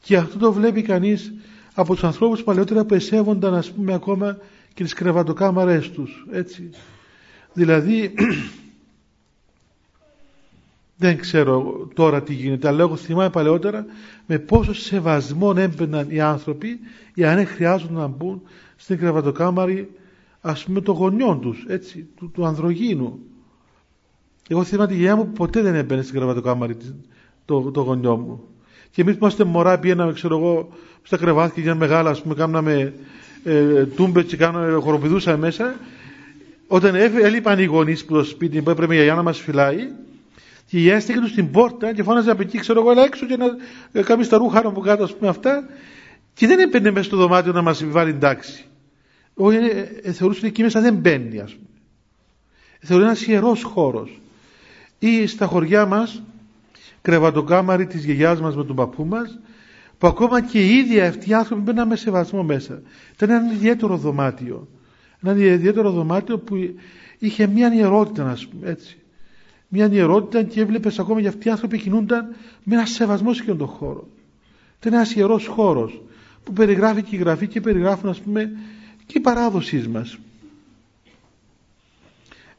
Και 0.00 0.16
αυτό 0.16 0.38
το 0.38 0.52
βλέπει 0.52 0.82
κανείς 0.82 1.32
από 1.78 1.94
τους 1.94 2.04
ανθρώπους 2.04 2.42
παλαιότερα 2.42 2.84
που 2.84 2.94
εσέβονταν 2.94 3.54
ας 3.54 3.70
πούμε 3.70 3.94
ακόμα 3.94 4.38
και 4.74 4.82
τις 4.82 4.92
κρεβατοκάμαρες 4.92 5.90
τους 5.90 6.26
έτσι. 6.30 6.70
Δηλαδή 7.52 8.14
δεν 11.02 11.18
ξέρω 11.18 11.88
τώρα 11.94 12.22
τι 12.22 12.34
γίνεται 12.34 12.68
αλλά 12.68 12.80
εγώ 12.80 12.96
θυμάμαι 12.96 13.30
παλαιότερα 13.30 13.86
με 14.26 14.38
πόσο 14.38 14.74
σεβασμό 14.74 15.52
έμπαιναν 15.56 16.10
οι 16.10 16.20
άνθρωποι 16.20 16.78
για 17.14 17.32
αν 17.32 17.46
χρειάζονταν 17.46 17.96
να 17.96 18.06
μπουν 18.06 18.42
στην 18.76 18.98
κρεβατοκάμαρη 18.98 19.90
ας 20.40 20.64
πούμε 20.64 20.80
των 20.80 20.94
γονιών 20.94 21.40
τους 21.40 21.64
έτσι, 21.68 22.08
του, 22.16 22.30
του 22.30 22.46
ανδρογίνου. 22.46 23.18
Εγώ 24.48 24.64
θυμάμαι 24.64 24.88
τη 24.88 24.94
γιαγιά 24.94 25.16
μου 25.16 25.28
ποτέ 25.28 25.62
δεν 25.62 25.74
έμπαινε 25.74 26.02
στην 26.02 26.14
κρεβατοκάμαρη 26.14 26.76
το, 27.44 27.70
το 27.70 27.80
γονιό 27.80 28.16
μου 28.16 28.40
και 28.98 29.04
εμείς 29.04 29.16
που 29.16 29.24
είμαστε 29.24 29.44
μωρά 29.44 29.78
πήγαμε 29.78 30.12
ξέρω 30.12 30.38
εγώ 30.38 30.68
στα 31.02 31.16
κρεβάτια 31.16 31.62
για 31.62 31.74
μεγάλα 31.74 32.10
ας 32.10 32.22
πούμε 32.22 32.34
κάναμε 32.34 32.92
ε, 33.44 33.86
τούμπες 33.86 34.24
και 34.24 34.36
κάναμε 34.36 34.72
χοροπηδούσα 34.72 35.36
μέσα 35.36 35.74
όταν 36.66 36.94
έλειπαν 36.94 37.58
οι 37.58 37.64
γονείς 37.64 38.04
που 38.04 38.14
το 38.14 38.24
σπίτι 38.24 38.62
που 38.62 38.70
έπρεπε 38.70 38.92
η 38.92 38.96
γιαγιά 38.96 39.14
να 39.14 39.22
μας 39.22 39.38
φυλάει 39.38 39.76
και 40.66 40.78
η 40.78 40.90
έστηκε 40.90 41.18
τους 41.18 41.30
στην 41.30 41.50
πόρτα 41.50 41.94
και 41.94 42.02
φώναζε 42.02 42.30
από 42.30 42.42
εκεί, 42.42 42.58
ξέρω 42.58 42.80
εγώ, 42.80 42.90
έλα 42.90 43.04
έξω 43.04 43.26
και 43.26 43.36
να 43.36 43.46
ε, 43.92 44.02
κάνει 44.02 44.26
τα 44.26 44.36
ρούχα 44.36 44.58
από 44.58 44.80
κάτω, 44.80 45.04
ας 45.04 45.14
πούμε 45.14 45.30
αυτά. 45.30 45.68
Και 46.34 46.46
δεν 46.46 46.58
έμπαινε 46.58 46.90
μέσα 46.90 47.04
στο 47.04 47.16
δωμάτιο 47.16 47.52
να 47.52 47.62
μας 47.62 47.84
βάλει 47.84 48.10
εντάξει. 48.10 48.64
Όχι, 49.34 49.56
ε, 49.56 49.90
ε, 50.02 50.12
θεωρούσε 50.12 50.38
ότι 50.38 50.48
εκεί 50.48 50.62
μέσα 50.62 50.80
δεν 50.80 50.94
μπαίνει, 50.94 51.40
ας 51.40 51.52
πούμε. 51.52 51.68
Θεωρεί 52.80 53.04
ένας 53.04 53.26
ιερός 53.26 53.62
χώρος. 53.62 54.20
Ή 54.98 55.26
στα 55.26 55.46
χωριά 55.46 55.86
μας, 55.86 56.22
κρεβατοκάμαρη 57.02 57.86
της 57.86 58.04
γιαγιάς 58.04 58.40
μας 58.40 58.56
με 58.56 58.64
τον 58.64 58.76
παππού 58.76 59.04
μας, 59.04 59.38
που 59.98 60.06
ακόμα 60.06 60.40
και 60.40 60.64
οι 60.64 60.76
ίδιοι 60.76 61.00
αυτοί 61.00 61.30
οι 61.30 61.34
άνθρωποι 61.34 61.62
μπαίναν 61.62 61.88
με 61.88 61.96
σεβασμό 61.96 62.42
μέσα. 62.42 62.82
Ήταν 63.14 63.30
ένα 63.30 63.52
ιδιαίτερο 63.52 63.96
δωμάτιο. 63.96 64.68
Ένα 65.22 65.36
ιδιαίτερο 65.36 65.90
δωμάτιο 65.90 66.38
που 66.38 66.56
είχε 67.18 67.46
μια 67.46 67.74
ιερότητα, 67.74 68.24
α 68.30 68.36
πούμε, 68.50 68.70
έτσι 68.70 68.98
μια 69.68 69.88
ιερότητα 69.92 70.42
και 70.42 70.60
έβλεπες 70.60 70.98
ακόμα 70.98 71.20
για 71.20 71.28
αυτοί 71.28 71.48
οι 71.48 71.50
άνθρωποι 71.50 71.78
κινούνταν 71.78 72.34
με 72.64 72.74
ένα 72.74 72.86
σεβασμό 72.86 73.32
σε 73.32 73.40
αυτόν 73.40 73.58
τον 73.58 73.66
χώρο. 73.66 74.08
Ήταν 74.80 74.92
ένας 74.92 75.14
ιερός 75.14 75.46
χώρος 75.46 76.02
που 76.44 76.52
περιγράφει 76.52 77.02
και 77.02 77.16
η 77.16 77.18
γραφή 77.18 77.46
και 77.46 77.60
περιγράφουν, 77.60 78.10
α 78.10 78.14
πούμε, 78.24 78.50
και 79.06 79.18
η 79.18 79.20
παράδοσή 79.20 79.88
μας. 79.88 80.18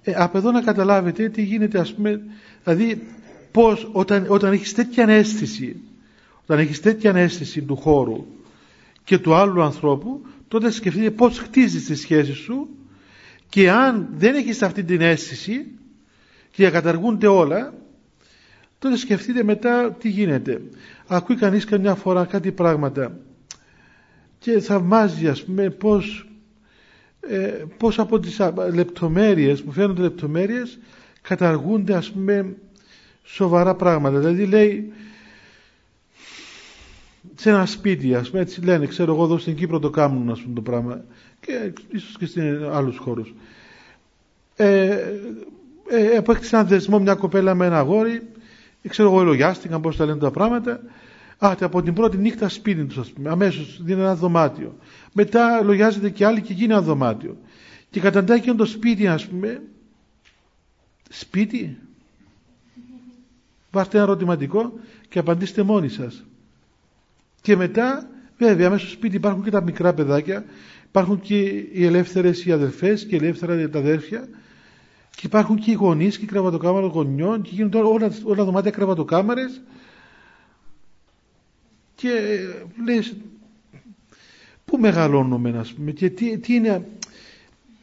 Ε, 0.03 0.13
από 0.15 0.37
εδώ 0.37 0.51
να 0.51 0.61
καταλάβετε 0.61 1.29
τι 1.29 1.41
γίνεται, 1.41 1.79
ας 1.79 1.93
πούμε, 1.93 2.21
δηλαδή 2.63 3.07
πώς 3.51 3.89
όταν, 3.91 4.25
όταν 4.27 4.53
έχεις 4.53 4.73
τέτοια 4.73 5.09
αίσθηση, 5.09 5.81
όταν 6.41 6.59
έχεις 6.59 6.81
τέτοια 6.81 7.15
αίσθηση 7.15 7.61
του 7.61 7.75
χώρου 7.75 8.25
και 9.03 9.17
του 9.17 9.33
άλλου 9.33 9.61
ανθρώπου, 9.61 10.21
τότε 10.47 10.71
σκεφτείτε 10.71 11.11
πώς 11.11 11.39
χτίζεις 11.39 11.85
τη 11.85 11.95
σχέση 11.95 12.33
σου 12.33 12.67
και 13.49 13.69
αν 13.69 14.09
δεν 14.17 14.35
έχεις 14.35 14.61
αυτή 14.61 14.83
την 14.83 15.01
αίσθηση, 15.01 15.65
και 16.51 16.69
καταργούνται 16.69 17.27
όλα 17.27 17.73
τότε 18.79 18.97
σκεφτείτε 18.97 19.43
μετά 19.43 19.91
τι 19.99 20.09
γίνεται. 20.09 20.61
Ακούει 21.07 21.35
κανείς 21.35 21.65
καμιά 21.65 21.95
φορά 21.95 22.25
κάτι 22.25 22.51
πράγματα 22.51 23.17
και 24.39 24.59
θαυμάζει 24.59 25.27
ας 25.27 25.43
πούμε 25.43 25.69
πως, 25.69 26.29
ε, 27.19 27.63
πως 27.77 27.99
από 27.99 28.19
τις 28.19 28.39
λεπτομέρειες 28.73 29.63
που 29.63 29.71
φαίνονται 29.71 30.01
λεπτομέρειες 30.01 30.79
καταργούνται 31.21 31.93
ας 31.93 32.11
πούμε 32.11 32.55
σοβαρά 33.31 33.75
πράγματα 33.75 34.19
δηλαδή 34.19 34.45
λέει 34.45 34.93
σε 37.35 37.49
ένα 37.49 37.65
σπίτι 37.65 38.15
ας 38.15 38.29
πούμε 38.29 38.41
έτσι 38.41 38.61
λένε 38.61 38.85
ξέρω 38.85 39.13
εγώ 39.13 39.23
εδώ 39.23 39.37
στην 39.37 39.55
Κύπρο 39.55 39.79
το 39.79 39.89
κάνουν 39.89 40.29
ας 40.29 40.41
πούμε 40.41 40.53
το 40.55 40.61
πράγμα 40.61 41.03
και 41.39 41.73
ίσως 41.91 42.17
και 42.17 42.25
σε 42.25 42.69
άλλους 42.71 42.97
χώρους 42.97 43.33
ε, 44.55 45.13
ε, 45.89 46.17
απέκτησε 46.17 46.55
ένα 46.55 46.65
δεσμό 46.65 46.99
μια 46.99 47.15
κοπέλα 47.15 47.55
με 47.55 47.65
ένα 47.65 47.77
αγόρι, 47.77 48.21
ξέρω 48.87 49.09
εγώ 49.09 49.21
ελογιάστηκαν 49.21 49.81
πώς 49.81 49.95
τα 49.97 50.05
λένε 50.05 50.19
τα 50.19 50.31
πράγματα. 50.31 50.81
Α, 51.37 51.55
από 51.59 51.81
την 51.81 51.93
πρώτη 51.93 52.17
νύχτα 52.17 52.49
σπίτι 52.49 52.85
τους, 52.85 52.97
ας 52.97 53.11
πούμε, 53.11 53.29
αμέσως 53.29 53.79
δίνει 53.83 53.99
ένα 53.99 54.15
δωμάτιο. 54.15 54.77
Μετά 55.13 55.61
λογιάζεται 55.63 56.09
και 56.09 56.25
άλλη 56.25 56.41
και 56.41 56.53
γίνει 56.53 56.73
ένα 56.73 56.81
δωμάτιο. 56.81 57.37
Και 57.89 57.99
καταντάει 57.99 58.39
και 58.39 58.53
το 58.53 58.65
σπίτι, 58.65 59.07
ας 59.07 59.27
πούμε, 59.27 59.61
σπίτι; 61.09 61.77
Βάστε 63.71 63.97
ένα 63.97 64.05
ερωτηματικό 64.05 64.73
και 65.09 65.19
απαντήστε 65.19 65.63
μόνοι 65.63 65.89
σας. 65.89 66.23
Και 67.41 67.55
μετά, 67.55 68.09
βέβαια, 68.37 68.69
μέσα 68.69 68.85
στο 68.85 68.93
σπίτι 68.95 69.15
υπάρχουν 69.15 69.43
και 69.43 69.49
τα 69.49 69.61
μικρά 69.61 69.93
παιδάκια, 69.93 70.45
υπάρχουν 70.87 71.19
και 71.19 71.39
οι 71.73 71.85
ελεύθερες 71.85 72.45
οι 72.45 72.51
αδελφέ 72.51 72.93
και 72.93 73.15
οι 73.15 73.17
ελεύθερα 73.17 73.69
τα 73.69 73.79
αδέρφια 73.79 74.27
και 75.15 75.25
υπάρχουν 75.25 75.55
και 75.59 75.71
οι 75.71 75.73
γονείς 75.73 76.17
και 76.17 76.23
οι 76.23 76.27
κρεβατοκάμαρες 76.27 76.89
γονιών 76.91 77.41
και 77.41 77.49
γίνονται 77.53 77.77
όλα, 77.77 78.11
όλα 78.23 78.43
δωμάτια 78.43 78.71
κρεβατοκάμαρες 78.71 79.61
και 81.95 82.09
λες 82.85 83.15
πού 84.65 84.77
μεγαλώνουμε 84.77 85.57
ας 85.57 85.73
πούμε 85.73 85.91
και 85.91 86.09
τι, 86.09 86.37
τι, 86.37 86.53
είναι, 86.53 86.87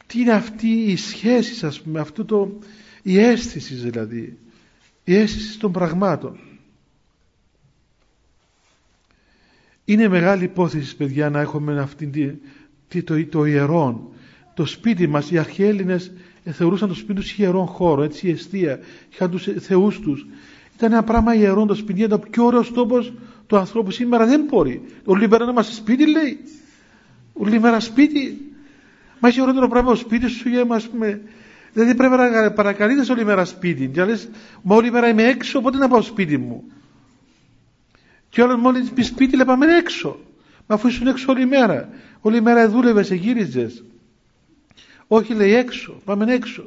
τι 0.07 0.19
είναι 0.19 0.31
αυτή 0.31 0.67
η 0.67 0.95
σχέση 0.95 1.65
ας 1.65 1.81
πούμε 1.81 1.99
αυτό 1.99 2.25
το, 2.25 2.59
η 3.01 3.19
αίσθηση 3.19 3.73
δηλαδή 3.75 4.37
η 5.07 5.15
αίσθηση 5.15 5.59
των 5.59 5.71
πραγμάτων 5.71 6.39
είναι 9.85 10.07
μεγάλη 10.07 10.43
υπόθεση 10.43 10.95
παιδιά 10.95 11.29
να 11.29 11.39
έχουμε 11.39 11.79
αυτή 11.79 12.39
τη, 12.87 13.03
το, 13.03 13.25
το 13.25 13.45
ιερό 13.45 14.11
το 14.53 14.65
σπίτι 14.65 15.07
μας 15.07 15.31
οι 15.31 15.37
αρχαίοι 15.37 15.67
Έλληνες 15.67 16.11
ε, 16.43 16.51
θεωρούσαν 16.51 16.87
το 16.87 16.93
σπίτι 16.93 17.13
τους 17.13 17.37
ιερό 17.37 17.65
χώρο, 17.65 18.03
έτσι 18.03 18.27
η 18.27 18.31
αιστεία, 18.31 18.79
είχαν 19.13 19.31
τους 19.31 19.47
θεούς 19.59 19.99
τους. 19.99 20.25
Ήταν 20.75 20.91
ένα 20.91 21.03
πράγμα 21.03 21.35
ιερό 21.35 21.65
το 21.65 21.75
σπίτι, 21.75 22.01
ήταν 22.01 22.21
ο 22.25 22.27
πιο 22.29 22.45
ωραίος 22.45 22.71
τόπος 22.71 23.13
του 23.47 23.57
ανθρώπου 23.57 23.91
σήμερα 23.91 24.25
δεν 24.25 24.43
μπορεί. 24.49 24.81
Όλη 25.05 25.27
μέρα 25.27 25.45
να 25.45 25.51
είμαστε 25.51 25.73
σπίτι 25.73 26.11
λέει. 26.11 26.39
Όλη 27.33 27.59
μέρα 27.59 27.79
σπίτι. 27.79 28.51
Μα 29.19 29.27
έχει 29.27 29.41
ωραίο 29.41 29.67
πράγμα 29.67 29.91
ο 29.91 29.95
σπίτι 29.95 30.27
σου 30.27 30.49
για 30.49 30.65
μας 30.65 30.87
πούμε. 30.87 31.21
Δηλαδή 31.77 31.95
πρέπει 31.95 32.15
να 32.15 32.51
παρακαλείς 32.51 33.09
όλη 33.09 33.25
μέρα 33.25 33.45
σπίτι. 33.45 33.87
Και 33.87 34.03
λες, 34.03 34.29
μα 34.61 34.75
όλη 34.75 34.91
μέρα 34.91 35.07
είμαι 35.07 35.23
έξω, 35.23 35.61
πότε 35.61 35.77
να 35.77 35.87
πάω 35.87 36.01
σπίτι 36.01 36.37
μου. 36.37 36.63
Και 38.29 38.41
όλος 38.41 38.59
μόλις 38.59 38.89
πει 38.89 39.01
σπίτι 39.01 39.35
λέει 39.35 39.45
πάμε 39.45 39.75
έξω. 39.75 40.19
Μα 40.67 40.75
αφού 40.75 40.87
ήσουν 40.87 41.07
έξω 41.07 41.31
όλη 41.31 41.45
μέρα. 41.45 41.89
Όλη 42.21 42.41
μέρα 42.41 42.69
δούλευες, 42.69 43.11
γύριζες. 43.11 43.83
Όχι 45.07 45.33
λέει 45.33 45.53
έξω, 45.53 46.01
πάμε 46.05 46.33
έξω. 46.33 46.63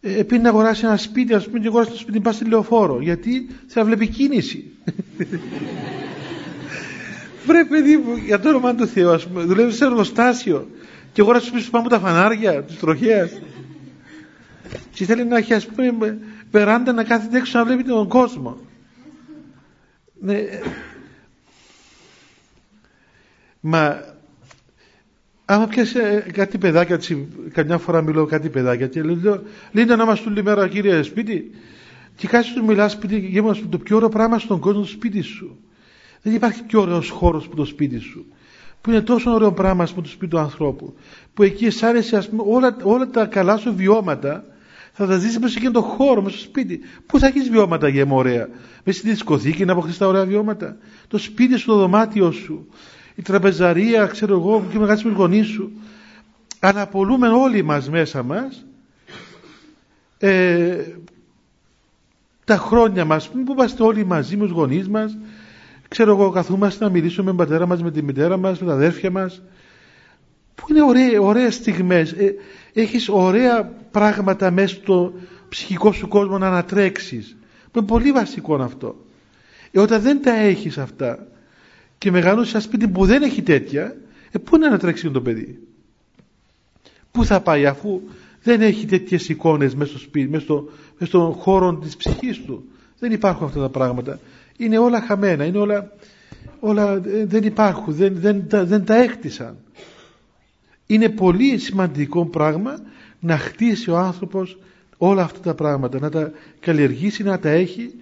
Ε, 0.00 0.24
να 0.40 0.48
αγοράσει 0.48 0.84
ένα 0.84 0.96
σπίτι, 0.96 1.34
ας 1.34 1.46
πούμε, 1.46 1.58
και 1.58 1.66
αγοράσει 1.66 1.90
το 1.90 1.96
σπίτι, 1.96 2.20
πας 2.20 2.34
στη 2.34 2.44
λεωφόρο. 2.44 3.00
Γιατί 3.00 3.48
θα 3.66 3.84
βλέπει 3.84 4.06
κίνηση. 4.06 4.70
Βρε 7.46 7.64
παιδί 7.64 7.96
μου, 7.96 8.16
για 8.16 8.40
το 8.40 8.48
όνομα 8.48 8.74
του 8.74 8.86
Θεού, 8.86 9.10
ας 9.10 9.26
πούμε, 9.26 9.42
δουλεύεις 9.42 9.76
σε 9.76 9.84
εργοστάσιο 9.84 10.68
και 11.12 11.20
αγοράσει 11.20 11.52
πίσω 11.52 11.70
πάνω 11.70 11.88
τα 11.88 11.98
φανάρια 11.98 12.62
τη 12.62 12.74
τροχέα. 12.74 13.28
Και 14.92 15.04
θέλει 15.04 15.24
να 15.24 15.36
έχει, 15.36 15.54
ας 15.54 15.66
πούμε, 15.66 16.18
βεράντα 16.50 16.92
να 16.92 17.04
κάθεται 17.04 17.38
έξω 17.38 17.58
να 17.58 17.64
βλέπει 17.64 17.82
τον 17.82 18.08
κόσμο. 18.08 18.56
Ναι. 20.20 20.44
Μα 23.60 24.04
άμα 25.44 25.66
πιάσει 25.66 25.98
κάτι 26.32 26.58
παιδάκια, 26.58 27.00
καμιά 27.52 27.78
φορά 27.78 28.02
μιλώ 28.02 28.26
κάτι 28.26 28.48
παιδάκια 28.48 28.86
και 28.86 29.02
λέω, 29.02 29.42
λέει 29.72 29.84
να 29.84 29.94
είμαστε 29.94 30.28
όλη 30.28 30.42
μέρα 30.42 30.68
κύριε 30.68 31.02
σπίτι 31.02 31.50
και 32.16 32.28
κάτσε 32.28 32.54
του 32.54 32.64
μιλάς 32.64 32.92
σπίτι 32.92 33.18
γέμος 33.18 33.64
το 33.68 33.78
πιο 33.78 33.96
ωραίο 33.96 34.08
πράγμα 34.08 34.38
στον 34.38 34.60
κόσμο 34.60 34.80
το 34.80 34.86
σπίτι 34.86 35.20
σου. 35.20 35.58
Δεν 36.22 36.34
υπάρχει 36.34 36.62
πιο 36.62 36.80
ωραίος 36.80 37.08
χώρος 37.10 37.48
που 37.48 37.56
το 37.56 37.64
σπίτι 37.64 37.98
σου. 37.98 38.26
Που 38.80 38.90
είναι 38.90 39.00
τόσο 39.00 39.30
ωραίο 39.30 39.52
πράγμα 39.52 39.84
πούμε, 39.84 40.02
το 40.02 40.08
σπίτι 40.08 40.30
του 40.30 40.38
ανθρώπου. 40.38 40.94
Που 41.34 41.42
εκεί 41.42 41.66
αισθάνεσαι 41.66 42.16
ας 42.16 42.28
πούμε, 42.28 42.42
όλα, 42.46 42.76
όλα 42.82 43.06
τα 43.06 43.26
καλά 43.26 43.56
σου 43.56 43.74
βιώματα 43.76 44.44
θα 44.92 45.06
τα 45.06 45.16
ζήσεις 45.18 45.38
μέσα 45.38 45.52
σε 45.52 45.58
εκείνο 45.58 45.72
το 45.72 45.82
χώρο, 45.82 46.22
μέσα 46.22 46.36
στο 46.36 46.46
σπίτι. 46.46 46.80
Πού 47.06 47.18
θα 47.18 47.26
έχεις 47.26 47.48
βιώματα 47.50 47.88
για 47.88 48.06
ωραία; 48.08 48.48
Μέσα 48.84 48.98
στη 48.98 49.08
δισκοθήκη 49.08 49.64
να 49.64 49.72
αποκτήσει 49.72 49.98
τα 49.98 50.06
ωραία 50.06 50.24
βιώματα. 50.24 50.76
Το 51.08 51.18
σπίτι 51.18 51.56
σου, 51.56 51.66
το 51.66 51.76
δωμάτιο 51.76 52.30
σου, 52.30 52.66
η 53.14 53.22
τραπεζαρία, 53.22 54.06
ξέρω 54.06 54.34
εγώ, 54.34 54.64
και 54.72 54.78
μεγάλη 54.78 55.12
γονείς 55.16 55.46
σου. 55.46 55.72
Αναπολούμε 56.60 57.28
όλοι 57.28 57.62
μας 57.62 57.90
μέσα 57.90 58.22
μας 58.22 58.64
ε, 60.18 60.84
τα 62.44 62.56
χρόνια 62.56 63.04
μας 63.04 63.28
που 63.28 63.44
είμαστε 63.52 63.82
όλοι 63.82 64.06
μαζί 64.06 64.36
με 64.36 64.42
τους 64.42 64.52
γονείς 64.52 64.88
μας 64.88 65.16
ξέρω 65.90 66.10
εγώ 66.10 66.30
καθόμαστε 66.30 66.84
να 66.84 66.90
μιλήσουμε 66.90 67.30
με 67.32 67.36
τον 67.36 67.46
πατέρα 67.46 67.66
μας 67.66 67.82
με 67.82 67.90
τη 67.90 68.02
μητέρα 68.02 68.36
μας 68.36 68.60
με 68.60 68.66
τα 68.66 68.72
αδέρφια 68.72 69.10
μας 69.10 69.42
που 70.54 70.66
είναι 70.70 70.82
ωραίες, 70.82 71.18
ωραίες 71.20 71.54
στιγμές 71.54 72.12
ε, 72.12 72.34
έχεις 72.72 73.08
ωραία 73.08 73.64
πράγματα 73.90 74.50
μέσα 74.50 74.74
στο 74.74 75.12
ψυχικό 75.48 75.92
σου 75.92 76.08
κόσμο 76.08 76.38
να 76.38 76.46
ανατρέξεις 76.46 77.36
που 77.70 77.78
είναι 77.78 77.86
πολύ 77.86 78.12
βασικό 78.12 78.54
αυτό 78.54 78.96
ε, 79.70 79.80
όταν 79.80 80.00
δεν 80.02 80.22
τα 80.22 80.34
έχεις 80.34 80.78
αυτά 80.78 81.26
και 81.98 82.10
μεγαλώσεις 82.10 82.52
ένα 82.52 82.62
σπίτι 82.62 82.88
που 82.88 83.06
δεν 83.06 83.22
έχει 83.22 83.42
τέτοια 83.42 83.96
ε, 84.30 84.38
πού 84.38 84.58
να 84.58 84.66
ανατρέξει 84.66 85.10
το 85.10 85.20
παιδί; 85.20 85.58
Πού 87.10 87.24
θα 87.24 87.40
πάει 87.40 87.66
αφού 87.66 88.00
δεν 88.42 88.60
έχει 88.60 88.86
τέτοιες 88.86 89.28
εικόνες 89.28 89.74
μέσα 89.74 89.90
στο 89.90 89.98
σπίτι, 89.98 90.28
μέσα, 90.28 90.44
στο, 90.44 90.68
μέσα 90.98 91.06
στον 91.06 91.32
χώρο 91.32 91.74
της 91.74 91.96
ψυχής 91.96 92.44
του; 92.44 92.64
Δεν 92.98 93.12
υπάρχουν 93.12 93.46
αυτά 93.46 93.60
τα 93.60 93.68
πράγματα. 93.68 94.18
Είναι 94.60 94.78
όλα 94.78 95.00
χαμένα, 95.00 95.44
είναι 95.44 95.58
όλα, 95.58 95.92
όλα 96.60 96.92
ε, 96.92 97.24
δεν 97.24 97.42
υπάρχουν, 97.44 97.94
δεν, 97.94 98.12
δεν, 98.16 98.44
δεν, 98.48 98.66
δεν 98.66 98.84
τα 98.84 98.96
έκτισαν. 99.02 99.56
Είναι 100.86 101.08
πολύ 101.08 101.58
σημαντικό 101.58 102.26
πράγμα 102.26 102.78
να 103.20 103.38
χτίσει 103.38 103.90
ο 103.90 103.96
άνθρωπος 103.98 104.58
όλα 104.96 105.22
αυτά 105.22 105.40
τα 105.40 105.54
πράγματα, 105.54 105.98
να 106.00 106.10
τα 106.10 106.32
καλλιεργήσει, 106.60 107.22
να 107.22 107.38
τα 107.38 107.48
έχει. 107.48 107.94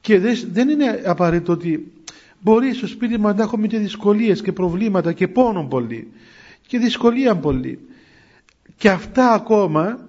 Και 0.00 0.18
δεν 0.52 0.68
είναι 0.68 1.02
απαραίτητο 1.04 1.52
ότι 1.52 1.92
μπορεί 2.40 2.74
στο 2.74 2.86
σπίτι 2.86 3.18
μας 3.18 3.34
να 3.36 3.42
έχουμε 3.42 3.66
και 3.66 3.78
δυσκολίες 3.78 4.42
και 4.42 4.52
προβλήματα 4.52 5.12
και 5.12 5.28
πόνο 5.28 5.64
πολύ 5.64 6.08
και 6.68 6.78
δυσκολία 6.78 7.36
πολύ. 7.36 7.78
Και 8.76 8.88
αυτά 8.88 9.32
ακόμα 9.32 10.08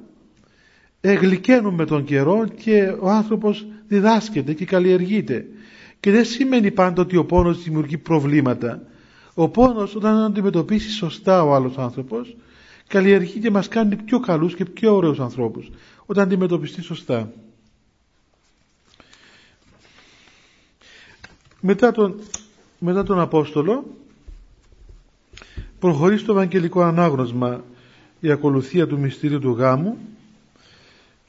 εγλυκαίνουν 1.01 1.73
με 1.73 1.85
τον 1.85 2.03
καιρό 2.03 2.47
και 2.63 2.95
ο 2.99 3.09
άνθρωπος 3.09 3.65
διδάσκεται 3.87 4.53
και 4.53 4.65
καλλιεργείται 4.65 5.45
και 5.99 6.11
δεν 6.11 6.25
σημαίνει 6.25 6.71
πάντα 6.71 7.01
ότι 7.01 7.17
ο 7.17 7.25
πόνος 7.25 7.63
δημιουργεί 7.63 7.97
προβλήματα. 7.97 8.81
Ο 9.33 9.49
πόνος 9.49 9.95
όταν 9.95 10.17
αντιμετωπίσει 10.17 10.89
σωστά 10.91 11.43
ο 11.43 11.53
άλλος 11.53 11.77
άνθρωπος 11.77 12.35
καλλιεργεί 12.87 13.39
και 13.39 13.51
μας 13.51 13.67
κάνει 13.67 13.95
πιο 13.95 14.19
καλούς 14.19 14.55
και 14.55 14.65
πιο 14.65 14.95
ωραίους 14.95 15.19
ανθρώπους 15.19 15.69
όταν 16.05 16.23
αντιμετωπιστεί 16.23 16.81
σωστά. 16.81 17.31
Μετά 21.61 21.91
τον, 21.91 22.19
μετά 22.79 23.03
τον 23.03 23.19
Απόστολο 23.19 23.85
προχωρεί 25.79 26.17
στο 26.17 26.31
Ευαγγελικό 26.31 26.81
Ανάγνωσμα 26.81 27.63
η 28.19 28.31
ακολουθία 28.31 28.87
του 28.87 28.99
μυστήριου 28.99 29.39
του 29.39 29.51
γάμου 29.51 29.97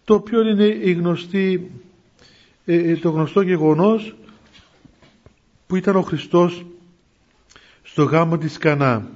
το 0.04 0.14
οποίο 0.16 0.48
είναι 0.48 0.64
η 0.66 0.92
γνωστή, 0.92 1.70
ε, 2.64 2.74
ε, 2.90 2.96
το 2.96 3.10
γνωστό 3.10 3.40
γεγονός 3.40 4.14
που 5.70 5.76
ήταν 5.76 5.96
ο 5.96 6.02
Χριστός 6.02 6.66
στο 7.82 8.02
γάμο 8.02 8.38
της 8.38 8.58
Κανά. 8.58 9.08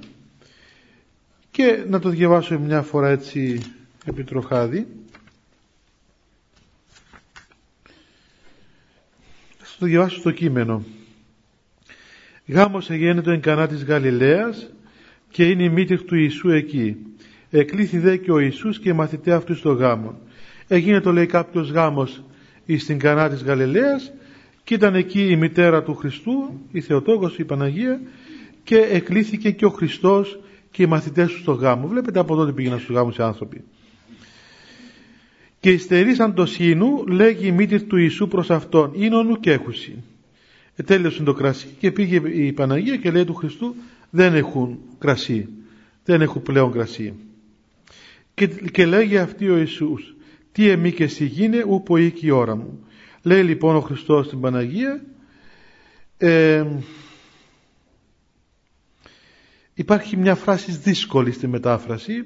Και 1.51 1.83
να 1.89 1.99
το 1.99 2.09
διαβάσω 2.09 2.59
μια 2.59 2.81
φορά 2.81 3.09
έτσι 3.09 3.61
επιτροχάδι 4.05 4.87
θα 9.57 9.75
το 9.79 9.85
διαβάσω 9.85 10.19
στο 10.19 10.31
κείμενο. 10.31 10.83
Γάμος 12.47 12.89
εγένετο 12.89 13.31
εν 13.31 13.41
Κανά 13.41 13.67
της 13.67 13.83
Γαλιλαίας 13.83 14.69
και 15.29 15.49
είναι 15.49 15.63
η 15.63 15.69
μύτη 15.69 15.97
του 15.97 16.15
Ιησού 16.15 16.49
εκεί. 16.49 16.97
Εκλήθη 17.49 17.97
δε 17.97 18.17
και 18.17 18.31
ο 18.31 18.39
Ιησούς 18.39 18.79
και 18.79 18.89
οι 18.89 18.93
μαθητέ 18.93 19.31
αυτού 19.33 19.55
στο 19.55 19.71
γάμο. 19.71 20.19
Έγινε 20.67 20.99
το 20.99 21.11
λέει 21.11 21.25
κάποιος 21.25 21.71
γάμος 21.71 22.23
στην 22.77 22.99
Κανά 22.99 23.29
της 23.29 23.43
Γαλιλαίας 23.43 24.11
και 24.65 24.73
ήταν 24.73 24.95
εκεί 24.95 25.27
η 25.29 25.35
μητέρα 25.35 25.83
του 25.83 25.95
Χριστού, 25.95 26.59
η 26.71 26.81
Θεοτόκος, 26.81 27.37
η 27.37 27.43
Παναγία 27.43 28.01
και 28.63 28.77
εκλήθηκε 28.77 29.51
και 29.51 29.65
ο 29.65 29.69
Χριστός 29.69 30.39
και 30.71 30.83
οι 30.83 30.85
μαθητές 30.85 31.31
του 31.31 31.39
στο 31.39 31.51
γάμο. 31.51 31.87
Βλέπετε 31.87 32.19
από 32.19 32.35
τότε 32.35 32.51
πήγαιναν 32.51 32.79
στους 32.79 32.95
γάμους 32.95 33.17
οι 33.17 33.21
άνθρωποι. 33.21 33.63
Και 35.59 35.71
υστερήσαν 35.71 36.33
το 36.33 36.45
σύνου, 36.45 37.07
λέγει 37.07 37.47
η 37.47 37.51
μύτη 37.51 37.81
του 37.81 37.97
Ιησού 37.97 38.27
προς 38.27 38.49
αυτόν, 38.49 38.91
είναι 38.95 39.37
και 39.39 39.51
έχουσι. 39.51 40.03
Ετέλειωσε 40.75 41.23
το 41.23 41.33
κρασί 41.33 41.67
και 41.79 41.91
πήγε 41.91 42.21
η 42.29 42.53
Παναγία 42.53 42.97
και 42.97 43.11
λέει 43.11 43.25
του 43.25 43.33
Χριστού, 43.33 43.75
δεν 44.09 44.35
έχουν 44.35 44.79
κρασί, 44.99 45.47
δεν 46.05 46.21
έχουν 46.21 46.41
πλέον 46.41 46.71
κρασί. 46.71 47.13
Και, 48.33 48.47
και 48.47 48.85
λέγει 48.85 49.17
αυτή 49.17 49.49
ο 49.49 49.57
Ιησούς 49.57 50.15
τι 50.51 50.69
εμεί 50.69 50.91
και 50.91 51.03
εσύ 51.03 51.25
γίνε 51.25 51.63
ούπο 51.67 51.97
ή 51.97 52.13
η 52.21 52.31
ώρα 52.31 52.55
μου. 52.55 52.84
Λέει 53.25 53.43
λοιπόν 53.43 53.75
ο 53.75 53.79
Χριστός 53.79 54.25
στην 54.25 54.39
Παναγία 54.39 55.01
ε, 56.17 56.65
υπάρχει 59.73 60.17
μια 60.17 60.35
φράση 60.35 60.71
δύσκολη 60.71 61.31
στη 61.31 61.47
μετάφραση 61.47 62.25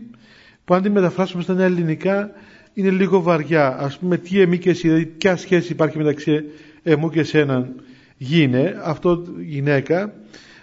που 0.66 0.74
αν 0.74 0.82
τη 0.82 0.90
μεταφράσουμε 0.90 1.44
στα 1.44 1.64
ελληνικά 1.64 2.32
είναι 2.74 2.90
λίγο 2.90 3.22
βαριά. 3.22 3.78
Ας 3.78 3.98
πούμε 3.98 4.18
τι 4.18 4.40
εμεί 4.42 4.58
και 4.58 4.70
εσύ, 4.70 4.88
δηλαδή 4.88 5.06
ποια 5.06 5.36
σχέση 5.36 5.72
υπάρχει 5.72 5.98
μεταξύ 5.98 6.44
εμού 6.84 7.10
και 7.10 7.20
εσένα 7.20 7.70
γίνε, 8.18 8.80
αυτό 8.84 9.24
γυναίκα 9.40 10.14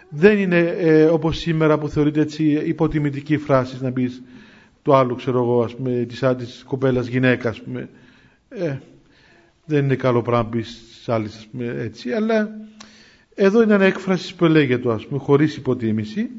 δεν 0.08 0.38
είναι 0.38 0.58
ε, 0.78 1.04
όπως 1.04 1.38
σήμερα 1.38 1.78
που 1.78 1.88
θεωρείται 1.88 2.20
έτσι 2.20 2.44
υποτιμητική 2.44 3.36
φράση 3.38 3.76
να 3.80 3.92
πεις 3.92 4.22
του 4.82 4.94
άλλου 4.94 5.14
ξέρω 5.14 5.38
εγώ 5.38 5.62
ας 5.62 5.74
πούμε 5.76 6.04
της 6.08 6.22
άντης 6.22 6.64
κοπέλας 6.66 7.06
γυναίκα 7.06 7.48
ας 7.48 7.62
πούμε 7.62 7.88
ε, 8.48 8.76
δεν 9.66 9.84
είναι 9.84 9.96
καλό 9.96 10.22
πράγμα 10.22 10.48
πεις 10.50 10.82
στις 10.92 11.08
άλλες 11.08 11.36
ας 11.36 11.46
πούμε 11.46 11.74
έτσι 11.78 12.10
αλλά 12.10 12.50
εδώ 13.34 13.62
είναι 13.62 13.74
ένα 13.74 13.84
έκφραση 13.84 14.34
που 14.34 14.44
λέγεται 14.44 14.92
ας 14.92 15.06
πούμε 15.06 15.20
χωρίς 15.20 15.56
υποτίμηση 15.56 16.30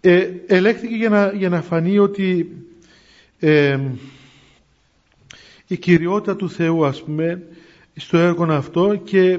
ε, 0.00 0.28
ελέγχθηκε 0.46 0.94
για 0.94 1.08
να, 1.08 1.32
για 1.32 1.48
να 1.48 1.62
φανεί 1.62 1.98
ότι 1.98 2.50
ε, 3.38 3.78
η 5.66 5.76
κυριότητα 5.76 6.36
του 6.36 6.50
Θεού 6.50 6.84
ας 6.86 7.02
πούμε 7.02 7.42
στο 7.94 8.18
έργο 8.18 8.44
αυτό 8.44 9.00
και 9.04 9.38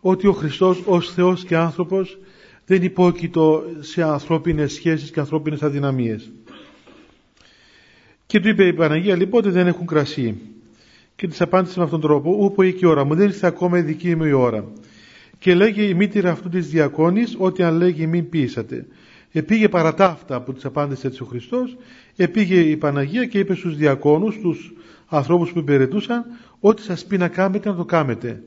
ότι 0.00 0.26
ο 0.26 0.32
Χριστός 0.32 0.82
ως 0.86 1.12
Θεός 1.12 1.44
και 1.44 1.56
άνθρωπος 1.56 2.18
δεν 2.66 2.82
υπόκειτο 2.82 3.64
σε 3.80 4.02
ανθρώπινες 4.02 4.72
σχέσεις 4.72 5.10
και 5.10 5.20
ανθρώπινες 5.20 5.62
αδυναμίες. 5.62 6.32
Και 8.26 8.40
του 8.40 8.48
είπε 8.48 8.66
η 8.66 8.72
Παναγία 8.72 9.16
λοιπόν 9.16 9.40
ότι 9.40 9.50
δεν 9.50 9.66
έχουν 9.66 9.86
κρασί. 9.86 10.51
Και 11.22 11.28
της 11.28 11.40
απάντησε 11.40 11.78
με 11.78 11.84
αυτόν 11.84 12.00
τον 12.00 12.10
τρόπο, 12.10 12.36
Ούπο 12.40 12.62
η 12.62 12.86
ώρα 12.86 13.04
μου, 13.04 13.14
δεν 13.14 13.26
ήρθε 13.26 13.46
ακόμα 13.46 13.78
η 13.78 13.82
δική 13.82 14.16
μου 14.16 14.24
η 14.24 14.32
ώρα. 14.32 14.64
Και 15.38 15.54
λέγει 15.54 15.88
η 15.88 15.94
μήτηρα 15.94 16.30
αυτού 16.30 16.48
της 16.48 16.68
διακόνης, 16.68 17.36
ότι 17.38 17.62
αν 17.62 17.76
λέγει 17.76 18.06
μην 18.06 18.28
πείσατε. 18.28 18.86
Επήγε 19.32 19.68
παρά 19.68 19.94
τα 19.94 20.06
αυτά 20.06 20.40
που 20.40 20.52
της 20.52 20.64
απάντησε 20.64 21.06
έτσι 21.06 21.22
ο 21.22 21.26
Χριστός, 21.26 21.76
επήγε 22.16 22.60
η 22.60 22.76
Παναγία 22.76 23.24
και 23.24 23.38
είπε 23.38 23.54
στους 23.54 23.76
διακόνους, 23.76 24.34
στους 24.34 24.72
ανθρώπους 25.08 25.52
που 25.52 25.58
υπηρετούσαν, 25.58 26.24
ό,τι 26.60 26.82
σας 26.82 27.04
πει 27.04 27.16
να 27.16 27.28
κάνετε 27.28 27.68
να 27.68 27.76
το 27.76 27.84
κάνετε. 27.84 28.42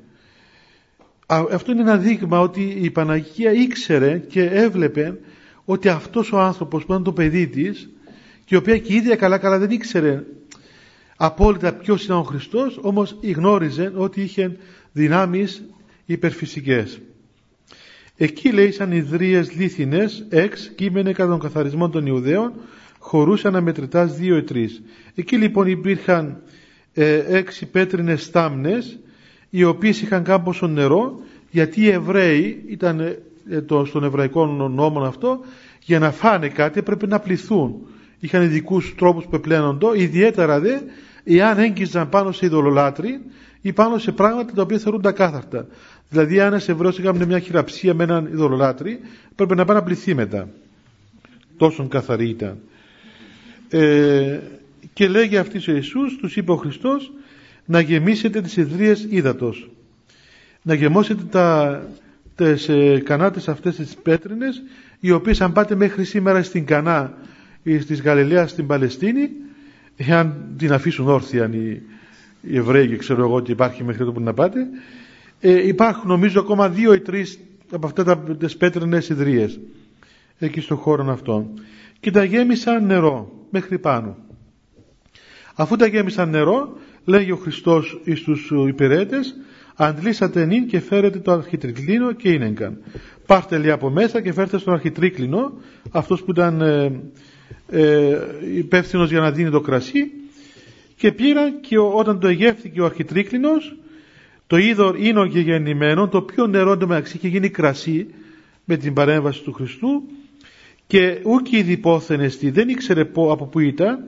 Αυτό 1.27 1.71
είναι 1.71 1.81
ένα 1.81 1.97
δείγμα 1.97 2.39
ότι 2.39 2.77
η 2.81 2.89
Παναγία 2.91 3.51
ήξερε 3.51 4.17
και 4.17 4.43
έβλεπε 4.43 5.19
ότι 5.65 5.89
αυτός 5.89 6.31
ο 6.31 6.39
άνθρωπος 6.39 6.85
που 6.85 6.91
ήταν 6.91 7.03
το 7.03 7.13
παιδί 7.13 7.47
της 7.47 7.89
και 8.45 8.55
η 8.55 8.57
οποία 8.57 8.77
και 8.77 8.93
η 8.93 8.95
ίδια 8.95 9.15
καλά 9.15 9.37
καλά 9.37 9.59
δεν 9.59 9.69
ήξερε 9.69 10.23
απόλυτα 11.15 11.73
ποιος 11.73 12.03
ήταν 12.03 12.17
ο 12.17 12.23
Χριστός 12.23 12.79
όμως 12.81 13.15
γνώριζε 13.35 13.91
ότι 13.95 14.21
είχε 14.21 14.57
δυνάμεις 14.91 15.63
υπερφυσικές. 16.05 16.99
Εκεί 18.17 18.51
λέει 18.51 18.71
σαν 18.71 18.91
ιδρύες 18.91 19.55
λίθινες 19.55 20.25
εξ 20.29 20.71
κείμενε 20.75 21.11
κατά 21.11 21.29
τον 21.29 21.39
καθαρισμό 21.39 21.89
των 21.89 22.05
Ιουδαίων 22.05 22.53
χωρούσαν 22.99 23.55
αμετρητάς 23.55 24.15
δύο 24.15 24.37
ή 24.37 24.43
τρεις. 24.43 24.81
Εκεί 25.15 25.37
λοιπόν 25.37 25.67
υπήρχαν 25.67 26.41
ε, 26.93 27.37
έξι 27.37 27.65
πέτρινες 27.65 28.23
στάμνες 28.23 28.99
οι 29.49 29.63
οποίες 29.63 30.01
είχαν 30.01 30.23
κάμποσο 30.23 30.67
νερό 30.67 31.19
γιατί 31.51 31.81
οι 31.81 31.89
Εβραίοι 31.89 32.63
ήταν 32.67 32.99
ε, 33.49 33.61
το, 33.61 33.85
στον 33.85 34.03
εβραϊκό 34.03 34.45
νόμο 34.45 34.99
αυτό 34.99 35.39
για 35.83 35.99
να 35.99 36.11
φάνε 36.11 36.47
κάτι 36.47 36.79
έπρεπε 36.79 37.07
να 37.07 37.19
πληθούν 37.19 37.75
είχαν 38.19 38.43
ειδικούς 38.43 38.95
τρόπους 38.97 39.25
που 39.25 39.35
επλένοντο, 39.35 39.93
ιδιαίτερα 39.93 40.59
δε 40.59 40.79
εάν 41.25 41.57
έγκυζαν 41.59 42.09
πάνω 42.09 42.31
σε 42.31 42.45
ειδωλολάτρη 42.45 43.19
ή 43.61 43.73
πάνω 43.73 43.97
σε 43.97 44.11
πράγματα 44.11 44.53
τα 44.53 44.61
οποία 44.61 44.77
θεωρούν 44.77 45.01
τα 45.01 45.11
κάθαρτα. 45.11 45.67
Δηλαδή, 46.09 46.39
αν 46.39 46.47
ένας 46.47 46.69
Εβραίος 46.69 46.99
έκανε 46.99 47.25
μια 47.25 47.39
χειραψία 47.39 47.93
με 47.93 48.03
έναν 48.03 48.25
ειδωλολάτρη, 48.25 48.99
πρέπει 49.35 49.55
να 49.55 49.65
πάει 49.65 49.77
να 49.77 49.83
πληθεί 49.83 50.13
μετά. 50.13 50.49
Τόσο 51.57 51.87
καθαρή 51.87 52.29
ήταν. 52.29 52.57
Ε, 53.69 54.39
και 54.93 55.07
λέγει 55.07 55.37
αυτής 55.37 55.67
ο 55.67 55.71
Ιησούς 55.71 56.17
τους 56.17 56.35
είπε 56.35 56.51
ο 56.51 56.55
Χριστός 56.55 57.11
να 57.65 57.79
γεμίσετε 57.79 58.41
τις 58.41 58.57
ιδρύες 58.57 59.07
ύδατος 59.09 59.69
να 60.65 60.73
γεμώσετε 60.73 61.23
τα, 61.23 61.81
τις 62.35 62.69
ε, 62.69 63.01
κανάτες 63.05 63.47
αυτές 63.47 63.75
τις 63.75 63.95
πέτρινες 64.03 64.63
οι 64.99 65.11
οποίες 65.11 65.41
αν 65.41 65.51
πάτε 65.51 65.75
μέχρι 65.75 66.03
σήμερα 66.03 66.43
στην 66.43 66.65
Κανά 66.65 67.13
ή 67.63 67.79
στις 67.79 68.01
Γαλιλαία 68.01 68.47
στην 68.47 68.67
Παλαιστίνη 68.67 69.29
εάν 69.97 70.53
την 70.57 70.73
αφήσουν 70.73 71.07
όρθια 71.07 71.49
οι, 71.53 71.81
οι 72.41 72.57
Εβραίοι 72.57 72.87
και 72.87 72.95
ξέρω 72.97 73.23
εγώ 73.23 73.35
ότι 73.35 73.51
υπάρχει 73.51 73.83
μέχρι 73.83 74.01
εδώ 74.01 74.11
που 74.11 74.19
να 74.21 74.33
πάτε 74.33 74.59
ε, 75.39 75.67
υπάρχουν 75.67 76.07
νομίζω 76.09 76.39
ακόμα 76.39 76.69
δύο 76.69 76.93
ή 76.93 76.99
τρεις 76.99 77.39
από 77.71 77.85
αυτά 77.87 78.03
τα, 78.03 78.17
τις 78.19 78.57
πέτρινες 78.57 79.09
ιδρύες 79.09 79.59
εκεί 80.39 80.59
στον 80.61 80.77
χώρο 80.77 81.11
αυτόν 81.11 81.47
και 81.99 82.11
τα 82.11 82.23
γέμισαν 82.23 82.85
νερό 82.85 83.31
μέχρι 83.49 83.79
πάνω 83.79 84.17
αφού 85.55 85.75
τα 85.75 85.85
γέμισαν 85.87 86.29
νερό 86.29 86.77
λέγει 87.05 87.31
ο 87.31 87.35
Χριστός 87.35 88.01
εις 88.03 88.21
τους 88.21 88.51
υπηρέτες 88.67 89.35
αντλήσατε 89.75 90.45
νυν 90.45 90.67
και 90.67 90.79
φέρετε 90.79 91.19
το 91.19 91.31
αρχιτρικλίνο 91.31 92.11
και 92.11 92.29
ίνεγκαν. 92.29 92.77
Πάρτε 93.25 93.57
λέει 93.57 93.71
από 93.71 93.89
μέσα 93.89 94.21
και 94.21 94.33
φέρτε 94.33 94.57
στον 94.57 94.73
αρχιτρίκλινο, 94.73 95.53
αυτός 95.91 96.23
που 96.23 96.31
ήταν 96.31 96.61
ε, 96.61 97.01
ε, 97.69 98.17
υπεύθυνος 98.55 99.09
για 99.09 99.19
να 99.19 99.31
δίνει 99.31 99.49
το 99.49 99.61
κρασί 99.61 100.11
και 100.95 101.11
πήρα 101.11 101.51
και 101.61 101.77
όταν 101.77 102.19
το 102.19 102.27
εγεύθηκε 102.27 102.81
ο 102.81 102.85
αρχιτρίκλινος 102.85 103.75
το 104.47 104.57
είδωρ 104.57 104.99
είναι 104.99 105.27
και 105.27 105.39
γεννημένο, 105.39 106.07
το 106.07 106.21
πιο 106.21 106.47
νερό 106.47 106.77
το 106.77 106.87
μεταξύ 106.87 107.17
είχε 107.17 107.27
γίνει 107.27 107.49
κρασί 107.49 108.07
με 108.65 108.77
την 108.77 108.93
παρέμβαση 108.93 109.43
του 109.43 109.53
Χριστού 109.53 110.03
και 110.87 111.19
ούκοι 111.23 111.61
διπόθενε 111.61 112.29
δεν 112.41 112.69
ήξερε 112.69 113.01
από 113.01 113.47
πού 113.51 113.59
ήταν. 113.59 114.03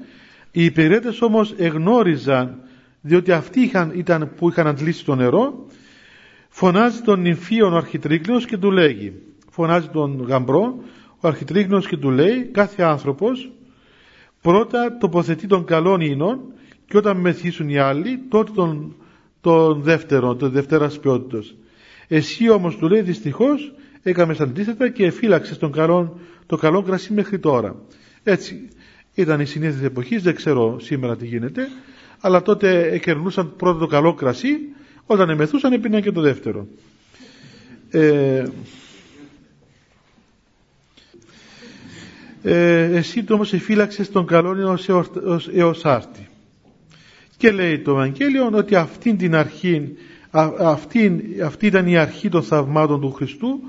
Οι 0.51 0.65
υπηρέτες 0.65 1.21
όμως 1.21 1.53
εγνώριζαν 1.57 2.61
διότι 3.01 3.31
αυτοί 3.31 3.61
είχαν, 3.61 3.91
ήταν 3.95 4.31
που 4.37 4.49
είχαν 4.49 4.67
αντλήσει 4.67 5.05
το 5.05 5.15
νερό. 5.15 5.65
Φωνάζει 6.49 7.01
τον 7.01 7.19
νυμφίον 7.21 7.73
ο 7.73 7.77
αρχιτρίκλινος 7.77 8.45
και 8.45 8.57
του 8.57 8.71
λέγει 8.71 9.13
φωνάζει 9.57 9.87
τον 9.87 10.25
γαμπρό 10.27 10.83
ο 11.19 11.27
αρχιτρίκλινος 11.27 11.87
και 11.87 11.97
του 11.97 12.09
λέει 12.09 12.43
κάθε 12.43 12.83
άνθρωπος 12.83 13.51
πρώτα 14.41 14.97
τοποθετεί 14.97 15.47
τον 15.47 15.65
καλόν 15.65 16.01
ίνων 16.01 16.39
και 16.87 16.97
όταν 16.97 17.17
μεθύσουν 17.17 17.69
οι 17.69 17.77
άλλοι 17.77 18.19
τότε 18.29 18.51
τον, 18.55 18.95
τον 19.41 19.81
δεύτερο, 19.81 20.35
τον 20.35 20.51
δευτέρας 20.51 20.99
ποιότητος. 20.99 21.55
Εσύ 22.07 22.49
όμως 22.49 22.77
του 22.77 22.87
λέει 22.87 23.01
δυστυχώς 23.01 23.73
έκαμες 24.03 24.39
αντίθετα 24.39 24.89
και 24.89 25.11
φύλαξε 25.11 25.55
τον 25.55 25.71
καλό, 25.71 26.19
το 26.45 26.57
καλό 26.57 26.81
κρασί 26.81 27.13
μέχρι 27.13 27.39
τώρα. 27.39 27.75
Έτσι 28.23 28.67
ήταν 29.13 29.39
η 29.39 29.45
συνήθεια 29.45 29.73
της 29.73 29.83
εποχής, 29.83 30.23
δεν 30.23 30.35
ξέρω 30.35 30.79
σήμερα 30.79 31.17
τι 31.17 31.25
γίνεται 31.25 31.67
αλλά 32.19 32.41
τότε 32.41 32.91
εκερνούσαν 32.91 33.55
πρώτα 33.55 33.79
το 33.79 33.87
καλό 33.87 34.13
κρασί, 34.13 34.57
όταν 35.05 35.29
εμεθούσαν 35.29 35.73
έπιναν 35.73 36.01
και 36.01 36.11
το 36.11 36.21
δεύτερο. 36.21 36.67
Ε, 37.89 38.45
ε, 42.49 42.83
εσύ 42.97 43.23
το 43.23 43.33
όμως 43.33 43.53
εφύλαξες 43.53 44.11
τον 44.11 44.25
καλό 44.25 44.71
ως, 44.71 44.87
έως, 44.89 45.49
έως 45.53 45.85
άρτη. 45.85 46.27
Και 47.37 47.51
λέει 47.51 47.79
το 47.79 47.91
Ευαγγέλιο 47.91 48.49
ότι 48.53 48.75
αυτή 48.75 49.15
την 49.15 49.35
αρχή, 49.35 49.93
αυτή, 50.59 51.21
αυτή 51.43 51.65
ήταν 51.65 51.87
η 51.87 51.97
αρχή 51.97 52.29
των 52.29 52.43
θαυμάτων 52.43 53.01
του 53.01 53.11
Χριστού, 53.11 53.59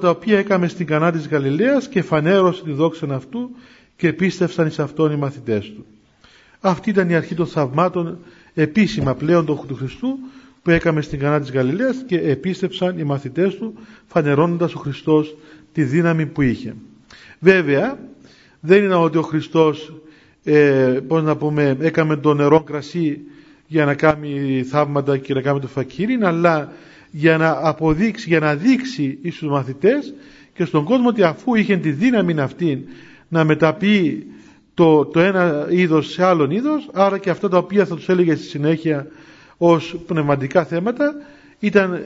τα 0.00 0.10
οποία 0.10 0.38
έκαμε 0.38 0.68
στην 0.68 0.86
κανά 0.86 1.12
της 1.12 1.28
Γαλιλαίας 1.28 1.88
και 1.88 2.02
φανέρωσε 2.02 2.62
τη 2.62 2.72
δόξα 2.72 3.06
αυτού 3.14 3.50
και 3.96 4.12
πίστευσαν 4.12 4.66
εις 4.66 4.78
αυτόν 4.78 5.12
οι 5.12 5.16
μαθητές 5.16 5.72
του. 5.74 5.84
Αυτή 6.60 6.90
ήταν 6.90 7.10
η 7.10 7.14
αρχή 7.14 7.34
των 7.34 7.46
θαυμάτων 7.46 8.18
επίσημα 8.54 9.14
πλέον 9.14 9.46
του 9.46 9.74
Χριστού 9.76 10.18
που 10.62 10.70
έκαμε 10.70 11.00
στην 11.00 11.18
κανά 11.18 11.40
της 11.40 11.50
Γαλιλαίας 11.50 12.04
και 12.06 12.18
επίστεψαν 12.18 12.98
οι 12.98 13.04
μαθητές 13.04 13.56
του 13.56 13.74
φανερώνοντας 14.06 14.74
ο 14.74 14.78
Χριστός 14.78 15.36
τη 15.72 15.82
δύναμη 15.84 16.26
που 16.26 16.42
είχε. 16.42 16.74
Βέβαια 17.44 17.98
δεν 18.60 18.84
είναι 18.84 18.94
ότι 18.94 19.18
ο 19.18 19.22
Χριστός 19.22 19.92
ε, 20.44 20.98
πώς 21.08 21.22
να 21.22 21.36
πούμε 21.36 21.76
έκαμε 21.80 22.16
το 22.16 22.34
νερό 22.34 22.62
κρασί 22.62 23.20
για 23.66 23.84
να 23.84 23.94
κάνει 23.94 24.62
θαύματα 24.62 25.18
και 25.18 25.34
να 25.34 25.40
κάνει 25.40 25.60
το 25.60 25.66
φακύρι 25.66 26.18
αλλά 26.22 26.72
για 27.10 27.36
να 27.36 27.58
αποδείξει, 27.62 28.28
για 28.28 28.40
να 28.40 28.54
δείξει 28.54 29.18
στους 29.30 29.48
μαθητές 29.48 30.14
και 30.54 30.64
στον 30.64 30.84
κόσμο 30.84 31.08
ότι 31.08 31.22
αφού 31.22 31.54
είχε 31.54 31.76
τη 31.76 31.90
δύναμη 31.90 32.40
αυτή 32.40 32.84
να 33.28 33.44
μεταποιεί 33.44 34.26
το, 34.74 35.04
το 35.04 35.20
ένα 35.20 35.66
είδος 35.70 36.10
σε 36.12 36.24
άλλον 36.24 36.50
είδος, 36.50 36.88
άρα 36.92 37.18
και 37.18 37.30
αυτά 37.30 37.48
τα 37.48 37.58
οποία 37.58 37.86
θα 37.86 37.94
τους 37.94 38.08
έλεγε 38.08 38.34
στη 38.34 38.44
συνέχεια 38.44 39.06
ως 39.56 39.96
πνευματικά 40.06 40.64
θέματα 40.64 41.14
ήταν 41.58 42.04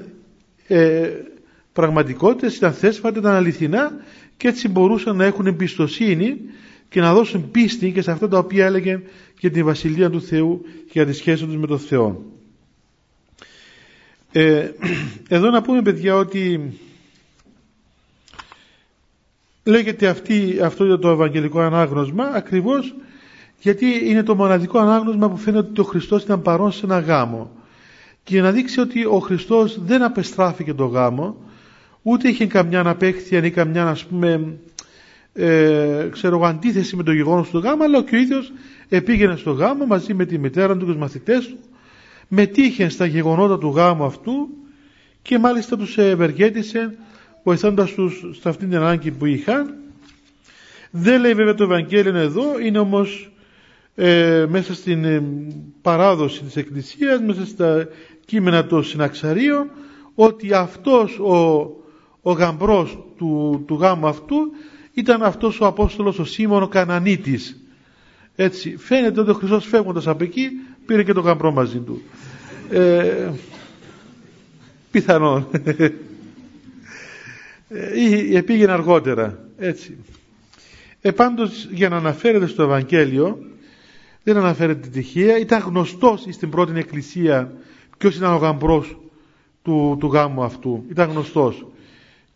ε, 0.68 1.08
πραγματικότητες, 1.72 2.56
ήταν 2.56 2.72
θέσφατα, 2.72 3.18
ήταν 3.18 3.34
αληθινά 3.34 3.92
και 4.38 4.48
έτσι 4.48 4.68
μπορούσαν 4.68 5.16
να 5.16 5.24
έχουν 5.24 5.46
εμπιστοσύνη 5.46 6.36
και 6.88 7.00
να 7.00 7.14
δώσουν 7.14 7.50
πίστη 7.50 7.92
και 7.92 8.02
σε 8.02 8.10
αυτά 8.10 8.28
τα 8.28 8.38
οποία 8.38 8.66
έλεγε 8.66 9.00
για 9.40 9.50
την 9.50 9.64
Βασιλεία 9.64 10.10
του 10.10 10.22
Θεού 10.22 10.60
και 10.64 10.90
για 10.92 11.06
τη 11.06 11.12
σχέση 11.12 11.44
τους 11.44 11.56
με 11.56 11.66
τον 11.66 11.78
Θεό. 11.78 12.22
Ε, 14.32 14.70
εδώ 15.28 15.50
να 15.50 15.62
πούμε 15.62 15.82
παιδιά 15.82 16.14
ότι 16.14 16.72
λέγεται 19.64 20.06
αυτή, 20.06 20.58
αυτό 20.62 20.98
το 20.98 21.08
Ευαγγελικό 21.08 21.60
ανάγνωσμα 21.60 22.24
ακριβώς 22.24 22.94
γιατί 23.60 23.86
είναι 24.04 24.22
το 24.22 24.34
μοναδικό 24.34 24.78
ανάγνωσμα 24.78 25.30
που 25.30 25.36
φαίνεται 25.36 25.68
ότι 25.68 25.80
ο 25.80 25.84
Χριστός 25.84 26.22
ήταν 26.22 26.42
παρόν 26.42 26.72
σε 26.72 26.84
ένα 26.84 26.98
γάμο 26.98 27.50
και 28.24 28.34
για 28.34 28.42
να 28.42 28.52
δείξει 28.52 28.80
ότι 28.80 29.04
ο 29.04 29.18
Χριστός 29.18 29.80
δεν 29.84 30.02
απεστράφηκε 30.02 30.74
το 30.74 30.86
γάμο 30.86 31.36
ούτε 32.08 32.28
είχε 32.28 32.46
καμιά 32.46 32.80
αναπέχθεια 32.80 33.44
ή 33.44 33.50
καμιά 33.50 33.86
ας 33.86 34.04
πούμε 34.04 34.56
ε, 35.32 36.08
ξέρω, 36.12 36.46
αντίθεση 36.46 36.96
με 36.96 37.02
το 37.02 37.12
γεγονός 37.12 37.50
του 37.50 37.58
γάμου 37.58 37.82
αλλά 37.84 38.02
και 38.02 38.16
ο 38.16 38.18
ίδιος 38.18 38.52
επήγαινε 38.88 39.36
στο 39.36 39.50
γάμο 39.50 39.86
μαζί 39.86 40.14
με 40.14 40.24
τη 40.24 40.38
μητέρα 40.38 40.72
του 40.72 40.78
και 40.78 40.84
τους 40.84 40.96
μαθητές 40.96 41.48
του 41.48 41.58
μετήχε 42.28 42.88
στα 42.88 43.06
γεγονότα 43.06 43.58
του 43.58 43.68
γάμου 43.68 44.04
αυτού 44.04 44.48
και 45.22 45.38
μάλιστα 45.38 45.76
τους 45.76 45.98
ευεργέτησε 45.98 46.94
βοηθώντας 47.42 47.92
τους 47.92 48.24
σε 48.40 48.48
αυτήν 48.48 48.68
την 48.68 48.78
ανάγκη 48.78 49.10
που 49.10 49.26
είχαν. 49.26 49.74
Δεν 50.90 51.20
λέει 51.20 51.34
βέβαια 51.34 51.54
το 51.54 51.64
Ευαγγέλιο 51.64 52.16
εδώ, 52.16 52.58
είναι 52.58 52.78
όμως 52.78 53.32
ε, 53.94 54.46
μέσα 54.48 54.74
στην 54.74 55.04
ε, 55.04 55.22
παράδοση 55.82 56.42
της 56.42 56.56
Εκκλησίας, 56.56 57.20
μέσα 57.20 57.46
στα 57.46 57.88
κείμενα 58.24 58.66
των 58.66 58.84
συναξαρίων, 58.84 59.70
ότι 60.14 60.52
αυτός 60.52 61.18
ο, 61.18 61.70
ο 62.22 62.32
γαμπρός 62.32 62.98
του, 63.16 63.62
του 63.66 63.74
γάμου 63.74 64.06
αυτού 64.06 64.36
ήταν 64.94 65.22
αυτός 65.22 65.60
ο 65.60 65.66
Απόστολος 65.66 66.18
ο 66.18 66.24
Σίμων 66.24 66.62
ο 66.62 66.68
Κανανίτης. 66.68 67.56
Έτσι, 68.36 68.76
φαίνεται 68.76 69.20
ότι 69.20 69.30
ο 69.30 69.34
Χριστός 69.34 69.66
φεύγοντας 69.66 70.06
από 70.06 70.24
εκεί 70.24 70.48
πήρε 70.86 71.02
και 71.02 71.12
το 71.12 71.20
γαμπρό 71.20 71.52
μαζί 71.52 71.78
του. 71.78 72.02
Ε, 72.70 73.30
πιθανόν 74.90 75.46
ή 77.94 78.36
ε, 78.36 78.42
πήγαινε 78.42 78.72
αργότερα. 78.72 79.38
Έτσι. 79.58 79.96
Ε, 81.00 81.10
πάντως 81.10 81.68
για 81.70 81.88
να 81.88 81.96
αναφέρεται 81.96 82.46
στο 82.46 82.62
Ευαγγέλιο 82.62 83.38
δεν 84.22 84.36
αναφέρεται 84.36 84.88
τυχαία. 84.88 85.38
Ήταν 85.38 85.60
γνωστός 85.60 86.26
στην 86.30 86.50
πρώτη 86.50 86.78
εκκλησία 86.78 87.52
ποιος 87.98 88.16
ήταν 88.16 88.32
ο 88.32 88.36
γαμπρός 88.36 88.98
του, 89.62 89.96
του 90.00 90.06
γάμου 90.06 90.42
αυτού. 90.42 90.84
Ήταν 90.90 91.10
γνωστός 91.10 91.66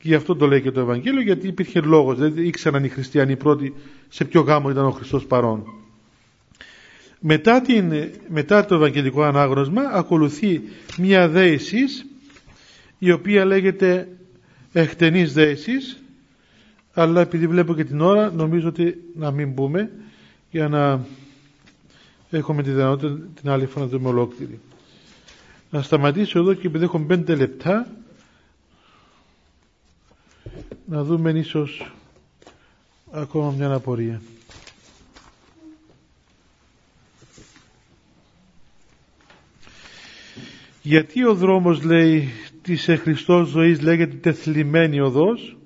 και 0.03 0.09
γι' 0.09 0.15
αυτό 0.15 0.37
το 0.37 0.47
λέει 0.47 0.61
και 0.61 0.71
το 0.71 0.81
Ευαγγέλιο 0.81 1.21
γιατί 1.21 1.47
υπήρχε 1.47 1.81
λόγος 1.81 2.19
δεν 2.19 2.33
ήξεραν 2.37 2.85
οι 2.85 2.89
χριστιανοί 2.89 3.37
πρώτοι 3.37 3.75
σε 4.09 4.25
ποιο 4.25 4.41
γάμο 4.41 4.71
ήταν 4.71 4.85
ο 4.85 4.91
Χριστός 4.91 5.27
παρόν 5.27 5.65
μετά, 7.21 7.61
την, 7.61 7.93
μετά 8.29 8.65
το 8.65 8.75
Ευαγγελικό 8.75 9.23
Ανάγνωσμα 9.23 9.83
ακολουθεί 9.83 10.63
μια 10.99 11.29
δέησης 11.29 12.07
η 12.99 13.11
οποία 13.11 13.45
λέγεται 13.45 14.09
εκτενής 14.73 15.33
δέσης 15.33 16.03
αλλά 16.93 17.21
επειδή 17.21 17.47
βλέπω 17.47 17.75
και 17.75 17.85
την 17.85 18.01
ώρα 18.01 18.33
νομίζω 18.33 18.69
ότι 18.69 18.97
να 19.15 19.31
μην 19.31 19.53
μπούμε 19.53 19.91
για 20.51 20.69
να 20.69 21.05
έχουμε 22.31 22.63
τη 22.63 22.71
δυνατότητα 22.71 23.27
την 23.41 23.51
άλλη 23.51 23.67
φορά 23.67 23.85
να 23.85 23.91
δούμε 23.91 24.09
ολόκληρη. 24.09 24.61
Να 25.71 25.83
σταματήσω 25.83 26.39
εδώ 26.39 26.55
και 26.55 26.67
επειδή 26.67 26.85
έχω 26.85 26.99
πέντε 26.99 27.35
λεπτά 27.35 27.87
να 30.87 31.05
δούμε 31.05 31.31
ίσως 31.31 31.93
ακόμα 33.11 33.55
μια 33.57 33.73
απορία. 33.73 34.21
Γιατί 40.83 41.25
ο 41.25 41.35
δρόμος 41.35 41.83
λέει 41.83 42.29
της 42.63 42.89
Χριστός 43.01 43.49
ζωής 43.49 43.81
λέγεται 43.81 44.17
τεθλιμμένη 44.17 45.01
οδός 45.01 45.57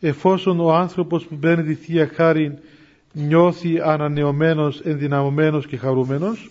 εφόσον 0.00 0.60
ο 0.60 0.74
άνθρωπος 0.74 1.24
που 1.26 1.36
παίρνει 1.36 1.64
τη 1.64 1.74
Θεία 1.74 2.10
Χάρη 2.14 2.58
νιώθει 3.12 3.80
ανανεωμένος, 3.80 4.80
ενδυναμωμένος 4.80 5.66
και 5.66 5.76
χαρούμενος 5.76 6.50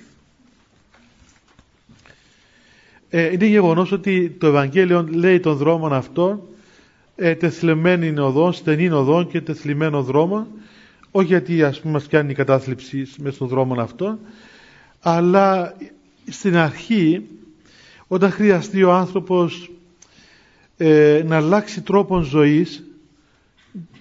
ε, 3.10 3.32
είναι 3.32 3.46
γεγονός 3.46 3.92
ότι 3.92 4.30
το 4.40 4.48
Ευαγγέλιο 4.48 5.08
λέει 5.12 5.40
τον 5.40 5.56
δρόμο 5.56 5.88
αυτό 5.88 6.48
ε, 7.16 7.36
τεθλεμένη 7.36 8.20
οδόν, 8.20 8.54
στενή 8.54 8.90
οδόν 8.90 9.28
και 9.28 9.42
τεθλιμμένο 9.42 10.04
δρόμο. 10.04 10.48
Όχι 11.12 11.28
γιατί 11.28 11.64
ας 11.64 11.80
πούμε 11.80 11.94
μας 11.94 12.08
κάνει 12.08 12.32
η 12.32 12.34
κατάθλιψη 12.34 13.08
μέσα 13.18 13.36
στον 13.36 13.48
δρόμο 13.48 13.82
αυτό 13.82 14.18
αλλά 15.08 15.76
στην 16.30 16.56
αρχή 16.56 17.26
όταν 18.08 18.32
χρειαστεί 18.32 18.84
ο 18.84 18.94
άνθρωπος 18.94 19.72
ε, 20.78 21.24
να 21.26 21.36
αλλάξει 21.36 21.82
τρόπο 21.82 22.22
ζωής 22.22 22.84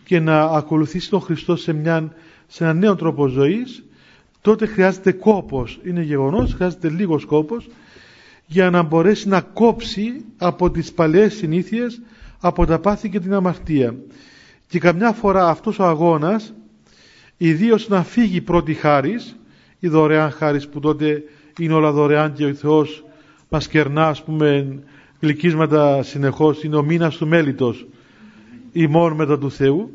και 0.05 0.21
να 0.21 0.43
ακολουθήσει 0.45 1.11
τον 1.11 1.21
Χριστό 1.21 1.57
σε, 1.57 1.73
μια, 1.73 2.13
σε 2.47 2.65
ένα 2.65 2.73
νέο 2.75 2.97
τρόπο 2.97 3.27
ζωής 3.27 3.85
τότε 4.41 4.67
χρειάζεται 4.67 5.13
κόπος. 5.13 5.81
Είναι 5.85 6.03
γεγονός, 6.03 6.55
χρειάζεται 6.55 6.89
λίγος 6.89 7.25
κόπος 7.25 7.69
για 8.47 8.71
να 8.71 8.83
μπορέσει 8.83 9.29
να 9.29 9.41
κόψει 9.41 10.25
από 10.39 10.71
τις 10.71 10.93
παλαιές 10.93 11.35
συνήθειες 11.35 12.01
από 12.47 12.67
τα 12.67 12.79
πάθη 12.79 13.09
και 13.09 13.21
την 13.21 13.35
αμαρτία. 13.35 13.95
Και 14.67 14.79
καμιά 14.79 15.13
φορά 15.13 15.49
αυτός 15.49 15.79
ο 15.79 15.85
αγώνας 15.85 16.55
ιδίως 17.37 17.89
να 17.89 18.03
φύγει 18.03 18.41
πρώτη 18.41 18.75
χάρις 18.75 19.37
η 19.79 19.89
δωρεάν 19.89 20.31
χάρις 20.31 20.69
που 20.69 20.81
τότε 20.81 21.23
είναι 21.59 21.73
όλα 21.73 21.93
δωρεάν 21.93 22.33
και 22.33 22.45
ο 22.45 22.55
Θεός 22.55 23.05
μας 23.49 23.69
κερνά 23.69 24.07
ας 24.07 24.23
πούμε 24.23 24.79
γλυκίσματα 25.21 26.03
συνεχώς 26.03 26.65
είναι 26.65 26.77
ο 26.77 26.83
μήνας 26.83 27.17
του 27.17 27.27
μέλητος 27.27 27.87
ημών 28.73 29.13
μετά 29.13 29.39
του 29.39 29.51
Θεού 29.51 29.91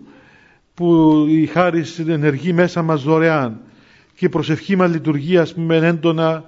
που 0.74 1.26
η 1.30 1.46
χάρις 1.46 2.00
ενεργεί 2.00 2.54
μέσα 2.54 2.82
μας 2.82 3.04
δωρεάν. 3.04 3.60
Και 4.16 4.26
η 4.26 4.30
προσευχή 4.30 4.76
μας 4.76 4.92
λειτουργεί 4.92 5.38
ας 5.38 5.54
πούμε 5.54 5.76
έντονα 5.76 6.44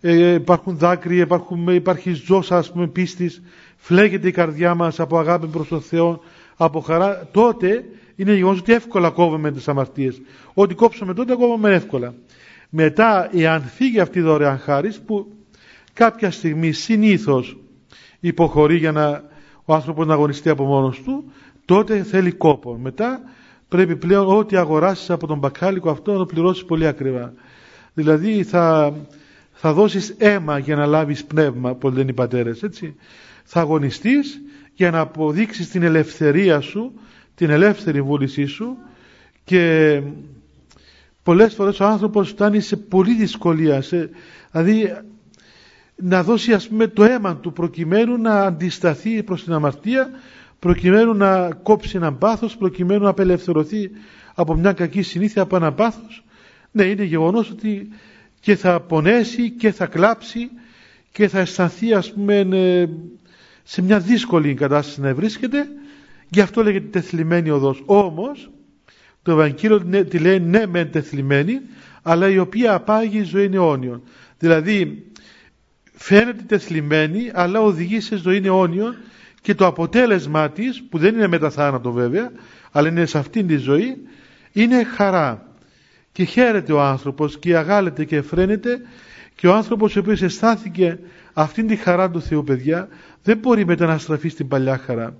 ε, 0.00 0.32
υπάρχουν 0.32 0.76
δάκρυα, 0.76 1.22
υπάρχουν, 1.22 1.68
υπάρχει 1.68 2.12
ζώσα 2.12 2.56
ας 2.56 2.72
πούμε 2.72 2.86
πίστης 2.86 3.42
φλέγεται 3.76 4.28
η 4.28 4.30
καρδιά 4.30 4.74
μας 4.74 5.00
από 5.00 5.18
αγάπη 5.18 5.46
προς 5.46 5.68
τον 5.68 5.80
Θεό 5.80 6.20
από 6.56 6.80
χαρά. 6.80 7.28
Τότε 7.32 7.84
είναι 8.16 8.34
γεγονός 8.34 8.58
ότι 8.58 8.72
εύκολα 8.72 9.10
κόβουμε 9.10 9.52
τις 9.52 9.68
αμαρτίες. 9.68 10.20
Ό,τι 10.54 10.74
κόψουμε 10.74 11.14
τότε 11.14 11.34
κόβουμε 11.34 11.74
εύκολα. 11.74 12.14
Μετά 12.70 13.28
εάν 13.32 13.62
φύγει 13.62 14.00
αυτή 14.00 14.18
η 14.18 14.22
δωρεάν 14.22 14.58
χάρις 14.58 15.00
που 15.00 15.32
κάποια 15.92 16.30
στιγμή 16.30 16.72
συνήθως 16.72 17.56
υποχωρεί 18.20 18.76
για 18.76 18.92
να 18.92 19.22
ο 19.64 19.74
άνθρωπος 19.74 20.06
να 20.06 20.12
αγωνιστεί 20.14 20.48
από 20.48 20.64
μόνος 20.64 21.02
του 21.02 21.32
τότε 21.64 22.02
θέλει 22.02 22.32
κόπο. 22.32 22.78
Μετά 22.82 23.20
πρέπει 23.68 23.96
πλέον 23.96 24.36
ό,τι 24.36 24.56
αγοράσεις 24.56 25.10
από 25.10 25.26
τον 25.26 25.38
μπακάλικο 25.38 25.90
αυτό 25.90 26.12
να 26.12 26.18
το 26.18 26.26
πληρώσεις 26.26 26.64
πολύ 26.64 26.86
ακριβά. 26.86 27.32
Δηλαδή 27.94 28.42
θα, 28.42 28.94
θα 29.52 29.72
δώσεις 29.72 30.14
αίμα 30.18 30.58
για 30.58 30.76
να 30.76 30.86
λάβεις 30.86 31.24
πνεύμα 31.24 31.74
που 31.74 31.88
λένε 31.88 32.10
οι 32.10 32.14
πατέρες 32.14 32.62
έτσι 32.62 32.96
θα 33.48 33.60
αγωνιστείς 33.60 34.40
για 34.74 34.90
να 34.90 35.00
αποδείξεις 35.00 35.70
την 35.70 35.82
ελευθερία 35.82 36.60
σου 36.60 36.92
την 37.34 37.50
ελεύθερη 37.50 38.02
βούλησή 38.02 38.44
σου. 38.44 38.76
Και 39.44 40.00
πολλές 41.22 41.54
φορές 41.54 41.80
ο 41.80 41.84
άνθρωπος 41.84 42.28
φτάνει 42.28 42.60
σε 42.60 42.76
πολύ 42.76 43.14
δυσκολία 43.14 43.80
σε, 43.82 44.10
δηλαδή 44.52 44.92
να 45.96 46.22
δώσει 46.22 46.52
ας 46.52 46.68
πούμε 46.68 46.86
το 46.86 47.04
αίμα 47.04 47.36
του 47.36 47.52
προκειμένου 47.52 48.16
να 48.16 48.42
αντισταθεί 48.42 49.22
προς 49.22 49.44
την 49.44 49.52
αμαρτία 49.52 50.10
προκειμένου 50.58 51.14
να 51.14 51.50
κόψει 51.62 51.96
έναν 51.96 52.18
πάθος 52.18 52.56
προκειμένου 52.56 53.02
να 53.02 53.08
απελευθερωθεί 53.08 53.90
από 54.34 54.54
μια 54.54 54.72
κακή 54.72 55.02
συνήθεια 55.02 55.42
από 55.42 55.56
ένα 55.56 55.72
πάθος. 55.72 56.24
Ναι 56.70 56.84
είναι 56.84 57.04
γεγονός 57.04 57.50
ότι 57.50 57.88
και 58.40 58.56
θα 58.56 58.80
πονέσει 58.80 59.50
και 59.50 59.72
θα 59.72 59.86
κλάψει 59.86 60.50
και 61.12 61.28
θα 61.28 61.38
αισθανθεί 61.38 61.92
ας 61.94 62.12
πούμε 62.12 62.38
ε, 62.38 62.88
σε 63.68 63.82
μια 63.82 63.98
δύσκολη 63.98 64.54
κατάσταση 64.54 65.00
να 65.00 65.14
βρίσκεται. 65.14 65.66
Γι' 66.28 66.40
αυτό 66.40 66.62
λέγεται 66.62 66.86
τεθλιμένη 66.86 67.50
οδός. 67.50 67.82
Όμως 67.86 68.50
το 69.22 69.32
Ευαγγέλιο 69.32 69.82
ναι, 69.84 70.04
τη 70.04 70.18
λέει 70.18 70.40
ναι 70.40 70.66
μεν 70.66 70.90
τεθλιμένη 70.90 71.60
αλλά 72.02 72.28
η 72.28 72.38
οποία 72.38 72.74
απάγει 72.74 73.22
ζωή 73.22 73.50
αιώνιων 73.52 74.02
δηλαδή 74.38 75.04
φαίνεται 75.92 76.42
τεθλιμένη 76.46 77.30
αλλά 77.34 77.60
οδηγεί 77.60 78.00
σε 78.00 78.16
ζωή 78.16 78.42
αιώνιων 78.44 78.96
και 79.40 79.54
το 79.54 79.66
αποτέλεσμά 79.66 80.50
της 80.50 80.82
που 80.88 80.98
δεν 80.98 81.14
είναι 81.14 81.26
μετά 81.26 81.50
θάνατο 81.50 81.92
βέβαια 81.92 82.32
αλλά 82.70 82.88
είναι 82.88 83.06
σε 83.06 83.18
αυτήν 83.18 83.46
τη 83.46 83.56
ζωή 83.56 83.96
είναι 84.52 84.84
χαρά. 84.84 85.46
Και 86.12 86.24
χαίρεται 86.24 86.72
ο 86.72 86.80
άνθρωπος 86.80 87.38
και 87.38 87.56
αγάλεται 87.56 88.04
και 88.04 88.22
φρένεται 88.22 88.80
και 89.34 89.46
ο 89.46 89.54
άνθρωπος 89.54 89.96
ο 89.96 90.00
οποίος 90.00 90.22
αισθάνθηκε 90.22 90.98
αυτήν 91.38 91.66
τη 91.66 91.76
χαρά 91.76 92.10
του 92.10 92.22
Θεού 92.22 92.44
παιδιά 92.44 92.88
δεν 93.22 93.38
μπορεί 93.38 93.64
μετά 93.64 93.86
να 93.86 93.98
στραφεί 93.98 94.28
στην 94.28 94.48
παλιά 94.48 94.78
χαρά. 94.78 95.16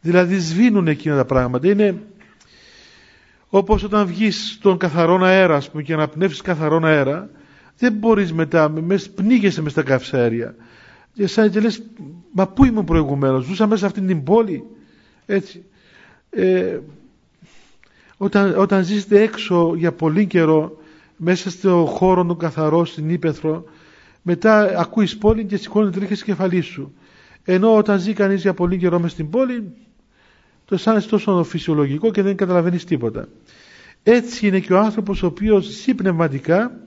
Δηλαδή 0.00 0.38
σβήνουν 0.38 0.88
εκείνα 0.88 1.16
τα 1.16 1.24
πράγματα. 1.24 1.68
Είναι 1.68 2.02
όπως 3.48 3.82
όταν 3.82 4.06
βγεις 4.06 4.52
στον 4.52 4.78
καθαρό 4.78 5.20
αέρα 5.22 5.56
ας 5.56 5.70
πούμε, 5.70 5.82
και 5.82 5.96
να 5.96 6.08
πνεύσεις 6.08 6.40
καθαρό 6.40 6.80
αέρα 6.82 7.30
δεν 7.78 7.92
μπορείς 7.92 8.32
μετά, 8.32 8.68
μες, 8.68 9.10
πνίγεσαι 9.10 9.62
μες 9.62 9.72
στα 9.72 9.82
καυσαέρια. 9.82 10.54
Και 11.12 11.26
σαν 11.26 11.50
και 11.50 11.60
λες 11.60 11.82
μα 12.32 12.48
πού 12.48 12.64
ήμουν 12.64 12.84
προηγουμένως 12.84 13.44
ζούσα 13.44 13.66
μέσα 13.66 13.78
σε 13.78 13.86
αυτήν 13.86 14.06
την 14.06 14.22
πόλη 14.22 14.64
έτσι. 15.26 15.64
Ε, 16.30 16.78
όταν, 18.16 18.58
όταν 18.58 18.84
ζήσετε 18.84 19.22
έξω 19.22 19.74
για 19.76 19.92
πολύ 19.92 20.26
καιρό 20.26 20.76
μέσα 21.16 21.50
στο 21.50 21.84
χώρο 21.88 22.24
του 22.24 22.36
καθαρό 22.36 22.84
στην 22.84 23.10
Ήπεθρο 23.10 23.64
μετά 24.22 24.78
ακούεις 24.78 25.18
πόλη 25.18 25.44
και 25.44 25.56
σηκώνει 25.56 25.90
τρίχες 25.90 26.22
κεφαλή 26.22 26.60
σου. 26.60 26.94
Ενώ 27.44 27.76
όταν 27.76 27.98
ζει 27.98 28.12
κανείς 28.12 28.40
για 28.40 28.54
πολύ 28.54 28.78
καιρό 28.78 28.98
μέσα 28.98 29.14
στην 29.14 29.30
πόλη 29.30 29.72
το 30.64 30.74
αισθάνεσαι 30.74 31.08
τόσο 31.08 31.42
φυσιολογικό 31.44 32.10
και 32.10 32.22
δεν 32.22 32.36
καταλαβαίνεις 32.36 32.84
τίποτα. 32.84 33.28
Έτσι 34.02 34.46
είναι 34.46 34.60
και 34.60 34.72
ο 34.72 34.78
άνθρωπος 34.78 35.22
ο 35.22 35.26
οποίος 35.26 35.64
ζει 35.64 35.94
πνευματικά 35.94 36.78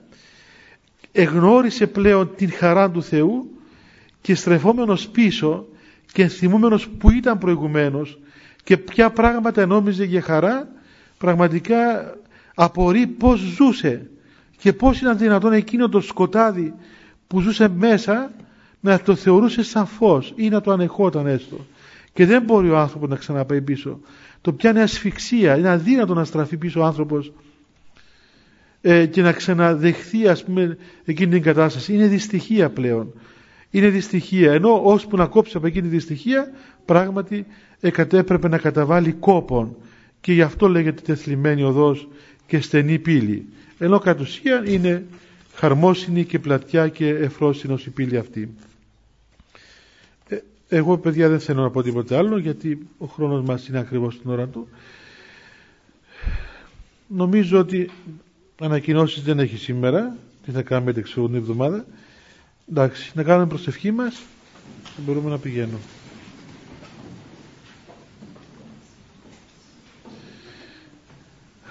εγνώρισε 1.12 1.86
πλέον 1.86 2.30
την 2.36 2.52
χαρά 2.52 2.90
του 2.90 3.02
Θεού 3.02 3.50
και 4.20 4.34
στρεφόμενος 4.34 5.08
πίσω 5.08 5.66
και 6.12 6.26
θυμούμενος 6.28 6.88
που 6.88 7.10
ήταν 7.10 7.38
προηγουμένως 7.38 8.18
και 8.64 8.76
ποια 8.76 9.10
πράγματα 9.10 9.66
νόμιζε 9.66 10.04
για 10.04 10.22
χαρά 10.22 10.68
πραγματικά 11.18 12.14
απορεί 12.54 13.06
πως 13.06 13.40
ζούσε 13.40 14.10
και 14.56 14.72
πως 14.72 15.00
ήταν 15.00 15.18
δυνατόν 15.18 15.52
εκείνο 15.52 15.88
το 15.88 16.00
σκοτάδι 16.00 16.74
που 17.26 17.40
ζούσε 17.40 17.68
μέσα 17.68 18.30
να 18.80 19.00
το 19.00 19.14
θεωρούσε 19.14 19.62
σαν 19.62 19.86
φως 19.86 20.32
ή 20.36 20.48
να 20.48 20.60
το 20.60 20.70
ανεχόταν 20.70 21.26
έστω. 21.26 21.66
Και 22.12 22.26
δεν 22.26 22.42
μπορεί 22.42 22.70
ο 22.70 22.78
άνθρωπος 22.78 23.08
να 23.08 23.16
ξαναπάει 23.16 23.60
πίσω. 23.60 24.00
Το 24.40 24.52
πιάνει 24.52 24.80
ασφυξία. 24.80 25.56
Είναι 25.56 25.68
αδύνατο 25.68 26.14
να 26.14 26.24
στραφεί 26.24 26.56
πίσω 26.56 26.80
ο 26.80 26.84
άνθρωπος 26.84 27.32
ε, 28.80 29.06
και 29.06 29.22
να 29.22 29.32
ξαναδεχθεί 29.32 30.28
ας 30.28 30.44
πούμε 30.44 30.76
εκείνη 31.04 31.30
την 31.30 31.42
κατάσταση. 31.42 31.94
Είναι 31.94 32.06
δυστυχία 32.06 32.70
πλέον. 32.70 33.12
Είναι 33.70 33.88
δυστυχία. 33.88 34.52
Ενώ 34.52 34.80
ώσπου 34.84 35.16
να 35.16 35.26
κόψει 35.26 35.56
από 35.56 35.66
εκείνη 35.66 35.88
τη 35.88 35.94
δυστυχία 35.94 36.50
πράγματι 36.84 37.46
εκατέπρεπε 37.80 38.48
να 38.48 38.58
καταβάλει 38.58 39.12
κόπον. 39.12 39.76
Και 40.20 40.32
γι' 40.32 40.42
αυτό 40.42 40.68
λέγεται 40.68 41.02
τεθλιμένη 41.02 41.62
οδός 41.62 42.08
και 42.46 42.60
στενή 42.60 42.98
πύλη. 42.98 43.46
Ενώ 43.78 43.98
κατ' 43.98 44.20
ουσία 44.20 44.62
είναι 44.66 45.06
χαρμόσυνη 45.56 46.24
και 46.24 46.38
πλατιά 46.38 46.88
και 46.88 47.08
εφρόσινος 47.08 47.86
η 47.86 47.90
πύλη 47.90 48.16
αυτή. 48.16 48.54
Ε, 50.28 50.36
εγώ 50.68 50.98
παιδιά 50.98 51.28
δεν 51.28 51.40
θέλω 51.40 51.62
να 51.62 51.70
πω 51.70 51.82
τίποτε 51.82 52.16
άλλο 52.16 52.38
γιατί 52.38 52.86
ο 52.98 53.06
χρόνος 53.06 53.42
μας 53.42 53.68
είναι 53.68 53.78
ακριβώς 53.78 54.14
στην 54.14 54.30
ώρα 54.30 54.46
του. 54.46 54.68
Νομίζω 57.06 57.58
ότι 57.58 57.90
ανακοινώσεις 58.60 59.22
δεν 59.22 59.38
έχει 59.38 59.56
σήμερα 59.56 60.16
τι 60.44 60.50
θα 60.50 60.62
κάνουμε 60.62 60.92
την 60.92 61.00
εξωγονή 61.00 61.36
εβδομάδα. 61.36 61.84
Εντάξει 62.70 63.12
να 63.14 63.22
κάνουμε 63.22 63.46
προσευχή 63.46 63.90
μας 63.90 64.22
και 64.84 65.00
μπορούμε 65.06 65.30
να 65.30 65.38
πηγαίνουμε 65.38 65.78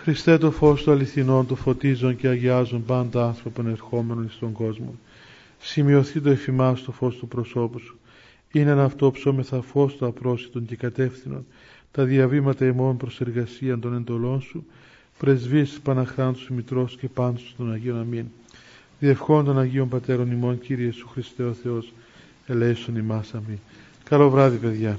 Χριστέ 0.06 0.38
το 0.38 0.52
φως 0.52 0.84
του 0.84 0.92
αληθινών, 0.92 1.48
το 1.48 1.56
φωτίζουν 1.56 2.16
και 2.16 2.28
αγιάζουν 2.28 2.86
πάντα 2.86 3.26
άνθρωπον 3.26 3.68
ερχόμενων 3.68 4.30
στον 4.30 4.52
κόσμο. 4.52 4.96
Σημειωθεί 5.60 6.22
το 6.22 6.30
εφημάς 6.30 6.84
το 6.84 6.92
φως 6.92 7.16
του 7.16 7.28
προσώπου 7.28 7.80
σου. 7.80 7.98
Είναι 8.52 8.72
ένα 8.72 8.84
αυτό 8.84 9.12
ψώμεθα 9.12 9.62
φως 9.62 9.96
του 9.96 10.06
απρόσιτων 10.06 10.66
και 10.66 10.76
κατεύθυνων, 10.76 11.46
τα 11.92 12.04
διαβήματα 12.04 12.66
ημών 12.66 12.98
προς 12.98 13.22
εργασία 13.22 13.80
των 13.80 13.96
εντολών 13.96 14.42
σου, 14.42 14.66
πρεσβείς 15.18 15.80
Παναχράντου 15.84 16.40
Μητρός 16.50 16.98
και 16.98 17.08
πάντως 17.08 17.54
των 17.58 17.72
Αγίων 17.72 18.00
Αμήν. 18.00 18.26
Διευχών 19.00 19.46
των 19.46 19.60
Αγίων 19.60 19.90
Πατέρων 19.90 20.32
ημών, 20.32 20.60
Κύριε 20.60 20.92
Σου 20.92 21.08
Χριστέ 21.08 21.44
ο 21.44 21.54
Θεός, 21.54 21.94
ελέησον 22.48 22.96
ημάς 22.96 23.34
αμήν. 23.34 23.58
Καλό 24.04 24.30
βράδυ 24.30 24.58
παιδιά. 24.58 24.98